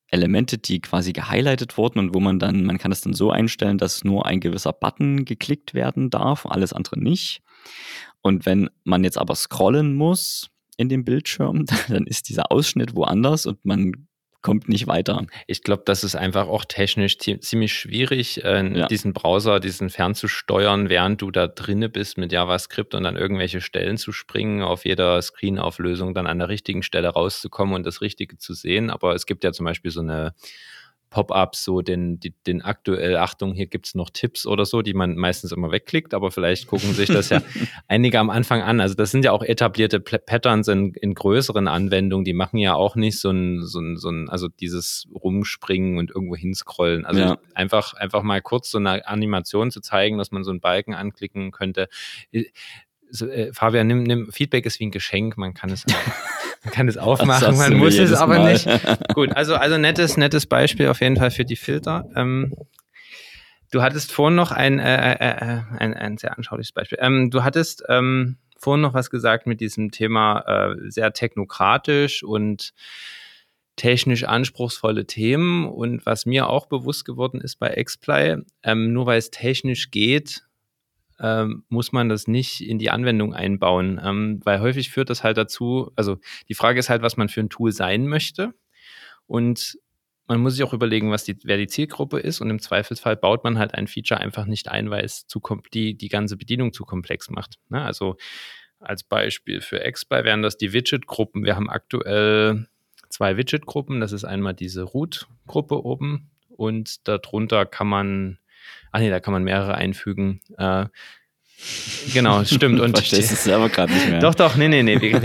Elemente, 0.09 0.59
die 0.59 0.81
quasi 0.81 1.13
gehighlightet 1.13 1.77
wurden 1.77 1.99
und 1.99 2.15
wo 2.15 2.21
man 2.21 2.39
dann, 2.39 2.65
man 2.65 2.79
kann 2.79 2.91
das 2.91 3.01
dann 3.01 3.15
so 3.15 3.31
einstellen, 3.31 3.79
dass 3.79 4.05
nur 4.05 4.27
ein 4.27 4.41
gewisser 4.41 4.73
Button 4.73 5.25
geklickt 5.25 5.75
werden 5.75 6.11
darf, 6.11 6.47
alles 6.47 6.73
andere 6.73 7.01
nicht. 7.01 7.43
Und 8.23 8.47
wenn 8.47 8.71
man 8.85 9.03
jetzt 9.03 9.19
aber 9.19 9.35
scrollen 9.35 9.95
muss 9.95 10.51
in 10.77 10.89
dem 10.89 11.05
Bildschirm, 11.05 11.65
dann 11.89 12.07
ist 12.07 12.29
dieser 12.29 12.53
Ausschnitt 12.53 12.95
woanders 12.95 13.47
und 13.47 13.65
man 13.65 14.07
kommt 14.45 14.69
nicht 14.69 14.87
weiter. 14.87 15.27
Ich 15.47 15.63
glaube, 15.63 15.83
das 15.87 16.05
ist 16.05 16.17
einfach 16.17 16.47
auch 16.49 16.67
technisch 16.67 17.19
ziemlich 17.19 17.73
schwierig, 17.73 18.45
äh, 18.45 18.79
ja. 18.79 18.87
diesen 18.87 19.15
Browser, 19.15 19.59
diesen 19.59 19.89
fernzusteuern, 19.89 20.91
während 20.91 21.23
du 21.23 21.31
da 21.31 21.47
drinne 21.47 21.89
bist 21.89 22.19
mit 22.19 22.31
JavaScript 22.31 22.95
und 22.95 23.05
dann 23.05 23.17
irgendwelche 23.17 23.63
Stellen 23.63 23.97
zu 23.97 24.13
springen, 24.13 24.63
auf 24.63 24.85
jeder 24.85 25.21
Screen-Auflösung 25.21 26.13
dann 26.13 26.27
an 26.27 26.39
der 26.39 26.51
richtigen 26.51 26.83
Stelle 26.83 27.09
rauszukommen 27.09 27.75
und 27.75 27.87
das 27.87 28.03
Richtige 28.03 28.37
zu 28.37 28.53
sehen. 28.53 28.91
Aber 28.91 29.15
es 29.15 29.25
gibt 29.25 29.45
ja 29.45 29.53
zum 29.53 29.65
Beispiel 29.65 29.91
so 29.91 30.01
eine 30.01 30.35
Pop-ups, 31.15 31.63
so 31.63 31.81
den, 31.81 32.19
die, 32.19 32.35
den 32.45 32.61
aktuell, 32.61 33.17
Achtung, 33.19 33.55
hier 33.55 33.69
gibt 33.69 33.87
es 33.87 33.95
noch 33.95 34.11
Tipps 34.11 34.47
oder 34.47 34.65
so, 34.65 34.83
die 34.83 34.95
man 34.95 35.15
meistens 35.15 35.53
immer 35.53 35.71
wegklickt, 35.71 36.13
aber 36.13 36.33
vielleicht 36.33 36.67
gucken 36.67 36.93
sich 36.93 37.09
das 37.09 37.29
ja 37.29 37.41
einige 37.89 38.19
am 38.19 38.31
Anfang 38.31 38.63
an. 38.63 38.81
Also 38.81 38.97
das 38.97 39.13
sind 39.13 39.25
ja 39.25 39.31
auch 39.31 39.45
etablierte 39.45 40.01
Patterns 40.01 40.67
in, 40.67 40.93
in 40.95 41.15
größeren 41.15 41.69
Anwendungen, 41.69 42.25
die 42.25 42.33
machen 42.33 42.59
ja 42.59 42.75
auch 42.75 42.97
nicht 42.97 43.21
so 43.21 43.31
ein, 43.31 43.63
so 43.63 43.79
ein, 43.79 43.97
so 43.97 44.11
ein 44.11 44.29
also 44.29 44.49
dieses 44.49 45.07
Rumspringen 45.15 45.99
und 45.99 46.11
irgendwo 46.11 46.35
hinscrollen. 46.35 47.07
Also 47.07 47.21
ja. 47.21 47.39
einfach, 47.55 47.95
einfach 47.95 48.25
mal 48.25 48.43
kurz 48.43 48.73
so 48.73 48.79
eine 48.79 49.07
Animation 49.07 49.71
zu 49.71 49.81
zeigen, 49.81 50.19
dass 50.19 50.33
man 50.33 50.43
so 50.43 50.51
einen 50.51 50.61
Balken 50.61 50.95
anklicken 50.95 51.53
könnte 51.53 51.89
so, 53.15 53.29
äh, 53.29 53.53
Fabian, 53.53 53.87
nimm, 53.87 54.03
nimm, 54.03 54.33
Feedback 54.33 54.67
ist 54.67 54.81
wie 54.81 54.87
ein 54.87 54.91
Geschenk, 54.91 55.37
man 55.37 55.55
kann 55.55 55.71
es, 55.71 55.85
man 56.65 56.73
kann 56.73 56.89
es 56.89 56.97
aufmachen, 56.97 57.57
man 57.57 57.75
muss 57.77 57.99
es 57.99 58.13
aber 58.13 58.39
Mal. 58.39 58.53
nicht. 58.53 58.67
Gut, 59.15 59.37
also, 59.37 59.55
also 59.55 59.77
nettes, 59.79 60.17
nettes 60.17 60.47
Beispiel 60.47 60.89
auf 60.89 61.01
jeden 61.01 61.17
Fall 61.17 61.31
für 61.31 61.45
die 61.45 61.57
Filter. 61.57 62.09
Ähm, 62.17 62.55
du 63.71 63.83
hattest 63.83 64.13
vorhin 64.13 64.35
noch 64.35 64.51
ein, 64.51 64.79
äh, 64.79 65.13
äh, 65.13 65.59
äh, 65.59 65.63
ein, 65.79 65.95
ein 65.95 66.17
sehr 66.17 66.37
anschauliches 66.37 66.73
Beispiel. 66.73 66.99
Ähm, 67.01 67.31
du 67.31 67.45
hattest 67.45 67.85
ähm, 67.89 68.39
vorhin 68.57 68.81
noch 68.81 68.95
was 68.95 69.11
gesagt 69.11 69.47
mit 69.47 69.61
diesem 69.61 69.91
Thema 69.91 70.41
äh, 70.47 70.91
sehr 70.91 71.13
technokratisch 71.13 72.23
und 72.23 72.73
technisch 73.77 74.25
anspruchsvolle 74.25 75.07
Themen. 75.07 75.67
Und 75.69 76.07
was 76.07 76.25
mir 76.25 76.49
auch 76.49 76.67
bewusst 76.67 77.05
geworden 77.05 77.41
ist 77.43 77.57
bei 77.59 77.71
Xply, 77.83 78.39
ähm, 78.63 78.93
nur 78.93 79.07
weil 79.07 79.19
es 79.19 79.31
technisch 79.31 79.91
geht, 79.91 80.45
ähm, 81.25 81.65
muss 81.71 81.91
man 81.91 82.11
das 82.11 82.29
nicht 82.29 82.61
in 82.61 82.79
die 82.79 82.91
Anwendung 82.91 83.33
einbauen, 83.33 83.99
ähm, 84.05 84.41
weil 84.45 84.61
häufig 84.61 84.91
führt 84.91 85.09
das 85.09 85.25
halt 85.25 85.39
dazu, 85.39 85.91
also 85.97 86.19
die 86.51 86.55
Frage 86.55 86.79
ist 86.79 86.91
halt, 86.91 87.01
was 87.01 87.17
man 87.17 87.31
für 87.31 87.41
ein 87.41 87.49
Tool 87.49 87.73
sein 87.73 88.07
möchte 88.07 88.53
und 89.27 89.79
man 90.27 90.41
muss 90.41 90.55
sich 90.55 90.63
auch 90.65 90.75
überlegen, 90.75 91.11
was 91.11 91.25
die, 91.25 91.39
wer 91.45 91.57
die 91.57 91.67
Zielgruppe 91.67 92.19
ist 92.19 92.41
und 92.41 92.51
im 92.51 92.59
Zweifelsfall 92.59 93.17
baut 93.17 93.43
man 93.43 93.59
halt 93.59 93.73
ein 93.75 93.87
Feature 93.87 94.21
einfach 94.21 94.45
nicht 94.45 94.69
ein, 94.69 94.91
weil 94.91 95.05
es 95.05 95.27
zu 95.27 95.41
die, 95.73 95.97
die 95.97 96.09
ganze 96.09 96.37
Bedienung 96.37 96.73
zu 96.75 96.85
komplex 96.85 97.31
macht. 97.31 97.59
Ne? 97.71 97.83
Also 97.83 98.17
als 98.79 99.03
Beispiel 99.03 99.63
für 99.63 99.81
XBY 99.81 100.25
wären 100.25 100.43
das 100.43 100.59
die 100.59 100.73
Widget-Gruppen. 100.73 101.45
Wir 101.45 101.57
haben 101.57 101.71
aktuell 101.71 102.69
zwei 103.09 103.37
Widget-Gruppen. 103.37 104.01
Das 104.01 104.13
ist 104.13 104.25
einmal 104.25 104.55
diese 104.55 104.83
Root-Gruppe 104.83 105.85
oben 105.85 106.31
und 106.49 107.07
darunter 107.09 107.67
kann 107.67 107.87
man 107.87 108.39
Ach 108.93 109.01
nee, 109.01 109.11
da 109.11 109.21
kann 109.21 109.33
man 109.33 109.45
mehrere 109.45 109.75
einfügen. 109.75 110.41
Äh, 110.57 110.87
genau, 112.13 112.45
stimmt. 112.45 112.81
Und 112.81 112.97
Verstehst 112.97 113.33
es 113.33 113.45
selber 113.45 113.69
gerade 113.69 113.93
nicht 113.93 114.09
mehr. 114.09 114.21
Doch, 114.21 114.35
doch, 114.35 114.57
nee, 114.57 114.69
nee, 114.69 114.83
nee. 114.83 114.97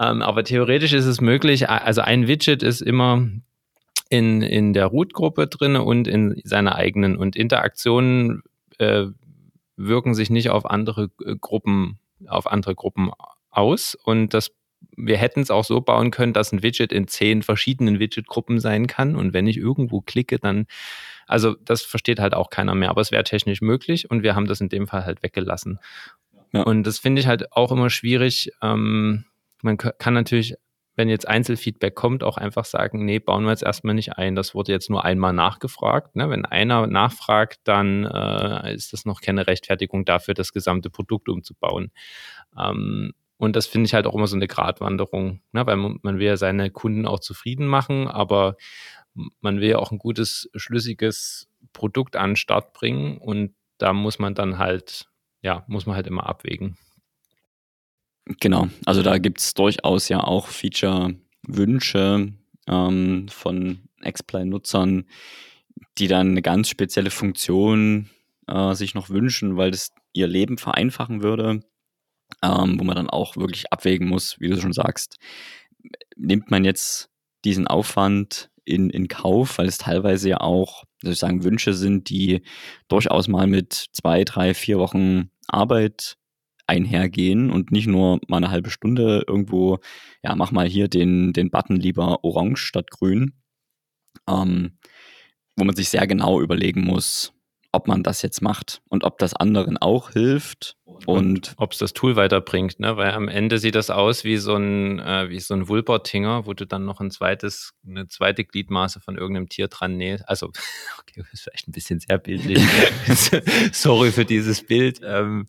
ähm, 0.00 0.22
aber 0.22 0.44
theoretisch 0.44 0.92
ist 0.92 1.06
es 1.06 1.20
möglich, 1.20 1.68
also 1.68 2.00
ein 2.00 2.28
Widget 2.28 2.62
ist 2.62 2.80
immer 2.80 3.28
in, 4.10 4.42
in 4.42 4.72
der 4.72 4.86
Root-Gruppe 4.86 5.46
drin 5.46 5.76
und 5.76 6.08
in 6.08 6.40
seiner 6.44 6.76
eigenen. 6.76 7.16
Und 7.16 7.36
Interaktionen 7.36 8.42
äh, 8.78 9.06
wirken 9.76 10.14
sich 10.14 10.30
nicht 10.30 10.50
auf 10.50 10.66
andere 10.66 11.10
äh, 11.24 11.36
Gruppen, 11.40 11.98
auf 12.26 12.46
andere 12.46 12.74
Gruppen 12.74 13.10
aus. 13.50 13.94
Und 13.94 14.34
das 14.34 14.50
wir 14.96 15.16
hätten 15.16 15.40
es 15.40 15.50
auch 15.50 15.64
so 15.64 15.80
bauen 15.80 16.10
können, 16.10 16.32
dass 16.32 16.52
ein 16.52 16.62
Widget 16.62 16.92
in 16.92 17.06
zehn 17.08 17.42
verschiedenen 17.42 17.98
Widget-Gruppen 17.98 18.60
sein 18.60 18.86
kann. 18.86 19.16
Und 19.16 19.32
wenn 19.32 19.46
ich 19.46 19.56
irgendwo 19.56 20.00
klicke, 20.00 20.38
dann 20.38 20.66
also 21.28 21.54
das 21.54 21.82
versteht 21.82 22.18
halt 22.18 22.34
auch 22.34 22.50
keiner 22.50 22.74
mehr, 22.74 22.90
aber 22.90 23.02
es 23.02 23.12
wäre 23.12 23.22
technisch 23.22 23.60
möglich 23.60 24.10
und 24.10 24.22
wir 24.22 24.34
haben 24.34 24.46
das 24.46 24.60
in 24.60 24.68
dem 24.68 24.88
Fall 24.88 25.04
halt 25.04 25.22
weggelassen. 25.22 25.78
Ja. 26.52 26.62
Und 26.62 26.84
das 26.84 26.98
finde 26.98 27.20
ich 27.20 27.26
halt 27.26 27.52
auch 27.52 27.70
immer 27.70 27.90
schwierig. 27.90 28.50
Ähm, 28.62 29.26
man 29.62 29.76
kann 29.76 30.14
natürlich, 30.14 30.54
wenn 30.96 31.08
jetzt 31.08 31.28
Einzelfeedback 31.28 31.94
kommt, 31.94 32.24
auch 32.24 32.38
einfach 32.38 32.64
sagen, 32.64 33.04
nee, 33.04 33.18
bauen 33.18 33.44
wir 33.44 33.50
jetzt 33.50 33.62
erstmal 33.62 33.94
nicht 33.94 34.16
ein. 34.16 34.34
Das 34.34 34.54
wurde 34.54 34.72
jetzt 34.72 34.88
nur 34.88 35.04
einmal 35.04 35.32
nachgefragt. 35.32 36.16
Ne? 36.16 36.30
Wenn 36.30 36.46
einer 36.46 36.86
nachfragt, 36.86 37.60
dann 37.64 38.06
äh, 38.06 38.74
ist 38.74 38.92
das 38.92 39.04
noch 39.04 39.20
keine 39.20 39.46
Rechtfertigung 39.46 40.04
dafür, 40.04 40.34
das 40.34 40.52
gesamte 40.52 40.90
Produkt 40.90 41.28
umzubauen. 41.28 41.92
Ähm, 42.58 43.12
und 43.36 43.54
das 43.54 43.66
finde 43.66 43.86
ich 43.86 43.94
halt 43.94 44.06
auch 44.06 44.14
immer 44.14 44.26
so 44.26 44.34
eine 44.34 44.48
Gratwanderung, 44.48 45.40
ne? 45.52 45.64
weil 45.64 45.76
man, 45.76 45.98
man 46.02 46.18
will 46.18 46.26
ja 46.26 46.36
seine 46.36 46.70
Kunden 46.70 47.06
auch 47.06 47.20
zufrieden 47.20 47.66
machen, 47.66 48.08
aber 48.08 48.56
man 49.40 49.60
will 49.60 49.68
ja 49.68 49.78
auch 49.78 49.92
ein 49.92 49.98
gutes, 49.98 50.50
schlüssiges 50.54 51.48
Produkt 51.72 52.16
an 52.16 52.30
den 52.30 52.36
Start 52.36 52.72
bringen 52.72 53.18
und 53.18 53.54
da 53.78 53.92
muss 53.92 54.18
man 54.18 54.34
dann 54.34 54.58
halt, 54.58 55.08
ja, 55.42 55.64
muss 55.68 55.86
man 55.86 55.96
halt 55.96 56.06
immer 56.06 56.26
abwägen. 56.26 56.76
Genau, 58.40 58.68
also 58.84 59.02
da 59.02 59.18
gibt 59.18 59.40
es 59.40 59.54
durchaus 59.54 60.08
ja 60.08 60.22
auch 60.22 60.48
Feature-Wünsche 60.48 62.32
ähm, 62.66 63.28
von 63.28 63.88
X-Play-Nutzern, 64.02 65.06
die 65.96 66.08
dann 66.08 66.30
eine 66.30 66.42
ganz 66.42 66.68
spezielle 66.68 67.10
Funktion 67.10 68.10
äh, 68.46 68.74
sich 68.74 68.94
noch 68.94 69.08
wünschen, 69.08 69.56
weil 69.56 69.70
das 69.70 69.92
ihr 70.12 70.26
Leben 70.26 70.58
vereinfachen 70.58 71.22
würde, 71.22 71.60
ähm, 72.42 72.78
wo 72.78 72.84
man 72.84 72.96
dann 72.96 73.10
auch 73.10 73.36
wirklich 73.36 73.72
abwägen 73.72 74.06
muss, 74.06 74.38
wie 74.40 74.48
du 74.48 74.60
schon 74.60 74.72
sagst, 74.72 75.18
nimmt 76.16 76.50
man 76.50 76.64
jetzt 76.64 77.10
diesen 77.44 77.66
Aufwand 77.66 78.50
in, 78.68 78.90
in 78.90 79.08
Kauf, 79.08 79.58
weil 79.58 79.66
es 79.66 79.78
teilweise 79.78 80.28
ja 80.28 80.40
auch, 80.40 80.84
sozusagen 81.02 81.44
Wünsche 81.44 81.74
sind, 81.74 82.10
die 82.10 82.42
durchaus 82.88 83.28
mal 83.28 83.46
mit 83.46 83.86
zwei, 83.92 84.24
drei, 84.24 84.54
vier 84.54 84.78
Wochen 84.78 85.30
Arbeit 85.46 86.16
einhergehen 86.66 87.50
und 87.50 87.72
nicht 87.72 87.86
nur 87.86 88.20
mal 88.28 88.38
eine 88.38 88.50
halbe 88.50 88.70
Stunde 88.70 89.24
irgendwo, 89.26 89.78
ja, 90.22 90.34
mach 90.34 90.52
mal 90.52 90.68
hier 90.68 90.88
den, 90.88 91.32
den 91.32 91.50
Button 91.50 91.76
lieber 91.76 92.24
orange 92.24 92.58
statt 92.58 92.90
grün, 92.90 93.32
ähm, 94.28 94.78
wo 95.56 95.64
man 95.64 95.74
sich 95.74 95.88
sehr 95.88 96.06
genau 96.06 96.40
überlegen 96.40 96.82
muss, 96.82 97.32
ob 97.78 97.86
man 97.86 98.02
das 98.02 98.22
jetzt 98.22 98.42
macht 98.42 98.82
und 98.88 99.04
ob 99.04 99.18
das 99.18 99.34
anderen 99.34 99.78
auch 99.78 100.10
hilft 100.10 100.76
und, 100.84 101.06
und 101.06 101.54
ob 101.58 101.70
es 101.70 101.78
das 101.78 101.92
Tool 101.92 102.16
weiterbringt, 102.16 102.80
ne? 102.80 102.96
Weil 102.96 103.12
am 103.12 103.28
Ende 103.28 103.58
sieht 103.58 103.76
das 103.76 103.88
aus 103.88 104.24
wie 104.24 104.36
so 104.36 104.56
ein 104.56 104.98
äh, 104.98 105.30
wie 105.30 105.38
so 105.38 105.54
ein 105.54 105.68
Wulpertinger, 105.68 106.44
wo 106.44 106.54
du 106.54 106.66
dann 106.66 106.84
noch 106.84 107.00
ein 107.00 107.12
zweites 107.12 107.74
eine 107.86 108.08
zweite 108.08 108.44
Gliedmaße 108.44 108.98
von 108.98 109.16
irgendeinem 109.16 109.48
Tier 109.48 109.68
dran 109.68 109.96
nähst. 109.96 110.28
Also 110.28 110.48
okay, 110.98 111.14
das 111.22 111.32
ist 111.32 111.42
vielleicht 111.42 111.68
ein 111.68 111.72
bisschen 111.72 112.00
sehr 112.00 112.18
bildlich. 112.18 112.60
Sorry 113.72 114.10
für 114.10 114.24
dieses 114.24 114.66
Bild. 114.66 115.00
Ähm, 115.04 115.46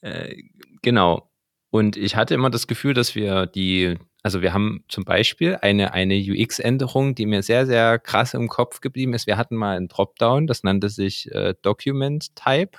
äh, 0.00 0.36
genau. 0.82 1.27
Und 1.70 1.96
ich 1.96 2.16
hatte 2.16 2.34
immer 2.34 2.50
das 2.50 2.66
Gefühl, 2.66 2.94
dass 2.94 3.14
wir 3.14 3.46
die 3.46 3.96
also 4.22 4.42
wir 4.42 4.52
haben 4.52 4.84
zum 4.88 5.04
Beispiel 5.04 5.56
eine, 5.62 5.94
eine 5.94 6.16
UX-Änderung, 6.16 7.14
die 7.14 7.26
mir 7.26 7.42
sehr, 7.42 7.66
sehr 7.66 7.98
krass 7.98 8.34
im 8.34 8.48
Kopf 8.48 8.80
geblieben 8.80 9.14
ist. 9.14 9.26
Wir 9.26 9.36
hatten 9.36 9.56
mal 9.56 9.76
ein 9.76 9.88
Dropdown, 9.88 10.46
das 10.46 10.64
nannte 10.64 10.88
sich 10.88 11.30
äh, 11.32 11.54
Document 11.62 12.34
Type. 12.34 12.78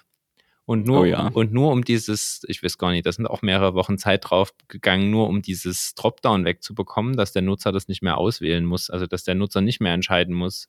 Und 0.65 0.85
nur, 0.85 0.99
oh 0.99 1.05
ja. 1.05 1.29
und 1.29 1.51
nur 1.51 1.71
um 1.71 1.83
dieses, 1.83 2.43
ich 2.47 2.61
weiß 2.61 2.77
gar 2.77 2.91
nicht, 2.91 3.03
da 3.05 3.11
sind 3.11 3.25
auch 3.25 3.41
mehrere 3.41 3.73
Wochen 3.73 3.97
Zeit 3.97 4.29
drauf 4.29 4.53
gegangen, 4.67 5.09
nur 5.09 5.27
um 5.27 5.41
dieses 5.41 5.95
Dropdown 5.95 6.45
wegzubekommen, 6.45 7.17
dass 7.17 7.31
der 7.31 7.41
Nutzer 7.41 7.71
das 7.71 7.87
nicht 7.87 8.03
mehr 8.03 8.19
auswählen 8.19 8.65
muss, 8.65 8.91
also 8.91 9.07
dass 9.07 9.23
der 9.23 9.33
Nutzer 9.33 9.61
nicht 9.61 9.81
mehr 9.81 9.95
entscheiden 9.95 10.35
muss, 10.35 10.67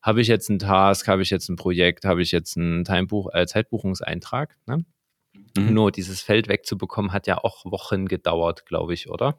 habe 0.00 0.22
ich 0.22 0.28
jetzt 0.28 0.48
einen 0.48 0.60
Task, 0.60 1.08
habe 1.08 1.20
ich 1.20 1.28
jetzt 1.28 1.50
ein 1.50 1.56
Projekt, 1.56 2.06
habe 2.06 2.22
ich 2.22 2.32
jetzt 2.32 2.56
einen 2.56 2.84
Timebuch, 2.84 3.28
äh, 3.34 3.46
Zeitbuchungseintrag. 3.46 4.56
Ne? 4.64 4.86
Mhm. 5.56 5.74
Nur 5.74 5.92
dieses 5.92 6.22
Feld 6.22 6.48
wegzubekommen, 6.48 7.12
hat 7.12 7.26
ja 7.26 7.38
auch 7.38 7.64
Wochen 7.64 8.06
gedauert, 8.06 8.66
glaube 8.66 8.94
ich, 8.94 9.08
oder? 9.08 9.36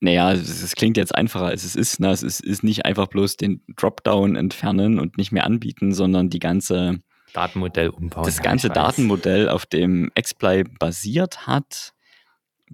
Naja, 0.00 0.32
es, 0.32 0.74
klingt 0.74 0.96
jetzt 0.96 1.14
einfacher, 1.14 1.46
als 1.46 1.64
es 1.64 1.74
ist. 1.74 2.00
Ne? 2.00 2.10
Es 2.10 2.22
ist, 2.22 2.40
ist 2.40 2.62
nicht 2.62 2.84
einfach 2.84 3.06
bloß 3.08 3.36
den 3.36 3.62
Dropdown 3.76 4.36
entfernen 4.36 4.98
und 4.98 5.16
nicht 5.16 5.32
mehr 5.32 5.44
anbieten, 5.44 5.92
sondern 5.92 6.28
die 6.28 6.38
ganze 6.38 7.00
Datenmodell 7.32 7.88
umbauen. 7.88 8.24
Das 8.24 8.42
ganze 8.42 8.68
Datenmodell, 8.68 9.48
auf 9.48 9.66
dem 9.66 10.10
XPlay 10.14 10.64
basiert 10.64 11.46
hat, 11.46 11.92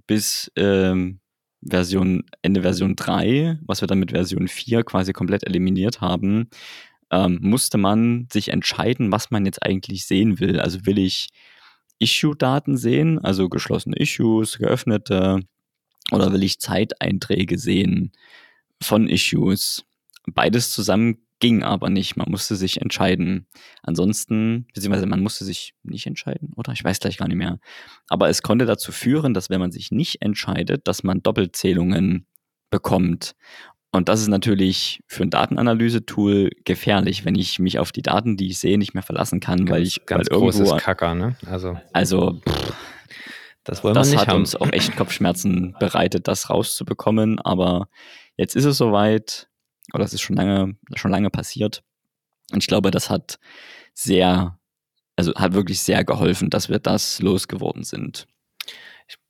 bis 0.05 0.51
ähm, 0.55 1.19
Version, 1.63 2.23
Ende 2.41 2.61
Version 2.61 2.95
3, 2.95 3.59
was 3.65 3.81
wir 3.81 3.87
dann 3.87 3.99
mit 3.99 4.11
Version 4.11 4.47
4 4.47 4.83
quasi 4.83 5.13
komplett 5.13 5.45
eliminiert 5.45 6.01
haben, 6.01 6.49
ähm, 7.11 7.39
musste 7.41 7.77
man 7.77 8.27
sich 8.31 8.49
entscheiden, 8.49 9.11
was 9.11 9.31
man 9.31 9.45
jetzt 9.45 9.63
eigentlich 9.63 10.05
sehen 10.05 10.39
will. 10.39 10.59
Also 10.59 10.85
will 10.85 10.97
ich 10.97 11.29
Issue-Daten 12.01 12.77
sehen, 12.77 13.19
also 13.19 13.49
geschlossene 13.49 13.95
Issues, 13.97 14.57
geöffnete, 14.57 15.39
oder 16.11 16.33
will 16.33 16.43
ich 16.43 16.59
Zeiteinträge 16.59 17.57
sehen 17.57 18.11
von 18.81 19.07
Issues? 19.07 19.85
Beides 20.25 20.71
zusammen 20.71 21.25
ging 21.39 21.63
aber 21.63 21.89
nicht. 21.89 22.15
Man 22.15 22.29
musste 22.29 22.55
sich 22.55 22.81
entscheiden. 22.81 23.47
Ansonsten, 23.81 24.67
beziehungsweise 24.73 25.07
man 25.07 25.21
musste 25.21 25.43
sich 25.43 25.73
nicht 25.83 26.05
entscheiden, 26.05 26.53
oder? 26.55 26.71
Ich 26.71 26.83
weiß 26.83 26.99
gleich 26.99 27.17
gar 27.17 27.27
nicht 27.27 27.37
mehr. 27.37 27.59
Aber 28.07 28.29
es 28.29 28.41
konnte 28.41 28.65
dazu 28.65 28.91
führen, 28.91 29.33
dass 29.33 29.49
wenn 29.49 29.59
man 29.59 29.71
sich 29.71 29.91
nicht 29.91 30.21
entscheidet, 30.21 30.87
dass 30.87 31.03
man 31.03 31.23
Doppelzählungen 31.23 32.27
bekommt. 32.69 33.35
Und 33.91 34.07
das 34.07 34.21
ist 34.21 34.29
natürlich 34.29 35.01
für 35.05 35.23
ein 35.23 35.29
Datenanalyse-Tool 35.29 36.51
gefährlich, 36.63 37.25
wenn 37.25 37.35
ich 37.35 37.59
mich 37.59 37.77
auf 37.77 37.91
die 37.91 38.01
Daten, 38.01 38.37
die 38.37 38.47
ich 38.47 38.59
sehe, 38.59 38.77
nicht 38.77 38.93
mehr 38.93 39.03
verlassen 39.03 39.41
kann, 39.41 39.65
ganz, 39.65 39.69
weil 39.69 39.83
ich 39.83 40.05
ganz 40.05 40.29
weil 40.29 40.39
großes 40.39 40.61
irgendwo, 40.61 40.77
Kacker, 40.77 41.13
ne? 41.13 41.35
Also, 41.45 41.77
also 41.91 42.39
pff, 42.47 42.73
das, 43.63 43.83
wollen 43.83 43.93
wir 43.93 43.99
das 43.99 44.09
nicht 44.09 44.19
hat 44.19 44.29
haben. 44.29 44.39
uns 44.39 44.55
auch 44.55 44.71
echt 44.71 44.95
Kopfschmerzen 44.95 45.75
bereitet, 45.79 46.27
das 46.27 46.49
rauszubekommen. 46.49 47.39
Aber 47.39 47.89
jetzt 48.37 48.55
ist 48.55 48.65
es 48.65 48.77
soweit, 48.77 49.49
oder 49.93 50.05
es 50.05 50.13
ist 50.13 50.21
schon 50.21 50.37
lange, 50.37 50.77
schon 50.95 51.11
lange 51.11 51.29
passiert. 51.29 51.83
Und 52.51 52.63
ich 52.63 52.67
glaube, 52.67 52.91
das 52.91 53.09
hat 53.09 53.39
sehr, 53.93 54.57
also 55.15 55.33
hat 55.35 55.53
wirklich 55.53 55.81
sehr 55.81 56.03
geholfen, 56.05 56.49
dass 56.49 56.69
wir 56.69 56.79
das 56.79 57.21
losgeworden 57.21 57.83
sind. 57.83 58.27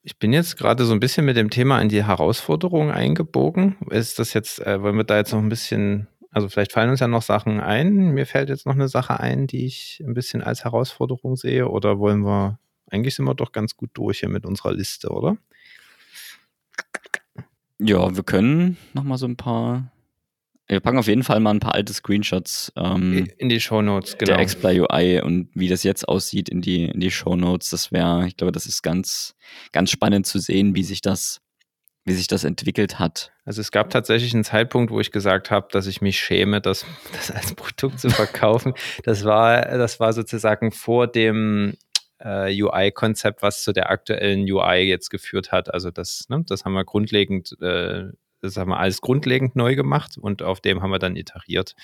Ich, 0.02 0.18
bin 0.18 0.32
jetzt 0.32 0.56
gerade 0.56 0.84
so 0.84 0.92
ein 0.92 1.00
bisschen 1.00 1.24
mit 1.24 1.36
dem 1.36 1.50
Thema 1.50 1.80
in 1.80 1.88
die 1.88 2.04
Herausforderung 2.04 2.90
eingebogen. 2.90 3.76
Ist 3.90 4.18
das 4.18 4.34
jetzt, 4.34 4.60
äh, 4.60 4.82
wollen 4.82 4.96
wir 4.96 5.04
da 5.04 5.16
jetzt 5.16 5.32
noch 5.32 5.38
ein 5.40 5.48
bisschen, 5.48 6.08
also 6.30 6.48
vielleicht 6.48 6.72
fallen 6.72 6.90
uns 6.90 7.00
ja 7.00 7.08
noch 7.08 7.22
Sachen 7.22 7.60
ein. 7.60 8.12
Mir 8.12 8.26
fällt 8.26 8.48
jetzt 8.48 8.66
noch 8.66 8.74
eine 8.74 8.88
Sache 8.88 9.20
ein, 9.20 9.46
die 9.46 9.66
ich 9.66 10.02
ein 10.04 10.14
bisschen 10.14 10.42
als 10.42 10.64
Herausforderung 10.64 11.36
sehe. 11.36 11.68
Oder 11.68 11.98
wollen 11.98 12.24
wir, 12.24 12.58
eigentlich 12.90 13.14
sind 13.14 13.24
wir 13.24 13.34
doch 13.34 13.52
ganz 13.52 13.76
gut 13.76 13.90
durch 13.94 14.20
hier 14.20 14.28
mit 14.28 14.46
unserer 14.46 14.72
Liste, 14.72 15.10
oder? 15.10 15.36
Ja, 17.78 18.14
wir 18.14 18.22
können 18.22 18.76
noch 18.94 19.04
mal 19.04 19.18
so 19.18 19.26
ein 19.26 19.36
paar 19.36 19.91
wir 20.68 20.80
packen 20.80 20.98
auf 20.98 21.08
jeden 21.08 21.24
Fall 21.24 21.40
mal 21.40 21.50
ein 21.50 21.60
paar 21.60 21.74
alte 21.74 21.92
Screenshots 21.92 22.72
ähm, 22.76 23.28
in 23.36 23.48
die 23.48 23.60
Show 23.60 23.82
Notes, 23.82 24.16
genau. 24.16 24.36
Der 24.36 24.46
Xplay 24.46 24.80
UI 24.80 25.20
und 25.20 25.48
wie 25.54 25.68
das 25.68 25.82
jetzt 25.82 26.08
aussieht 26.08 26.48
in 26.48 26.60
die, 26.60 26.86
in 26.86 27.00
die 27.00 27.10
Show 27.10 27.36
Notes. 27.36 27.70
Das 27.70 27.92
wäre, 27.92 28.26
ich 28.26 28.36
glaube, 28.36 28.52
das 28.52 28.66
ist 28.66 28.82
ganz, 28.82 29.34
ganz 29.72 29.90
spannend 29.90 30.26
zu 30.26 30.38
sehen, 30.38 30.74
wie 30.74 30.84
sich 30.84 31.00
das, 31.00 31.40
wie 32.04 32.12
sich 32.12 32.26
das 32.26 32.44
entwickelt 32.44 32.98
hat. 32.98 33.32
Also 33.44 33.60
es 33.60 33.70
gab 33.70 33.90
tatsächlich 33.90 34.32
einen 34.34 34.44
Zeitpunkt, 34.44 34.92
wo 34.92 35.00
ich 35.00 35.10
gesagt 35.10 35.50
habe, 35.50 35.68
dass 35.72 35.86
ich 35.86 36.00
mich 36.00 36.18
schäme, 36.18 36.60
das, 36.60 36.86
das 37.12 37.30
als 37.30 37.54
Produkt 37.54 38.00
zu 38.00 38.08
verkaufen. 38.10 38.74
das 39.04 39.24
war, 39.24 39.62
das 39.62 40.00
war 40.00 40.12
sozusagen 40.12 40.72
vor 40.72 41.06
dem 41.06 41.74
äh, 42.18 42.62
UI-Konzept, 42.62 43.42
was 43.42 43.62
zu 43.62 43.72
der 43.72 43.90
aktuellen 43.90 44.50
UI 44.50 44.82
jetzt 44.82 45.10
geführt 45.10 45.52
hat. 45.52 45.74
Also 45.74 45.90
das, 45.90 46.26
ne, 46.28 46.44
das 46.46 46.64
haben 46.64 46.72
wir 46.72 46.84
grundlegend 46.84 47.56
äh, 47.60 48.10
das 48.42 48.56
haben 48.56 48.70
wir 48.70 48.78
alles 48.78 49.00
grundlegend 49.00 49.56
neu 49.56 49.74
gemacht 49.76 50.18
und 50.18 50.42
auf 50.42 50.60
dem 50.60 50.82
haben 50.82 50.90
wir 50.90 50.98
dann 50.98 51.16
iteriert. 51.16 51.74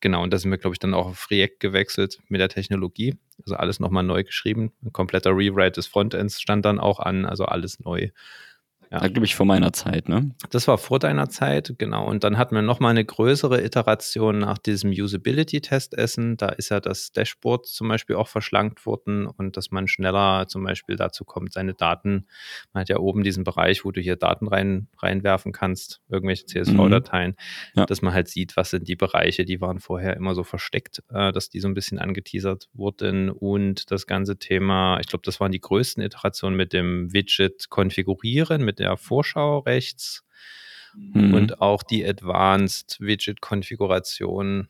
Genau, 0.00 0.22
und 0.22 0.32
da 0.32 0.38
sind 0.38 0.50
wir, 0.50 0.58
glaube 0.58 0.74
ich, 0.74 0.80
dann 0.80 0.94
auch 0.94 1.06
auf 1.06 1.30
React 1.30 1.58
gewechselt 1.60 2.18
mit 2.28 2.40
der 2.40 2.48
Technologie. 2.48 3.16
Also 3.38 3.54
alles 3.54 3.80
nochmal 3.80 4.02
neu 4.02 4.24
geschrieben. 4.24 4.72
Ein 4.84 4.92
kompletter 4.92 5.30
Rewrite 5.30 5.72
des 5.72 5.86
Frontends 5.86 6.40
stand 6.40 6.64
dann 6.64 6.80
auch 6.80 6.98
an, 6.98 7.24
also 7.24 7.44
alles 7.44 7.80
neu. 7.80 8.10
Ja. 8.92 9.08
glaube 9.08 9.24
ich, 9.24 9.34
vor 9.34 9.46
meiner 9.46 9.72
Zeit, 9.72 10.10
ne? 10.10 10.34
Das 10.50 10.68
war 10.68 10.76
vor 10.76 10.98
deiner 10.98 11.30
Zeit, 11.30 11.74
genau. 11.78 12.06
Und 12.06 12.24
dann 12.24 12.36
hatten 12.36 12.54
wir 12.54 12.60
nochmal 12.60 12.90
eine 12.90 13.04
größere 13.04 13.64
Iteration 13.64 14.38
nach 14.38 14.58
diesem 14.58 14.90
Usability-Testessen. 14.90 16.36
Da 16.36 16.50
ist 16.50 16.68
ja 16.68 16.78
das 16.78 17.10
Dashboard 17.12 17.66
zum 17.66 17.88
Beispiel 17.88 18.16
auch 18.16 18.28
verschlankt 18.28 18.84
worden 18.84 19.26
und 19.26 19.56
dass 19.56 19.70
man 19.70 19.88
schneller 19.88 20.46
zum 20.46 20.64
Beispiel 20.64 20.96
dazu 20.96 21.24
kommt, 21.24 21.54
seine 21.54 21.72
Daten, 21.72 22.26
man 22.74 22.82
hat 22.82 22.90
ja 22.90 22.98
oben 22.98 23.22
diesen 23.22 23.44
Bereich, 23.44 23.86
wo 23.86 23.92
du 23.92 24.02
hier 24.02 24.16
Daten 24.16 24.46
rein, 24.46 24.88
reinwerfen 24.98 25.52
kannst, 25.52 26.02
irgendwelche 26.10 26.44
CSV-Dateien, 26.44 27.30
mhm. 27.30 27.80
ja. 27.80 27.86
dass 27.86 28.02
man 28.02 28.12
halt 28.12 28.28
sieht, 28.28 28.58
was 28.58 28.68
sind 28.68 28.88
die 28.88 28.96
Bereiche, 28.96 29.46
die 29.46 29.62
waren 29.62 29.80
vorher 29.80 30.16
immer 30.16 30.34
so 30.34 30.44
versteckt, 30.44 31.02
äh, 31.08 31.32
dass 31.32 31.48
die 31.48 31.60
so 31.60 31.68
ein 31.68 31.74
bisschen 31.74 31.98
angeteasert 31.98 32.68
wurden. 32.74 33.30
Und 33.30 33.90
das 33.90 34.06
ganze 34.06 34.38
Thema, 34.38 35.00
ich 35.00 35.06
glaube, 35.06 35.22
das 35.24 35.40
waren 35.40 35.50
die 35.50 35.60
größten 35.60 36.02
Iterationen 36.02 36.58
mit 36.58 36.74
dem 36.74 37.10
Widget 37.14 37.70
konfigurieren, 37.70 38.62
mit 38.62 38.81
der 38.82 38.96
Vorschau 38.96 39.60
rechts 39.60 40.24
mhm. 40.94 41.34
und 41.34 41.60
auch 41.60 41.82
die 41.82 42.04
Advanced 42.06 42.98
Widget 43.00 43.40
Konfiguration. 43.40 44.68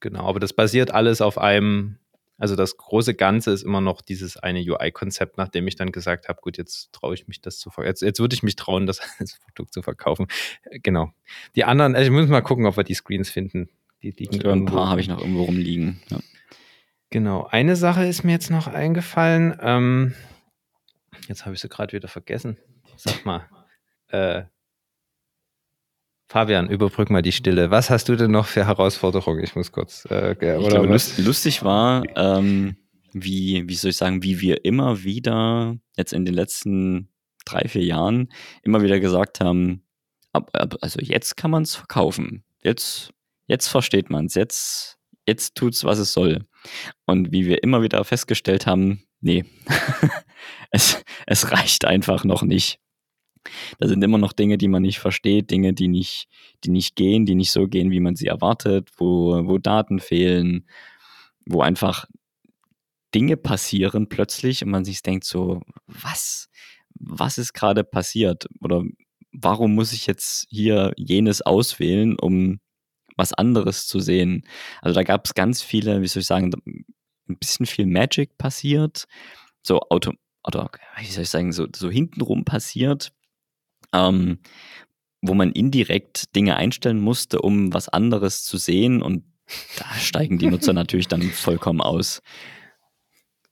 Genau, 0.00 0.26
aber 0.28 0.40
das 0.40 0.52
basiert 0.52 0.90
alles 0.90 1.20
auf 1.20 1.38
einem, 1.38 1.98
also 2.36 2.56
das 2.56 2.76
große 2.76 3.14
Ganze 3.14 3.52
ist 3.52 3.62
immer 3.62 3.80
noch 3.80 4.02
dieses 4.02 4.36
eine 4.36 4.60
UI-Konzept, 4.60 5.38
nachdem 5.38 5.66
ich 5.66 5.76
dann 5.76 5.92
gesagt 5.92 6.28
habe, 6.28 6.40
gut, 6.42 6.58
jetzt 6.58 6.92
traue 6.92 7.14
ich 7.14 7.26
mich 7.26 7.40
das 7.40 7.58
zu 7.58 7.70
verkaufen. 7.70 7.88
Jetzt, 7.88 8.02
jetzt 8.02 8.20
würde 8.20 8.34
ich 8.34 8.42
mich 8.42 8.56
trauen, 8.56 8.86
das 8.86 9.00
als 9.18 9.38
Produkt 9.40 9.72
zu 9.72 9.82
verkaufen. 9.82 10.26
Genau. 10.82 11.12
Die 11.56 11.64
anderen, 11.64 11.94
also 11.94 12.10
ich 12.10 12.16
muss 12.16 12.28
mal 12.28 12.42
gucken, 12.42 12.66
ob 12.66 12.76
wir 12.76 12.84
die 12.84 12.94
Screens 12.94 13.30
finden. 13.30 13.68
Die 14.02 14.10
liegen 14.10 14.40
ja, 14.40 14.52
ein 14.52 14.66
paar 14.66 14.90
habe 14.90 15.00
ich 15.00 15.08
noch 15.08 15.20
irgendwo 15.20 15.44
rumliegen. 15.44 16.02
Ja. 16.10 16.18
Genau. 17.08 17.46
Eine 17.46 17.76
Sache 17.76 18.04
ist 18.04 18.24
mir 18.24 18.32
jetzt 18.32 18.50
noch 18.50 18.66
eingefallen. 18.66 19.56
Ähm, 19.62 20.14
jetzt 21.28 21.46
habe 21.46 21.54
ich 21.54 21.60
sie 21.60 21.68
gerade 21.68 21.92
wieder 21.94 22.08
vergessen. 22.08 22.58
Sag 22.96 23.24
mal. 23.24 23.48
Äh, 24.08 24.44
Fabian, 26.26 26.68
überbrück 26.68 27.10
mal 27.10 27.22
die 27.22 27.32
Stille. 27.32 27.70
Was 27.70 27.90
hast 27.90 28.08
du 28.08 28.16
denn 28.16 28.30
noch 28.30 28.46
für 28.46 28.66
Herausforderungen? 28.66 29.44
Ich 29.44 29.54
muss 29.54 29.72
kurz. 29.72 30.04
Äh, 30.10 30.34
oder 30.36 30.58
ich 30.58 30.68
glaube, 30.68 30.86
lust, 30.88 31.18
lustig 31.18 31.62
war, 31.62 32.02
ähm, 32.16 32.76
wie, 33.12 33.68
wie 33.68 33.74
soll 33.74 33.90
ich 33.90 33.96
sagen, 33.96 34.22
wie 34.22 34.40
wir 34.40 34.64
immer 34.64 35.04
wieder 35.04 35.76
jetzt 35.96 36.12
in 36.12 36.24
den 36.24 36.34
letzten 36.34 37.08
drei, 37.44 37.68
vier 37.68 37.84
Jahren 37.84 38.32
immer 38.62 38.82
wieder 38.82 39.00
gesagt 39.00 39.40
haben, 39.40 39.84
ab, 40.32 40.50
ab, 40.54 40.76
also 40.80 41.00
jetzt 41.00 41.36
kann 41.36 41.50
man 41.50 41.62
es 41.62 41.76
verkaufen. 41.76 42.44
Jetzt, 42.62 43.10
jetzt 43.46 43.68
versteht 43.68 44.10
man 44.10 44.26
es. 44.26 44.34
Jetzt, 44.34 44.98
jetzt 45.26 45.60
es, 45.62 45.84
was 45.84 45.98
es 45.98 46.12
soll. 46.12 46.46
Und 47.06 47.32
wie 47.32 47.46
wir 47.46 47.62
immer 47.62 47.82
wieder 47.82 48.02
festgestellt 48.04 48.66
haben, 48.66 49.04
nee, 49.20 49.44
es, 50.70 51.02
es 51.26 51.52
reicht 51.52 51.84
einfach 51.84 52.24
noch 52.24 52.42
nicht. 52.42 52.80
Da 53.78 53.88
sind 53.88 54.02
immer 54.02 54.18
noch 54.18 54.32
Dinge, 54.32 54.58
die 54.58 54.68
man 54.68 54.82
nicht 54.82 54.98
versteht, 54.98 55.50
Dinge, 55.50 55.72
die 55.72 55.88
nicht, 55.88 56.28
die 56.64 56.70
nicht 56.70 56.96
gehen, 56.96 57.26
die 57.26 57.34
nicht 57.34 57.52
so 57.52 57.66
gehen, 57.66 57.90
wie 57.90 58.00
man 58.00 58.16
sie 58.16 58.26
erwartet, 58.26 58.90
wo, 58.96 59.46
wo 59.46 59.58
Daten 59.58 60.00
fehlen, 60.00 60.66
wo 61.46 61.60
einfach 61.60 62.06
Dinge 63.14 63.36
passieren 63.36 64.08
plötzlich 64.08 64.64
und 64.64 64.70
man 64.70 64.84
sich 64.84 65.02
denkt 65.02 65.24
so, 65.24 65.60
was? 65.86 66.48
Was 66.96 67.38
ist 67.38 67.52
gerade 67.52 67.84
passiert? 67.84 68.46
Oder 68.60 68.84
warum 69.32 69.74
muss 69.74 69.92
ich 69.92 70.06
jetzt 70.06 70.46
hier 70.50 70.92
jenes 70.96 71.42
auswählen, 71.42 72.18
um 72.18 72.60
was 73.16 73.32
anderes 73.32 73.86
zu 73.86 74.00
sehen? 74.00 74.44
Also 74.80 74.94
da 74.94 75.02
gab 75.02 75.26
es 75.26 75.34
ganz 75.34 75.62
viele, 75.62 76.02
wie 76.02 76.06
soll 76.06 76.20
ich 76.22 76.26
sagen, 76.26 76.52
ein 76.66 77.38
bisschen 77.38 77.66
viel 77.66 77.86
Magic 77.86 78.36
passiert, 78.38 79.06
so 79.62 79.80
Auto, 79.80 80.12
oder 80.46 80.70
wie 80.98 81.06
soll 81.06 81.22
ich 81.22 81.30
sagen, 81.30 81.52
so, 81.52 81.66
so 81.74 81.90
hintenrum 81.90 82.44
passiert, 82.44 83.12
ähm, 83.94 84.38
wo 85.22 85.34
man 85.34 85.52
indirekt 85.52 86.34
Dinge 86.36 86.56
einstellen 86.56 87.00
musste, 87.00 87.40
um 87.40 87.72
was 87.72 87.88
anderes 87.88 88.44
zu 88.44 88.58
sehen 88.58 89.00
und 89.00 89.24
da 89.78 89.86
steigen 89.98 90.38
die 90.38 90.48
Nutzer 90.48 90.72
natürlich 90.74 91.08
dann 91.08 91.22
vollkommen 91.22 91.80
aus. 91.80 92.20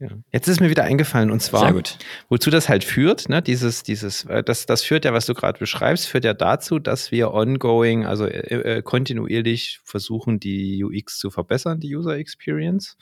Ja. 0.02 0.08
Jetzt 0.32 0.48
ist 0.48 0.60
mir 0.60 0.68
wieder 0.68 0.82
eingefallen 0.82 1.30
und 1.30 1.40
zwar, 1.40 1.72
wozu 2.28 2.50
das 2.50 2.68
halt 2.68 2.82
führt, 2.82 3.28
ne, 3.28 3.40
dieses, 3.40 3.84
dieses, 3.84 4.24
äh, 4.24 4.42
das, 4.42 4.66
das 4.66 4.82
führt 4.82 5.04
ja, 5.04 5.12
was 5.12 5.26
du 5.26 5.34
gerade 5.34 5.60
beschreibst, 5.60 6.08
führt 6.08 6.24
ja 6.24 6.34
dazu, 6.34 6.80
dass 6.80 7.12
wir 7.12 7.32
ongoing, 7.32 8.04
also 8.04 8.26
äh, 8.26 8.78
äh 8.78 8.82
kontinuierlich 8.82 9.80
versuchen, 9.84 10.40
die 10.40 10.82
UX 10.82 11.18
zu 11.18 11.30
verbessern, 11.30 11.78
die 11.78 11.94
User 11.94 12.16
Experience. 12.16 12.96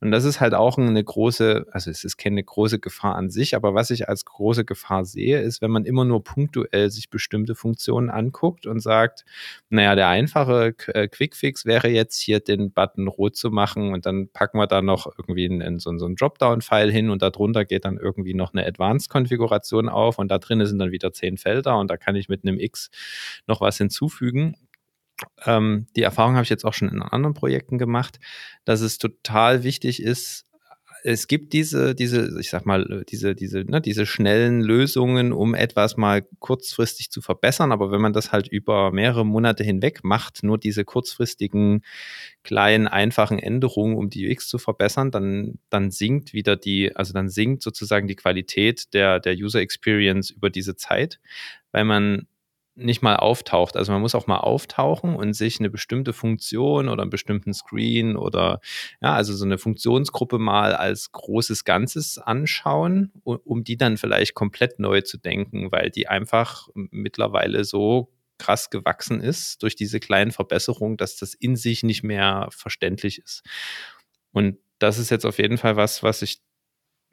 Und 0.00 0.10
das 0.10 0.24
ist 0.24 0.40
halt 0.40 0.54
auch 0.54 0.78
eine 0.78 1.02
große, 1.02 1.66
also 1.70 1.90
es 1.90 2.04
ist 2.04 2.16
keine 2.16 2.42
große 2.42 2.78
Gefahr 2.78 3.16
an 3.16 3.30
sich, 3.30 3.54
aber 3.54 3.74
was 3.74 3.90
ich 3.90 4.08
als 4.08 4.24
große 4.24 4.64
Gefahr 4.64 5.04
sehe, 5.04 5.40
ist, 5.40 5.62
wenn 5.62 5.70
man 5.70 5.84
immer 5.84 6.04
nur 6.04 6.22
punktuell 6.22 6.90
sich 6.90 7.10
bestimmte 7.10 7.54
Funktionen 7.54 8.10
anguckt 8.10 8.66
und 8.66 8.80
sagt, 8.80 9.24
naja, 9.70 9.94
der 9.94 10.08
einfache 10.08 10.74
äh, 10.88 11.08
Quickfix 11.08 11.64
wäre 11.64 11.88
jetzt 11.88 12.20
hier 12.20 12.40
den 12.40 12.72
Button 12.72 13.08
rot 13.08 13.36
zu 13.36 13.50
machen 13.50 13.92
und 13.92 14.06
dann 14.06 14.28
packen 14.28 14.58
wir 14.58 14.66
da 14.66 14.82
noch 14.82 15.06
irgendwie 15.18 15.48
einen, 15.48 15.78
so, 15.78 15.96
so 15.98 16.06
einen 16.06 16.16
Dropdown-File 16.16 16.90
hin 16.90 17.10
und 17.10 17.22
darunter 17.22 17.64
geht 17.64 17.84
dann 17.84 17.98
irgendwie 17.98 18.34
noch 18.34 18.52
eine 18.52 18.66
Advanced-Konfiguration 18.66 19.88
auf 19.88 20.18
und 20.18 20.28
da 20.28 20.38
drin 20.38 20.64
sind 20.66 20.78
dann 20.78 20.90
wieder 20.90 21.12
zehn 21.12 21.36
Felder 21.36 21.78
und 21.78 21.90
da 21.90 21.96
kann 21.96 22.16
ich 22.16 22.28
mit 22.28 22.44
einem 22.44 22.58
X 22.58 22.90
noch 23.46 23.60
was 23.60 23.78
hinzufügen 23.78 24.56
ähm, 25.44 25.86
die 25.96 26.02
Erfahrung 26.02 26.34
habe 26.34 26.44
ich 26.44 26.50
jetzt 26.50 26.64
auch 26.64 26.74
schon 26.74 26.88
in 26.88 27.02
anderen 27.02 27.34
Projekten 27.34 27.78
gemacht, 27.78 28.18
dass 28.64 28.80
es 28.80 28.98
total 28.98 29.62
wichtig 29.64 30.02
ist, 30.02 30.46
es 31.08 31.28
gibt 31.28 31.52
diese, 31.52 31.94
diese, 31.94 32.36
ich 32.40 32.50
sag 32.50 32.66
mal, 32.66 33.04
diese, 33.08 33.36
diese, 33.36 33.60
ne, 33.60 33.80
diese 33.80 34.06
schnellen 34.06 34.60
Lösungen, 34.60 35.32
um 35.32 35.54
etwas 35.54 35.96
mal 35.96 36.26
kurzfristig 36.40 37.12
zu 37.12 37.22
verbessern. 37.22 37.70
Aber 37.70 37.92
wenn 37.92 38.00
man 38.00 38.12
das 38.12 38.32
halt 38.32 38.48
über 38.48 38.90
mehrere 38.90 39.24
Monate 39.24 39.62
hinweg 39.62 40.02
macht, 40.02 40.42
nur 40.42 40.58
diese 40.58 40.84
kurzfristigen, 40.84 41.82
kleinen, 42.42 42.88
einfachen 42.88 43.38
Änderungen, 43.38 43.96
um 43.96 44.10
die 44.10 44.28
UX 44.28 44.48
zu 44.48 44.58
verbessern, 44.58 45.12
dann, 45.12 45.60
dann 45.70 45.92
sinkt 45.92 46.32
wieder 46.32 46.56
die, 46.56 46.94
also 46.96 47.12
dann 47.12 47.28
sinkt 47.28 47.62
sozusagen 47.62 48.08
die 48.08 48.16
Qualität 48.16 48.92
der, 48.92 49.20
der 49.20 49.34
User 49.34 49.60
Experience 49.60 50.30
über 50.30 50.50
diese 50.50 50.74
Zeit, 50.74 51.20
weil 51.70 51.84
man 51.84 52.26
nicht 52.76 53.02
mal 53.02 53.16
auftaucht. 53.16 53.76
Also 53.76 53.90
man 53.90 54.02
muss 54.02 54.14
auch 54.14 54.26
mal 54.26 54.38
auftauchen 54.38 55.16
und 55.16 55.32
sich 55.32 55.58
eine 55.58 55.70
bestimmte 55.70 56.12
Funktion 56.12 56.88
oder 56.88 57.02
einen 57.02 57.10
bestimmten 57.10 57.54
Screen 57.54 58.16
oder 58.16 58.60
ja, 59.00 59.14
also 59.14 59.34
so 59.34 59.44
eine 59.44 59.58
Funktionsgruppe 59.58 60.38
mal 60.38 60.74
als 60.74 61.10
großes 61.10 61.64
Ganzes 61.64 62.18
anschauen, 62.18 63.12
um 63.24 63.64
die 63.64 63.76
dann 63.76 63.96
vielleicht 63.96 64.34
komplett 64.34 64.78
neu 64.78 65.00
zu 65.00 65.16
denken, 65.16 65.72
weil 65.72 65.90
die 65.90 66.06
einfach 66.06 66.68
mittlerweile 66.74 67.64
so 67.64 68.12
krass 68.38 68.68
gewachsen 68.68 69.20
ist 69.20 69.62
durch 69.62 69.74
diese 69.74 69.98
kleinen 69.98 70.30
Verbesserungen, 70.30 70.98
dass 70.98 71.16
das 71.16 71.32
in 71.32 71.56
sich 71.56 71.82
nicht 71.82 72.02
mehr 72.02 72.48
verständlich 72.50 73.18
ist. 73.18 73.42
Und 74.32 74.58
das 74.78 74.98
ist 74.98 75.10
jetzt 75.10 75.24
auf 75.24 75.38
jeden 75.38 75.56
Fall 75.56 75.76
was, 75.76 76.02
was 76.02 76.20
ich 76.20 76.42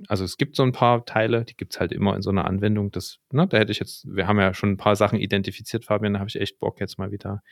also 0.08 0.24
es 0.24 0.38
gibt 0.38 0.56
so 0.56 0.64
ein 0.64 0.72
paar 0.72 1.06
Teile, 1.06 1.46
die 1.46 1.56
gibt 1.56 1.74
es 1.74 1.80
halt 1.80 1.92
immer 1.92 2.16
in 2.16 2.22
so 2.22 2.30
einer 2.30 2.46
Anwendung. 2.46 2.92
Das, 2.92 3.20
ne, 3.32 3.48
da 3.48 3.58
hätte 3.58 3.72
ich 3.72 3.80
jetzt, 3.80 4.06
wir 4.08 4.28
haben 4.28 4.40
ja 4.40 4.54
schon 4.54 4.72
ein 4.72 4.78
paar 4.78 4.96
Sachen 4.96 5.20
identifiziert, 5.20 5.86
Fabian, 5.86 6.14
da 6.14 6.20
habe 6.20 6.30
ich 6.30 6.40
echt 6.40 6.60
Bock, 6.60 6.80
jetzt 6.80 6.98
mal 6.98 7.12
wieder 7.12 7.44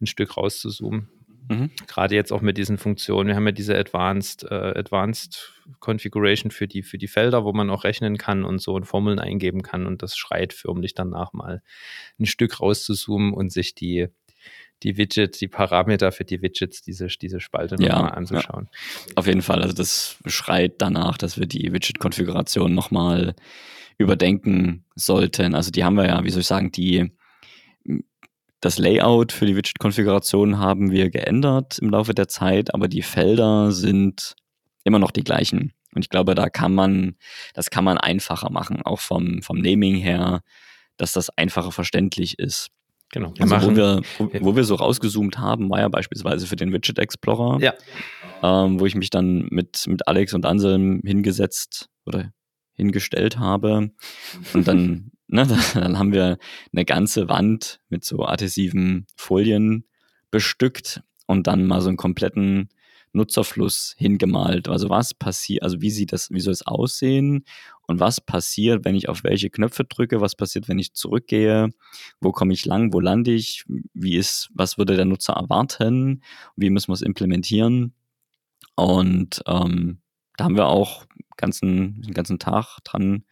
ein 0.00 0.06
Stück 0.06 0.36
rauszuzoomen. 0.36 1.08
Mhm. 1.48 1.70
Gerade 1.86 2.14
jetzt 2.14 2.32
auch 2.32 2.42
mit 2.42 2.58
diesen 2.58 2.76
Funktionen. 2.76 3.28
Wir 3.28 3.36
haben 3.36 3.46
ja 3.46 3.52
diese 3.52 3.76
Advanced, 3.76 4.44
äh, 4.44 4.54
Advanced 4.78 5.54
Configuration 5.80 6.50
für 6.50 6.68
die, 6.68 6.82
für 6.82 6.98
die 6.98 7.08
Felder, 7.08 7.44
wo 7.44 7.52
man 7.52 7.70
auch 7.70 7.84
rechnen 7.84 8.18
kann 8.18 8.44
und 8.44 8.60
so 8.60 8.74
und 8.74 8.84
Formeln 8.84 9.18
eingeben 9.18 9.62
kann 9.62 9.86
und 9.86 10.02
das 10.02 10.16
schreit 10.16 10.52
förmlich 10.52 10.94
danach 10.94 11.32
mal 11.32 11.62
ein 12.18 12.26
Stück 12.26 12.60
rauszuzoomen 12.60 13.32
und 13.32 13.50
sich 13.50 13.74
die, 13.74 14.08
die 14.82 14.96
Widgets, 14.96 15.38
die 15.38 15.48
Parameter 15.48 16.12
für 16.12 16.24
die 16.24 16.40
Widgets, 16.42 16.82
diese, 16.82 17.06
diese 17.06 17.40
Spalte 17.40 17.76
ja, 17.78 17.96
nochmal 17.96 18.12
anzuschauen. 18.12 18.68
Ja. 18.72 19.12
Auf 19.16 19.26
jeden 19.26 19.42
Fall, 19.42 19.62
also 19.62 19.74
das 19.74 20.16
schreit 20.26 20.74
danach, 20.78 21.18
dass 21.18 21.38
wir 21.38 21.46
die 21.46 21.72
Widget-Konfiguration 21.72 22.74
nochmal 22.74 23.34
überdenken 23.98 24.84
sollten. 24.94 25.54
Also 25.54 25.70
die 25.70 25.84
haben 25.84 25.96
wir 25.96 26.06
ja, 26.06 26.22
wie 26.24 26.30
soll 26.30 26.40
ich 26.40 26.46
sagen, 26.46 26.70
die 26.70 27.10
das 28.60 28.78
Layout 28.78 29.32
für 29.32 29.46
die 29.46 29.56
Widget-Konfiguration 29.56 30.58
haben 30.58 30.90
wir 30.90 31.10
geändert 31.10 31.78
im 31.78 31.90
Laufe 31.90 32.14
der 32.14 32.28
Zeit, 32.28 32.74
aber 32.74 32.88
die 32.88 33.02
Felder 33.02 33.70
sind 33.70 34.34
immer 34.84 34.98
noch 34.98 35.12
die 35.12 35.22
gleichen. 35.22 35.72
Und 35.94 36.04
ich 36.04 36.10
glaube, 36.10 36.34
da 36.34 36.48
kann 36.48 36.74
man, 36.74 37.16
das 37.54 37.70
kann 37.70 37.84
man 37.84 37.98
einfacher 37.98 38.50
machen, 38.50 38.82
auch 38.82 39.00
vom, 39.00 39.42
vom 39.42 39.58
Naming 39.58 39.96
her, 39.96 40.42
dass 40.96 41.12
das 41.12 41.30
einfacher 41.30 41.72
verständlich 41.72 42.38
ist. 42.38 42.70
Genau. 43.10 43.32
Wir 43.34 43.42
also 43.42 43.54
machen, 43.54 43.70
wo, 43.72 43.76
wir, 43.76 44.02
wo, 44.18 44.30
wo, 44.40 44.56
wir 44.56 44.64
so 44.64 44.74
rausgezoomt 44.74 45.38
haben, 45.38 45.70
war 45.70 45.80
ja 45.80 45.88
beispielsweise 45.88 46.46
für 46.46 46.56
den 46.56 46.72
Widget 46.72 46.98
Explorer, 46.98 47.58
ja. 47.60 47.74
ähm, 48.42 48.78
wo 48.78 48.86
ich 48.86 48.94
mich 48.94 49.10
dann 49.10 49.48
mit, 49.50 49.86
mit 49.86 50.06
Alex 50.06 50.34
und 50.34 50.44
Anselm 50.44 51.00
hingesetzt 51.04 51.88
oder 52.04 52.32
hingestellt 52.74 53.38
habe. 53.38 53.90
Und 54.52 54.68
dann, 54.68 55.10
ne, 55.26 55.46
dann 55.74 55.98
haben 55.98 56.12
wir 56.12 56.38
eine 56.72 56.84
ganze 56.84 57.28
Wand 57.28 57.80
mit 57.88 58.04
so 58.04 58.24
adhesiven 58.24 59.06
Folien 59.16 59.84
bestückt 60.30 61.02
und 61.26 61.46
dann 61.46 61.66
mal 61.66 61.80
so 61.80 61.88
einen 61.88 61.96
kompletten 61.96 62.68
Nutzerfluss 63.18 63.94
hingemalt. 63.98 64.68
Also 64.68 64.88
was 64.88 65.14
passiert, 65.14 65.62
also 65.62 65.80
wie 65.80 65.90
sieht 65.90 66.12
das, 66.12 66.30
wie 66.30 66.40
soll 66.40 66.52
es 66.52 66.66
aussehen 66.66 67.44
und 67.86 68.00
was 68.00 68.20
passiert, 68.20 68.84
wenn 68.84 68.94
ich 68.94 69.08
auf 69.08 69.24
welche 69.24 69.50
Knöpfe 69.50 69.84
drücke, 69.84 70.20
was 70.20 70.34
passiert, 70.34 70.68
wenn 70.68 70.78
ich 70.78 70.94
zurückgehe, 70.94 71.70
wo 72.20 72.32
komme 72.32 72.54
ich 72.54 72.64
lang, 72.64 72.92
wo 72.92 73.00
lande 73.00 73.32
ich, 73.32 73.64
wie 73.94 74.16
ist, 74.16 74.50
was 74.54 74.78
würde 74.78 74.96
der 74.96 75.04
Nutzer 75.04 75.34
erwarten, 75.34 76.22
wie 76.56 76.70
müssen 76.70 76.88
wir 76.88 76.94
es 76.94 77.02
implementieren. 77.02 77.94
Und 78.74 79.42
ähm, 79.46 79.98
da 80.36 80.44
haben 80.44 80.56
wir 80.56 80.66
auch 80.66 81.04
ganzen, 81.36 82.02
den 82.02 82.14
ganzen 82.14 82.38
Tag 82.38 82.78
dran 82.84 83.24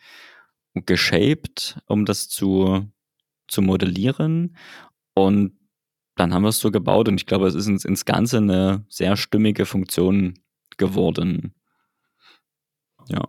geshaped, 0.74 1.78
um 1.87 2.05
das 2.05 2.28
zu, 2.28 2.91
zu 3.49 3.62
modellieren. 3.62 4.57
Und 5.14 5.56
dann 6.17 6.33
haben 6.35 6.43
wir 6.43 6.49
es 6.49 6.59
so 6.59 6.71
gebaut 6.71 7.09
und 7.09 7.21
ich 7.21 7.27
glaube, 7.27 7.47
es 7.47 7.55
ist 7.55 7.67
ins, 7.67 7.85
ins 7.85 8.05
Ganze 8.05 8.39
eine 8.39 8.85
sehr 8.89 9.17
stimmige 9.17 9.67
Funktion 9.67 10.35
geworden. 10.79 11.55
Ja. 13.09 13.29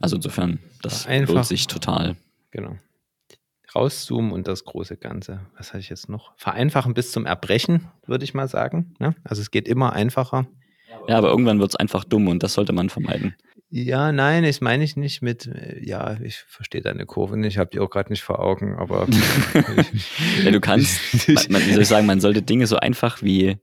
Also 0.00 0.16
insofern, 0.16 0.60
das 0.82 1.06
Einfach, 1.06 1.34
lohnt 1.34 1.46
sich 1.46 1.66
total. 1.66 2.16
Genau. 2.52 2.76
Rauszoomen 3.74 4.32
und 4.32 4.48
das 4.48 4.64
große 4.64 4.96
Ganze. 4.96 5.40
Was 5.56 5.68
hatte 5.68 5.80
ich 5.80 5.88
jetzt 5.90 6.08
noch? 6.08 6.32
Vereinfachen 6.36 6.94
bis 6.94 7.12
zum 7.12 7.26
Erbrechen, 7.26 7.88
würde 8.06 8.24
ich 8.24 8.32
mal 8.32 8.48
sagen. 8.48 8.94
Ne? 8.98 9.14
Also 9.24 9.42
es 9.42 9.50
geht 9.50 9.68
immer 9.68 9.92
einfacher. 9.92 10.46
Ja, 11.08 11.18
aber 11.18 11.28
irgendwann 11.28 11.58
wird 11.58 11.70
es 11.70 11.76
einfach 11.76 12.04
dumm 12.04 12.28
und 12.28 12.42
das 12.42 12.54
sollte 12.54 12.72
man 12.72 12.88
vermeiden. 12.88 13.34
Ja, 13.68 14.12
nein, 14.12 14.44
das 14.44 14.60
meine 14.60 14.84
ich 14.84 14.96
nicht 14.96 15.22
mit, 15.22 15.46
äh, 15.46 15.80
ja, 15.84 16.18
ich 16.20 16.36
verstehe 16.36 16.82
deine 16.82 17.04
Kurve 17.04 17.36
nicht, 17.36 17.54
ich 17.54 17.58
habe 17.58 17.70
die 17.70 17.80
auch 17.80 17.90
gerade 17.90 18.10
nicht 18.10 18.22
vor 18.22 18.38
Augen, 18.38 18.76
aber. 18.76 19.08
ja, 20.44 20.50
du 20.50 20.60
kannst, 20.60 21.28
man, 21.50 21.66
wie 21.66 21.72
soll 21.72 21.82
ich 21.82 21.88
sagen, 21.88 22.06
man 22.06 22.20
sollte 22.20 22.42
Dinge 22.42 22.66
so 22.66 22.76
einfach 22.76 23.22
wie, 23.22 23.58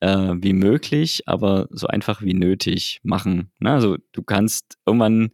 äh, 0.00 0.34
wie 0.36 0.52
möglich, 0.52 1.22
aber 1.26 1.66
so 1.70 1.88
einfach 1.88 2.22
wie 2.22 2.34
nötig 2.34 3.00
machen. 3.02 3.50
Ne? 3.58 3.72
Also 3.72 3.96
du 4.12 4.22
kannst 4.22 4.78
irgendwann 4.86 5.32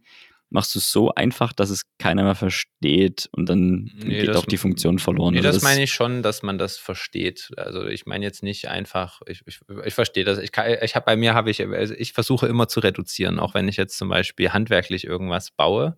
machst 0.49 0.75
du 0.75 0.79
es 0.79 0.91
so 0.91 1.13
einfach, 1.13 1.53
dass 1.53 1.69
es 1.69 1.83
keiner 1.97 2.23
mehr 2.23 2.35
versteht 2.35 3.27
und 3.31 3.49
dann 3.49 3.91
nee, 3.95 4.21
geht 4.21 4.29
das, 4.29 4.37
auch 4.37 4.45
die 4.45 4.57
Funktion 4.57 4.99
verloren. 4.99 5.33
Nee, 5.33 5.41
das, 5.41 5.55
das 5.55 5.63
meine 5.63 5.83
ich 5.83 5.93
schon, 5.93 6.23
dass 6.23 6.43
man 6.43 6.57
das 6.57 6.77
versteht. 6.77 7.51
Also 7.57 7.85
ich 7.85 8.05
meine 8.05 8.25
jetzt 8.25 8.43
nicht 8.43 8.67
einfach, 8.67 9.21
ich, 9.27 9.41
ich, 9.45 9.59
ich 9.83 9.93
verstehe 9.93 10.23
das. 10.23 10.37
Ich, 10.37 10.51
ich 10.81 10.95
habe 10.95 11.05
bei 11.05 11.15
mir 11.15 11.33
habe 11.33 11.49
ich, 11.49 11.61
also 11.61 11.93
ich 11.95 12.13
versuche 12.13 12.47
immer 12.47 12.67
zu 12.67 12.79
reduzieren, 12.79 13.39
auch 13.39 13.53
wenn 13.53 13.67
ich 13.67 13.77
jetzt 13.77 13.97
zum 13.97 14.09
Beispiel 14.09 14.51
handwerklich 14.51 15.05
irgendwas 15.05 15.51
baue, 15.51 15.97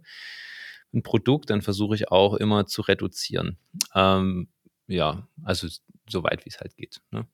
ein 0.94 1.04
Produkt, 1.04 1.50
dann 1.50 1.62
versuche 1.62 1.96
ich 1.96 2.10
auch 2.10 2.34
immer 2.34 2.66
zu 2.66 2.82
reduzieren. 2.82 3.58
Ähm, 3.94 4.48
ja, 4.88 5.28
also 5.44 5.68
so 6.10 6.24
weit 6.24 6.46
wie 6.46 6.50
es 6.50 6.60
halt 6.60 6.76
geht. 6.78 7.02
Ne? 7.12 7.28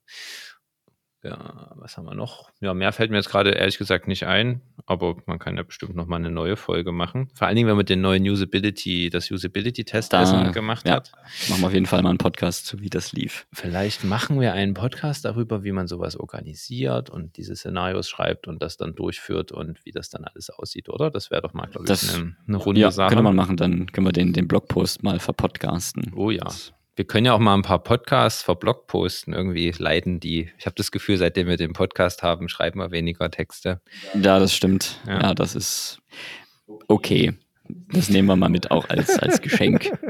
Ja, 1.23 1.71
was 1.75 1.95
haben 1.97 2.05
wir 2.05 2.15
noch? 2.15 2.51
Ja, 2.59 2.73
mehr 2.73 2.91
fällt 2.91 3.09
mir 3.09 3.17
jetzt 3.17 3.29
gerade 3.29 3.51
ehrlich 3.51 3.77
gesagt 3.77 4.07
nicht 4.07 4.25
ein. 4.27 4.61
aber 4.85 5.15
man 5.25 5.39
kann 5.39 5.55
ja 5.55 5.63
bestimmt 5.63 5.95
nochmal 5.95 6.19
eine 6.19 6.31
neue 6.31 6.57
Folge 6.57 6.91
machen. 6.91 7.29
Vor 7.33 7.47
allen 7.47 7.55
Dingen, 7.55 7.69
wenn 7.69 7.77
man 7.77 7.85
den 7.85 8.01
neuen 8.01 8.27
Usability, 8.27 9.09
das 9.09 9.31
Usability-Testessen 9.31 10.51
gemacht 10.51 10.85
ja, 10.87 10.95
hat. 10.95 11.11
Machen 11.49 11.61
wir 11.61 11.67
auf 11.67 11.73
jeden 11.73 11.85
Fall 11.85 12.01
mal 12.01 12.09
einen 12.09 12.17
Podcast 12.17 12.65
zu, 12.65 12.81
wie 12.81 12.89
das 12.89 13.13
lief. 13.13 13.47
Vielleicht 13.53 14.03
machen 14.03 14.41
wir 14.41 14.53
einen 14.53 14.73
Podcast 14.73 15.23
darüber, 15.23 15.63
wie 15.63 15.71
man 15.71 15.87
sowas 15.87 16.17
organisiert 16.17 17.09
und 17.09 17.37
diese 17.37 17.55
Szenarios 17.55 18.09
schreibt 18.09 18.47
und 18.47 18.61
das 18.61 18.75
dann 18.75 18.93
durchführt 18.93 19.51
und 19.53 19.85
wie 19.85 19.91
das 19.91 20.09
dann 20.09 20.25
alles 20.25 20.49
aussieht, 20.49 20.89
oder? 20.89 21.09
Das 21.09 21.31
wäre 21.31 21.41
doch 21.41 21.53
mal, 21.53 21.67
glaube 21.67 21.85
ich, 21.91 22.15
eine, 22.15 22.35
eine 22.47 22.57
runde 22.57 22.81
ja, 22.81 22.91
Sache. 22.91 23.09
Könnte 23.09 23.23
man 23.23 23.35
machen, 23.35 23.55
dann 23.55 23.91
können 23.91 24.07
wir 24.07 24.11
den, 24.11 24.33
den 24.33 24.47
Blogpost 24.47 25.03
mal 25.03 25.19
verpodcasten. 25.19 26.11
Oh 26.15 26.31
ja. 26.31 26.45
Wir 26.95 27.05
können 27.05 27.25
ja 27.25 27.33
auch 27.33 27.39
mal 27.39 27.55
ein 27.55 27.63
paar 27.63 27.79
Podcasts 27.79 28.43
vor 28.43 28.59
Blog 28.59 28.85
posten, 28.85 29.33
irgendwie 29.33 29.73
leiten 29.75 30.19
die. 30.19 30.51
Ich 30.59 30.67
habe 30.67 30.75
das 30.75 30.91
Gefühl, 30.91 31.17
seitdem 31.17 31.47
wir 31.47 31.57
den 31.57 31.73
Podcast 31.73 32.21
haben, 32.21 32.49
schreiben 32.49 32.79
wir 32.79 32.91
weniger 32.91 33.31
Texte. 33.31 33.81
Ja, 34.13 34.37
das 34.37 34.53
stimmt. 34.53 34.99
Ja, 35.07 35.21
ja 35.21 35.33
das 35.33 35.55
ist 35.55 35.97
okay. 36.87 37.33
Das 37.91 38.09
nehmen 38.09 38.27
wir 38.27 38.35
mal 38.35 38.49
mit 38.49 38.69
auch 38.69 38.89
als, 38.89 39.17
als 39.17 39.41
Geschenk. 39.41 39.91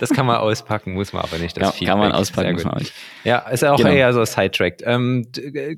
Das 0.00 0.10
kann 0.10 0.24
man 0.24 0.36
auspacken, 0.36 0.94
muss 0.94 1.12
man 1.12 1.22
aber 1.22 1.36
nicht. 1.36 1.56
Das 1.56 1.78
ja, 1.78 1.88
kann 1.88 1.98
man 1.98 2.12
auspacken, 2.12 2.54
muss 2.54 2.64
man 2.64 2.78
nicht. 2.78 2.92
Ja, 3.22 3.40
ist 3.40 3.62
ja 3.62 3.72
auch 3.72 3.76
genau. 3.76 3.90
eher 3.90 4.12
so 4.14 4.24
sidetracked. 4.24 4.82
Ähm, 4.84 5.26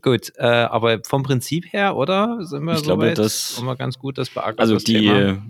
gut, 0.00 0.32
äh, 0.36 0.44
aber 0.44 1.00
vom 1.04 1.24
Prinzip 1.24 1.72
her, 1.72 1.96
oder? 1.96 2.38
Sind 2.42 2.62
wir 2.64 2.74
ich 2.74 2.78
so 2.78 2.84
glaube, 2.84 3.06
weit? 3.06 3.18
das 3.18 3.56
haben 3.58 3.66
wir 3.66 3.74
ganz 3.74 3.98
gut 3.98 4.18
das 4.18 4.30
beackert. 4.30 4.60
Also 4.60 4.74
das 4.74 4.84
die, 4.84 5.00
Thema? 5.00 5.42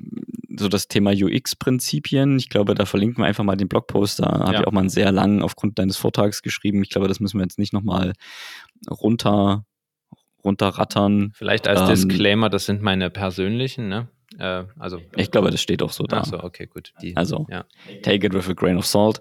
So 0.58 0.68
das 0.68 0.88
Thema 0.88 1.12
UX-Prinzipien. 1.12 2.36
Ich 2.36 2.48
glaube, 2.48 2.74
da 2.74 2.84
verlinken 2.86 3.22
wir 3.22 3.26
einfach 3.26 3.44
mal 3.44 3.56
den 3.56 3.68
Blogpost. 3.68 4.20
Da 4.20 4.26
habe 4.26 4.54
ja. 4.54 4.60
ich 4.60 4.66
auch 4.66 4.72
mal 4.72 4.80
einen 4.80 4.88
sehr 4.88 5.12
langen 5.12 5.42
aufgrund 5.42 5.78
deines 5.78 5.96
Vortrags 5.96 6.42
geschrieben. 6.42 6.82
Ich 6.82 6.90
glaube, 6.90 7.08
das 7.08 7.20
müssen 7.20 7.38
wir 7.38 7.44
jetzt 7.44 7.58
nicht 7.58 7.72
nochmal 7.72 8.12
runter, 8.90 9.64
runterrattern. 10.44 11.32
Vielleicht 11.34 11.68
als 11.68 11.80
ähm, 11.80 11.88
Disclaimer, 11.88 12.50
das 12.50 12.66
sind 12.66 12.82
meine 12.82 13.10
persönlichen, 13.10 13.88
ne? 13.88 14.08
Äh, 14.38 14.64
also, 14.78 15.00
ich 15.16 15.30
glaube, 15.30 15.50
das 15.50 15.60
steht 15.60 15.82
auch 15.82 15.92
so 15.92 16.04
da. 16.04 16.24
So, 16.24 16.42
okay, 16.42 16.66
gut. 16.66 16.92
Die, 17.02 17.16
also, 17.16 17.46
ja. 17.50 17.64
take 18.02 18.26
it 18.26 18.34
with 18.34 18.48
a 18.48 18.54
grain 18.54 18.76
of 18.76 18.86
salt. 18.86 19.20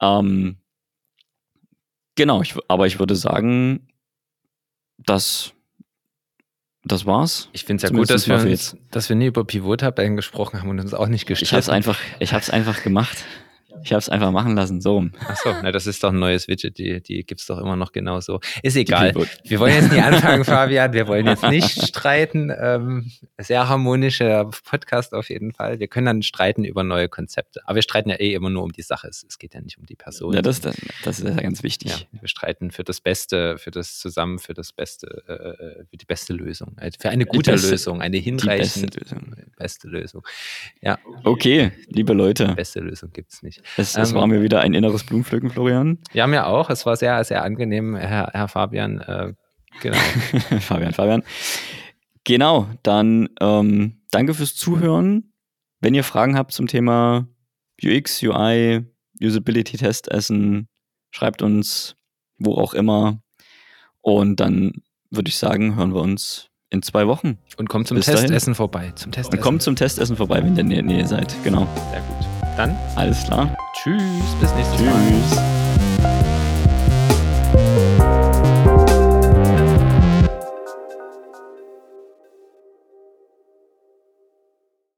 Ähm, 0.00 0.58
genau, 2.14 2.42
ich, 2.42 2.54
aber 2.68 2.86
ich 2.86 2.98
würde 2.98 3.16
sagen, 3.16 3.88
dass 4.98 5.54
das 6.84 7.06
war's. 7.06 7.48
Ich 7.52 7.64
finde 7.64 7.84
es 7.84 7.90
ja 7.90 7.96
gut, 7.96 8.10
dass 8.10 8.28
wir, 8.28 8.36
uns, 8.38 8.76
dass 8.90 9.08
wir 9.08 9.16
nie 9.16 9.26
über 9.26 9.44
Pivot-Tabellen 9.44 10.16
gesprochen 10.16 10.60
haben 10.60 10.68
und 10.68 10.80
uns 10.80 10.94
auch 10.94 11.06
nicht 11.06 11.26
gestritten. 11.26 11.48
Ich 11.48 11.52
habe 11.52 11.60
es 11.60 11.68
einfach, 11.68 11.98
ich 12.18 12.32
hab's 12.32 12.50
einfach 12.50 12.82
gemacht. 12.82 13.18
Ich 13.84 13.92
habe 13.92 13.98
es 13.98 14.08
einfach 14.08 14.30
machen 14.30 14.54
lassen, 14.54 14.80
so 14.80 14.94
rum. 14.94 15.12
Achso, 15.26 15.50
na, 15.62 15.72
das 15.72 15.86
ist 15.86 16.02
doch 16.04 16.10
ein 16.10 16.18
neues 16.18 16.48
Widget, 16.48 16.78
die, 16.78 17.00
die 17.00 17.24
gibt 17.24 17.40
es 17.40 17.46
doch 17.46 17.58
immer 17.58 17.76
noch 17.76 17.92
genauso. 17.92 18.40
Ist 18.62 18.76
egal. 18.76 19.12
Wir 19.44 19.60
wollen 19.60 19.74
jetzt 19.74 19.92
nicht 19.92 20.02
anfangen, 20.04 20.44
Fabian. 20.44 20.92
Wir 20.92 21.08
wollen 21.08 21.26
jetzt 21.26 21.42
nicht 21.44 21.86
streiten. 21.86 22.52
Ähm, 22.56 23.10
sehr 23.38 23.68
harmonischer 23.68 24.50
Podcast 24.64 25.14
auf 25.14 25.30
jeden 25.30 25.52
Fall. 25.52 25.80
Wir 25.80 25.88
können 25.88 26.06
dann 26.06 26.22
streiten 26.22 26.64
über 26.64 26.84
neue 26.84 27.08
Konzepte. 27.08 27.60
Aber 27.64 27.76
wir 27.76 27.82
streiten 27.82 28.10
ja 28.10 28.16
eh 28.16 28.34
immer 28.34 28.50
nur 28.50 28.62
um 28.62 28.72
die 28.72 28.82
Sache. 28.82 29.08
Es, 29.08 29.24
es 29.28 29.38
geht 29.38 29.54
ja 29.54 29.60
nicht 29.60 29.78
um 29.78 29.86
die 29.86 29.96
Person. 29.96 30.34
Ja, 30.34 30.42
das, 30.42 30.60
das, 30.60 30.76
das 31.04 31.20
ist 31.20 31.28
ja 31.28 31.34
ganz 31.34 31.62
wichtig. 31.62 31.90
Ja, 31.90 32.20
wir 32.20 32.28
streiten 32.28 32.70
für 32.70 32.84
das 32.84 33.00
Beste, 33.00 33.58
für 33.58 33.70
das 33.70 33.98
Zusammen, 33.98 34.38
für 34.38 34.54
das 34.54 34.72
Beste, 34.72 35.22
äh, 35.26 35.84
für 35.88 35.96
die 35.96 36.06
beste 36.06 36.32
Lösung. 36.32 36.76
Äh, 36.78 36.90
für 36.98 37.10
eine 37.10 37.26
gute 37.26 37.52
beste, 37.52 37.70
Lösung, 37.70 38.00
eine 38.00 38.18
hinreichende 38.18 38.88
beste 38.88 39.16
Lösung. 39.16 39.36
beste 39.56 39.88
Lösung. 39.88 40.26
Ja. 40.80 40.98
Okay, 41.24 41.72
liebe 41.88 42.12
Leute. 42.12 42.54
Beste 42.54 42.80
Lösung 42.80 43.12
gibt 43.12 43.32
es 43.32 43.42
nicht. 43.42 43.61
Es, 43.76 43.96
es 43.96 44.10
ähm, 44.10 44.16
war 44.16 44.26
mir 44.26 44.42
wieder 44.42 44.60
ein 44.60 44.74
inneres 44.74 45.04
Blumenpflücken, 45.04 45.50
Florian. 45.50 45.98
Ja, 46.12 46.26
mir 46.26 46.46
auch. 46.46 46.70
Es 46.70 46.86
war 46.86 46.96
sehr, 46.96 47.22
sehr 47.24 47.42
angenehm, 47.42 47.96
Herr, 47.96 48.30
Herr 48.32 48.48
Fabian. 48.48 49.00
Äh, 49.00 49.34
genau. 49.80 49.96
Fabian, 50.60 50.92
Fabian. 50.92 51.22
Genau, 52.24 52.68
dann 52.82 53.28
ähm, 53.40 54.02
danke 54.10 54.34
fürs 54.34 54.54
Zuhören. 54.54 55.32
Wenn 55.80 55.94
ihr 55.94 56.04
Fragen 56.04 56.36
habt 56.36 56.52
zum 56.52 56.68
Thema 56.68 57.26
UX, 57.82 58.22
UI, 58.22 58.84
Usability 59.20 59.76
Test 59.76 60.08
Essen, 60.08 60.68
schreibt 61.10 61.42
uns 61.42 61.96
wo 62.44 62.54
auch 62.54 62.74
immer. 62.74 63.20
Und 64.00 64.40
dann 64.40 64.82
würde 65.10 65.28
ich 65.28 65.36
sagen, 65.36 65.76
hören 65.76 65.94
wir 65.94 66.00
uns 66.00 66.48
in 66.70 66.82
zwei 66.82 67.06
Wochen. 67.06 67.38
Und 67.56 67.68
kommt 67.68 67.86
zum 67.86 67.96
Bis 67.96 68.06
Testessen 68.06 68.30
dahin. 68.30 68.54
vorbei. 68.54 68.92
Zum 68.94 69.12
Testessen. 69.12 69.38
Und 69.38 69.42
kommt 69.42 69.62
zum 69.62 69.76
Testessen 69.76 70.16
vorbei, 70.16 70.42
wenn 70.42 70.56
ihr 70.56 70.60
in 70.60 70.70
der 70.70 70.82
Nähe 70.82 71.06
seid. 71.06 71.34
Genau. 71.44 71.68
Sehr 71.90 72.00
gut. 72.00 72.21
Dann 72.56 72.76
alles 72.94 73.24
klar. 73.24 73.48
Tschüss, 73.74 74.02
bis 74.40 74.54
nächstes 74.54 74.76
Tschüss. 74.78 75.36
Mal. 75.36 75.61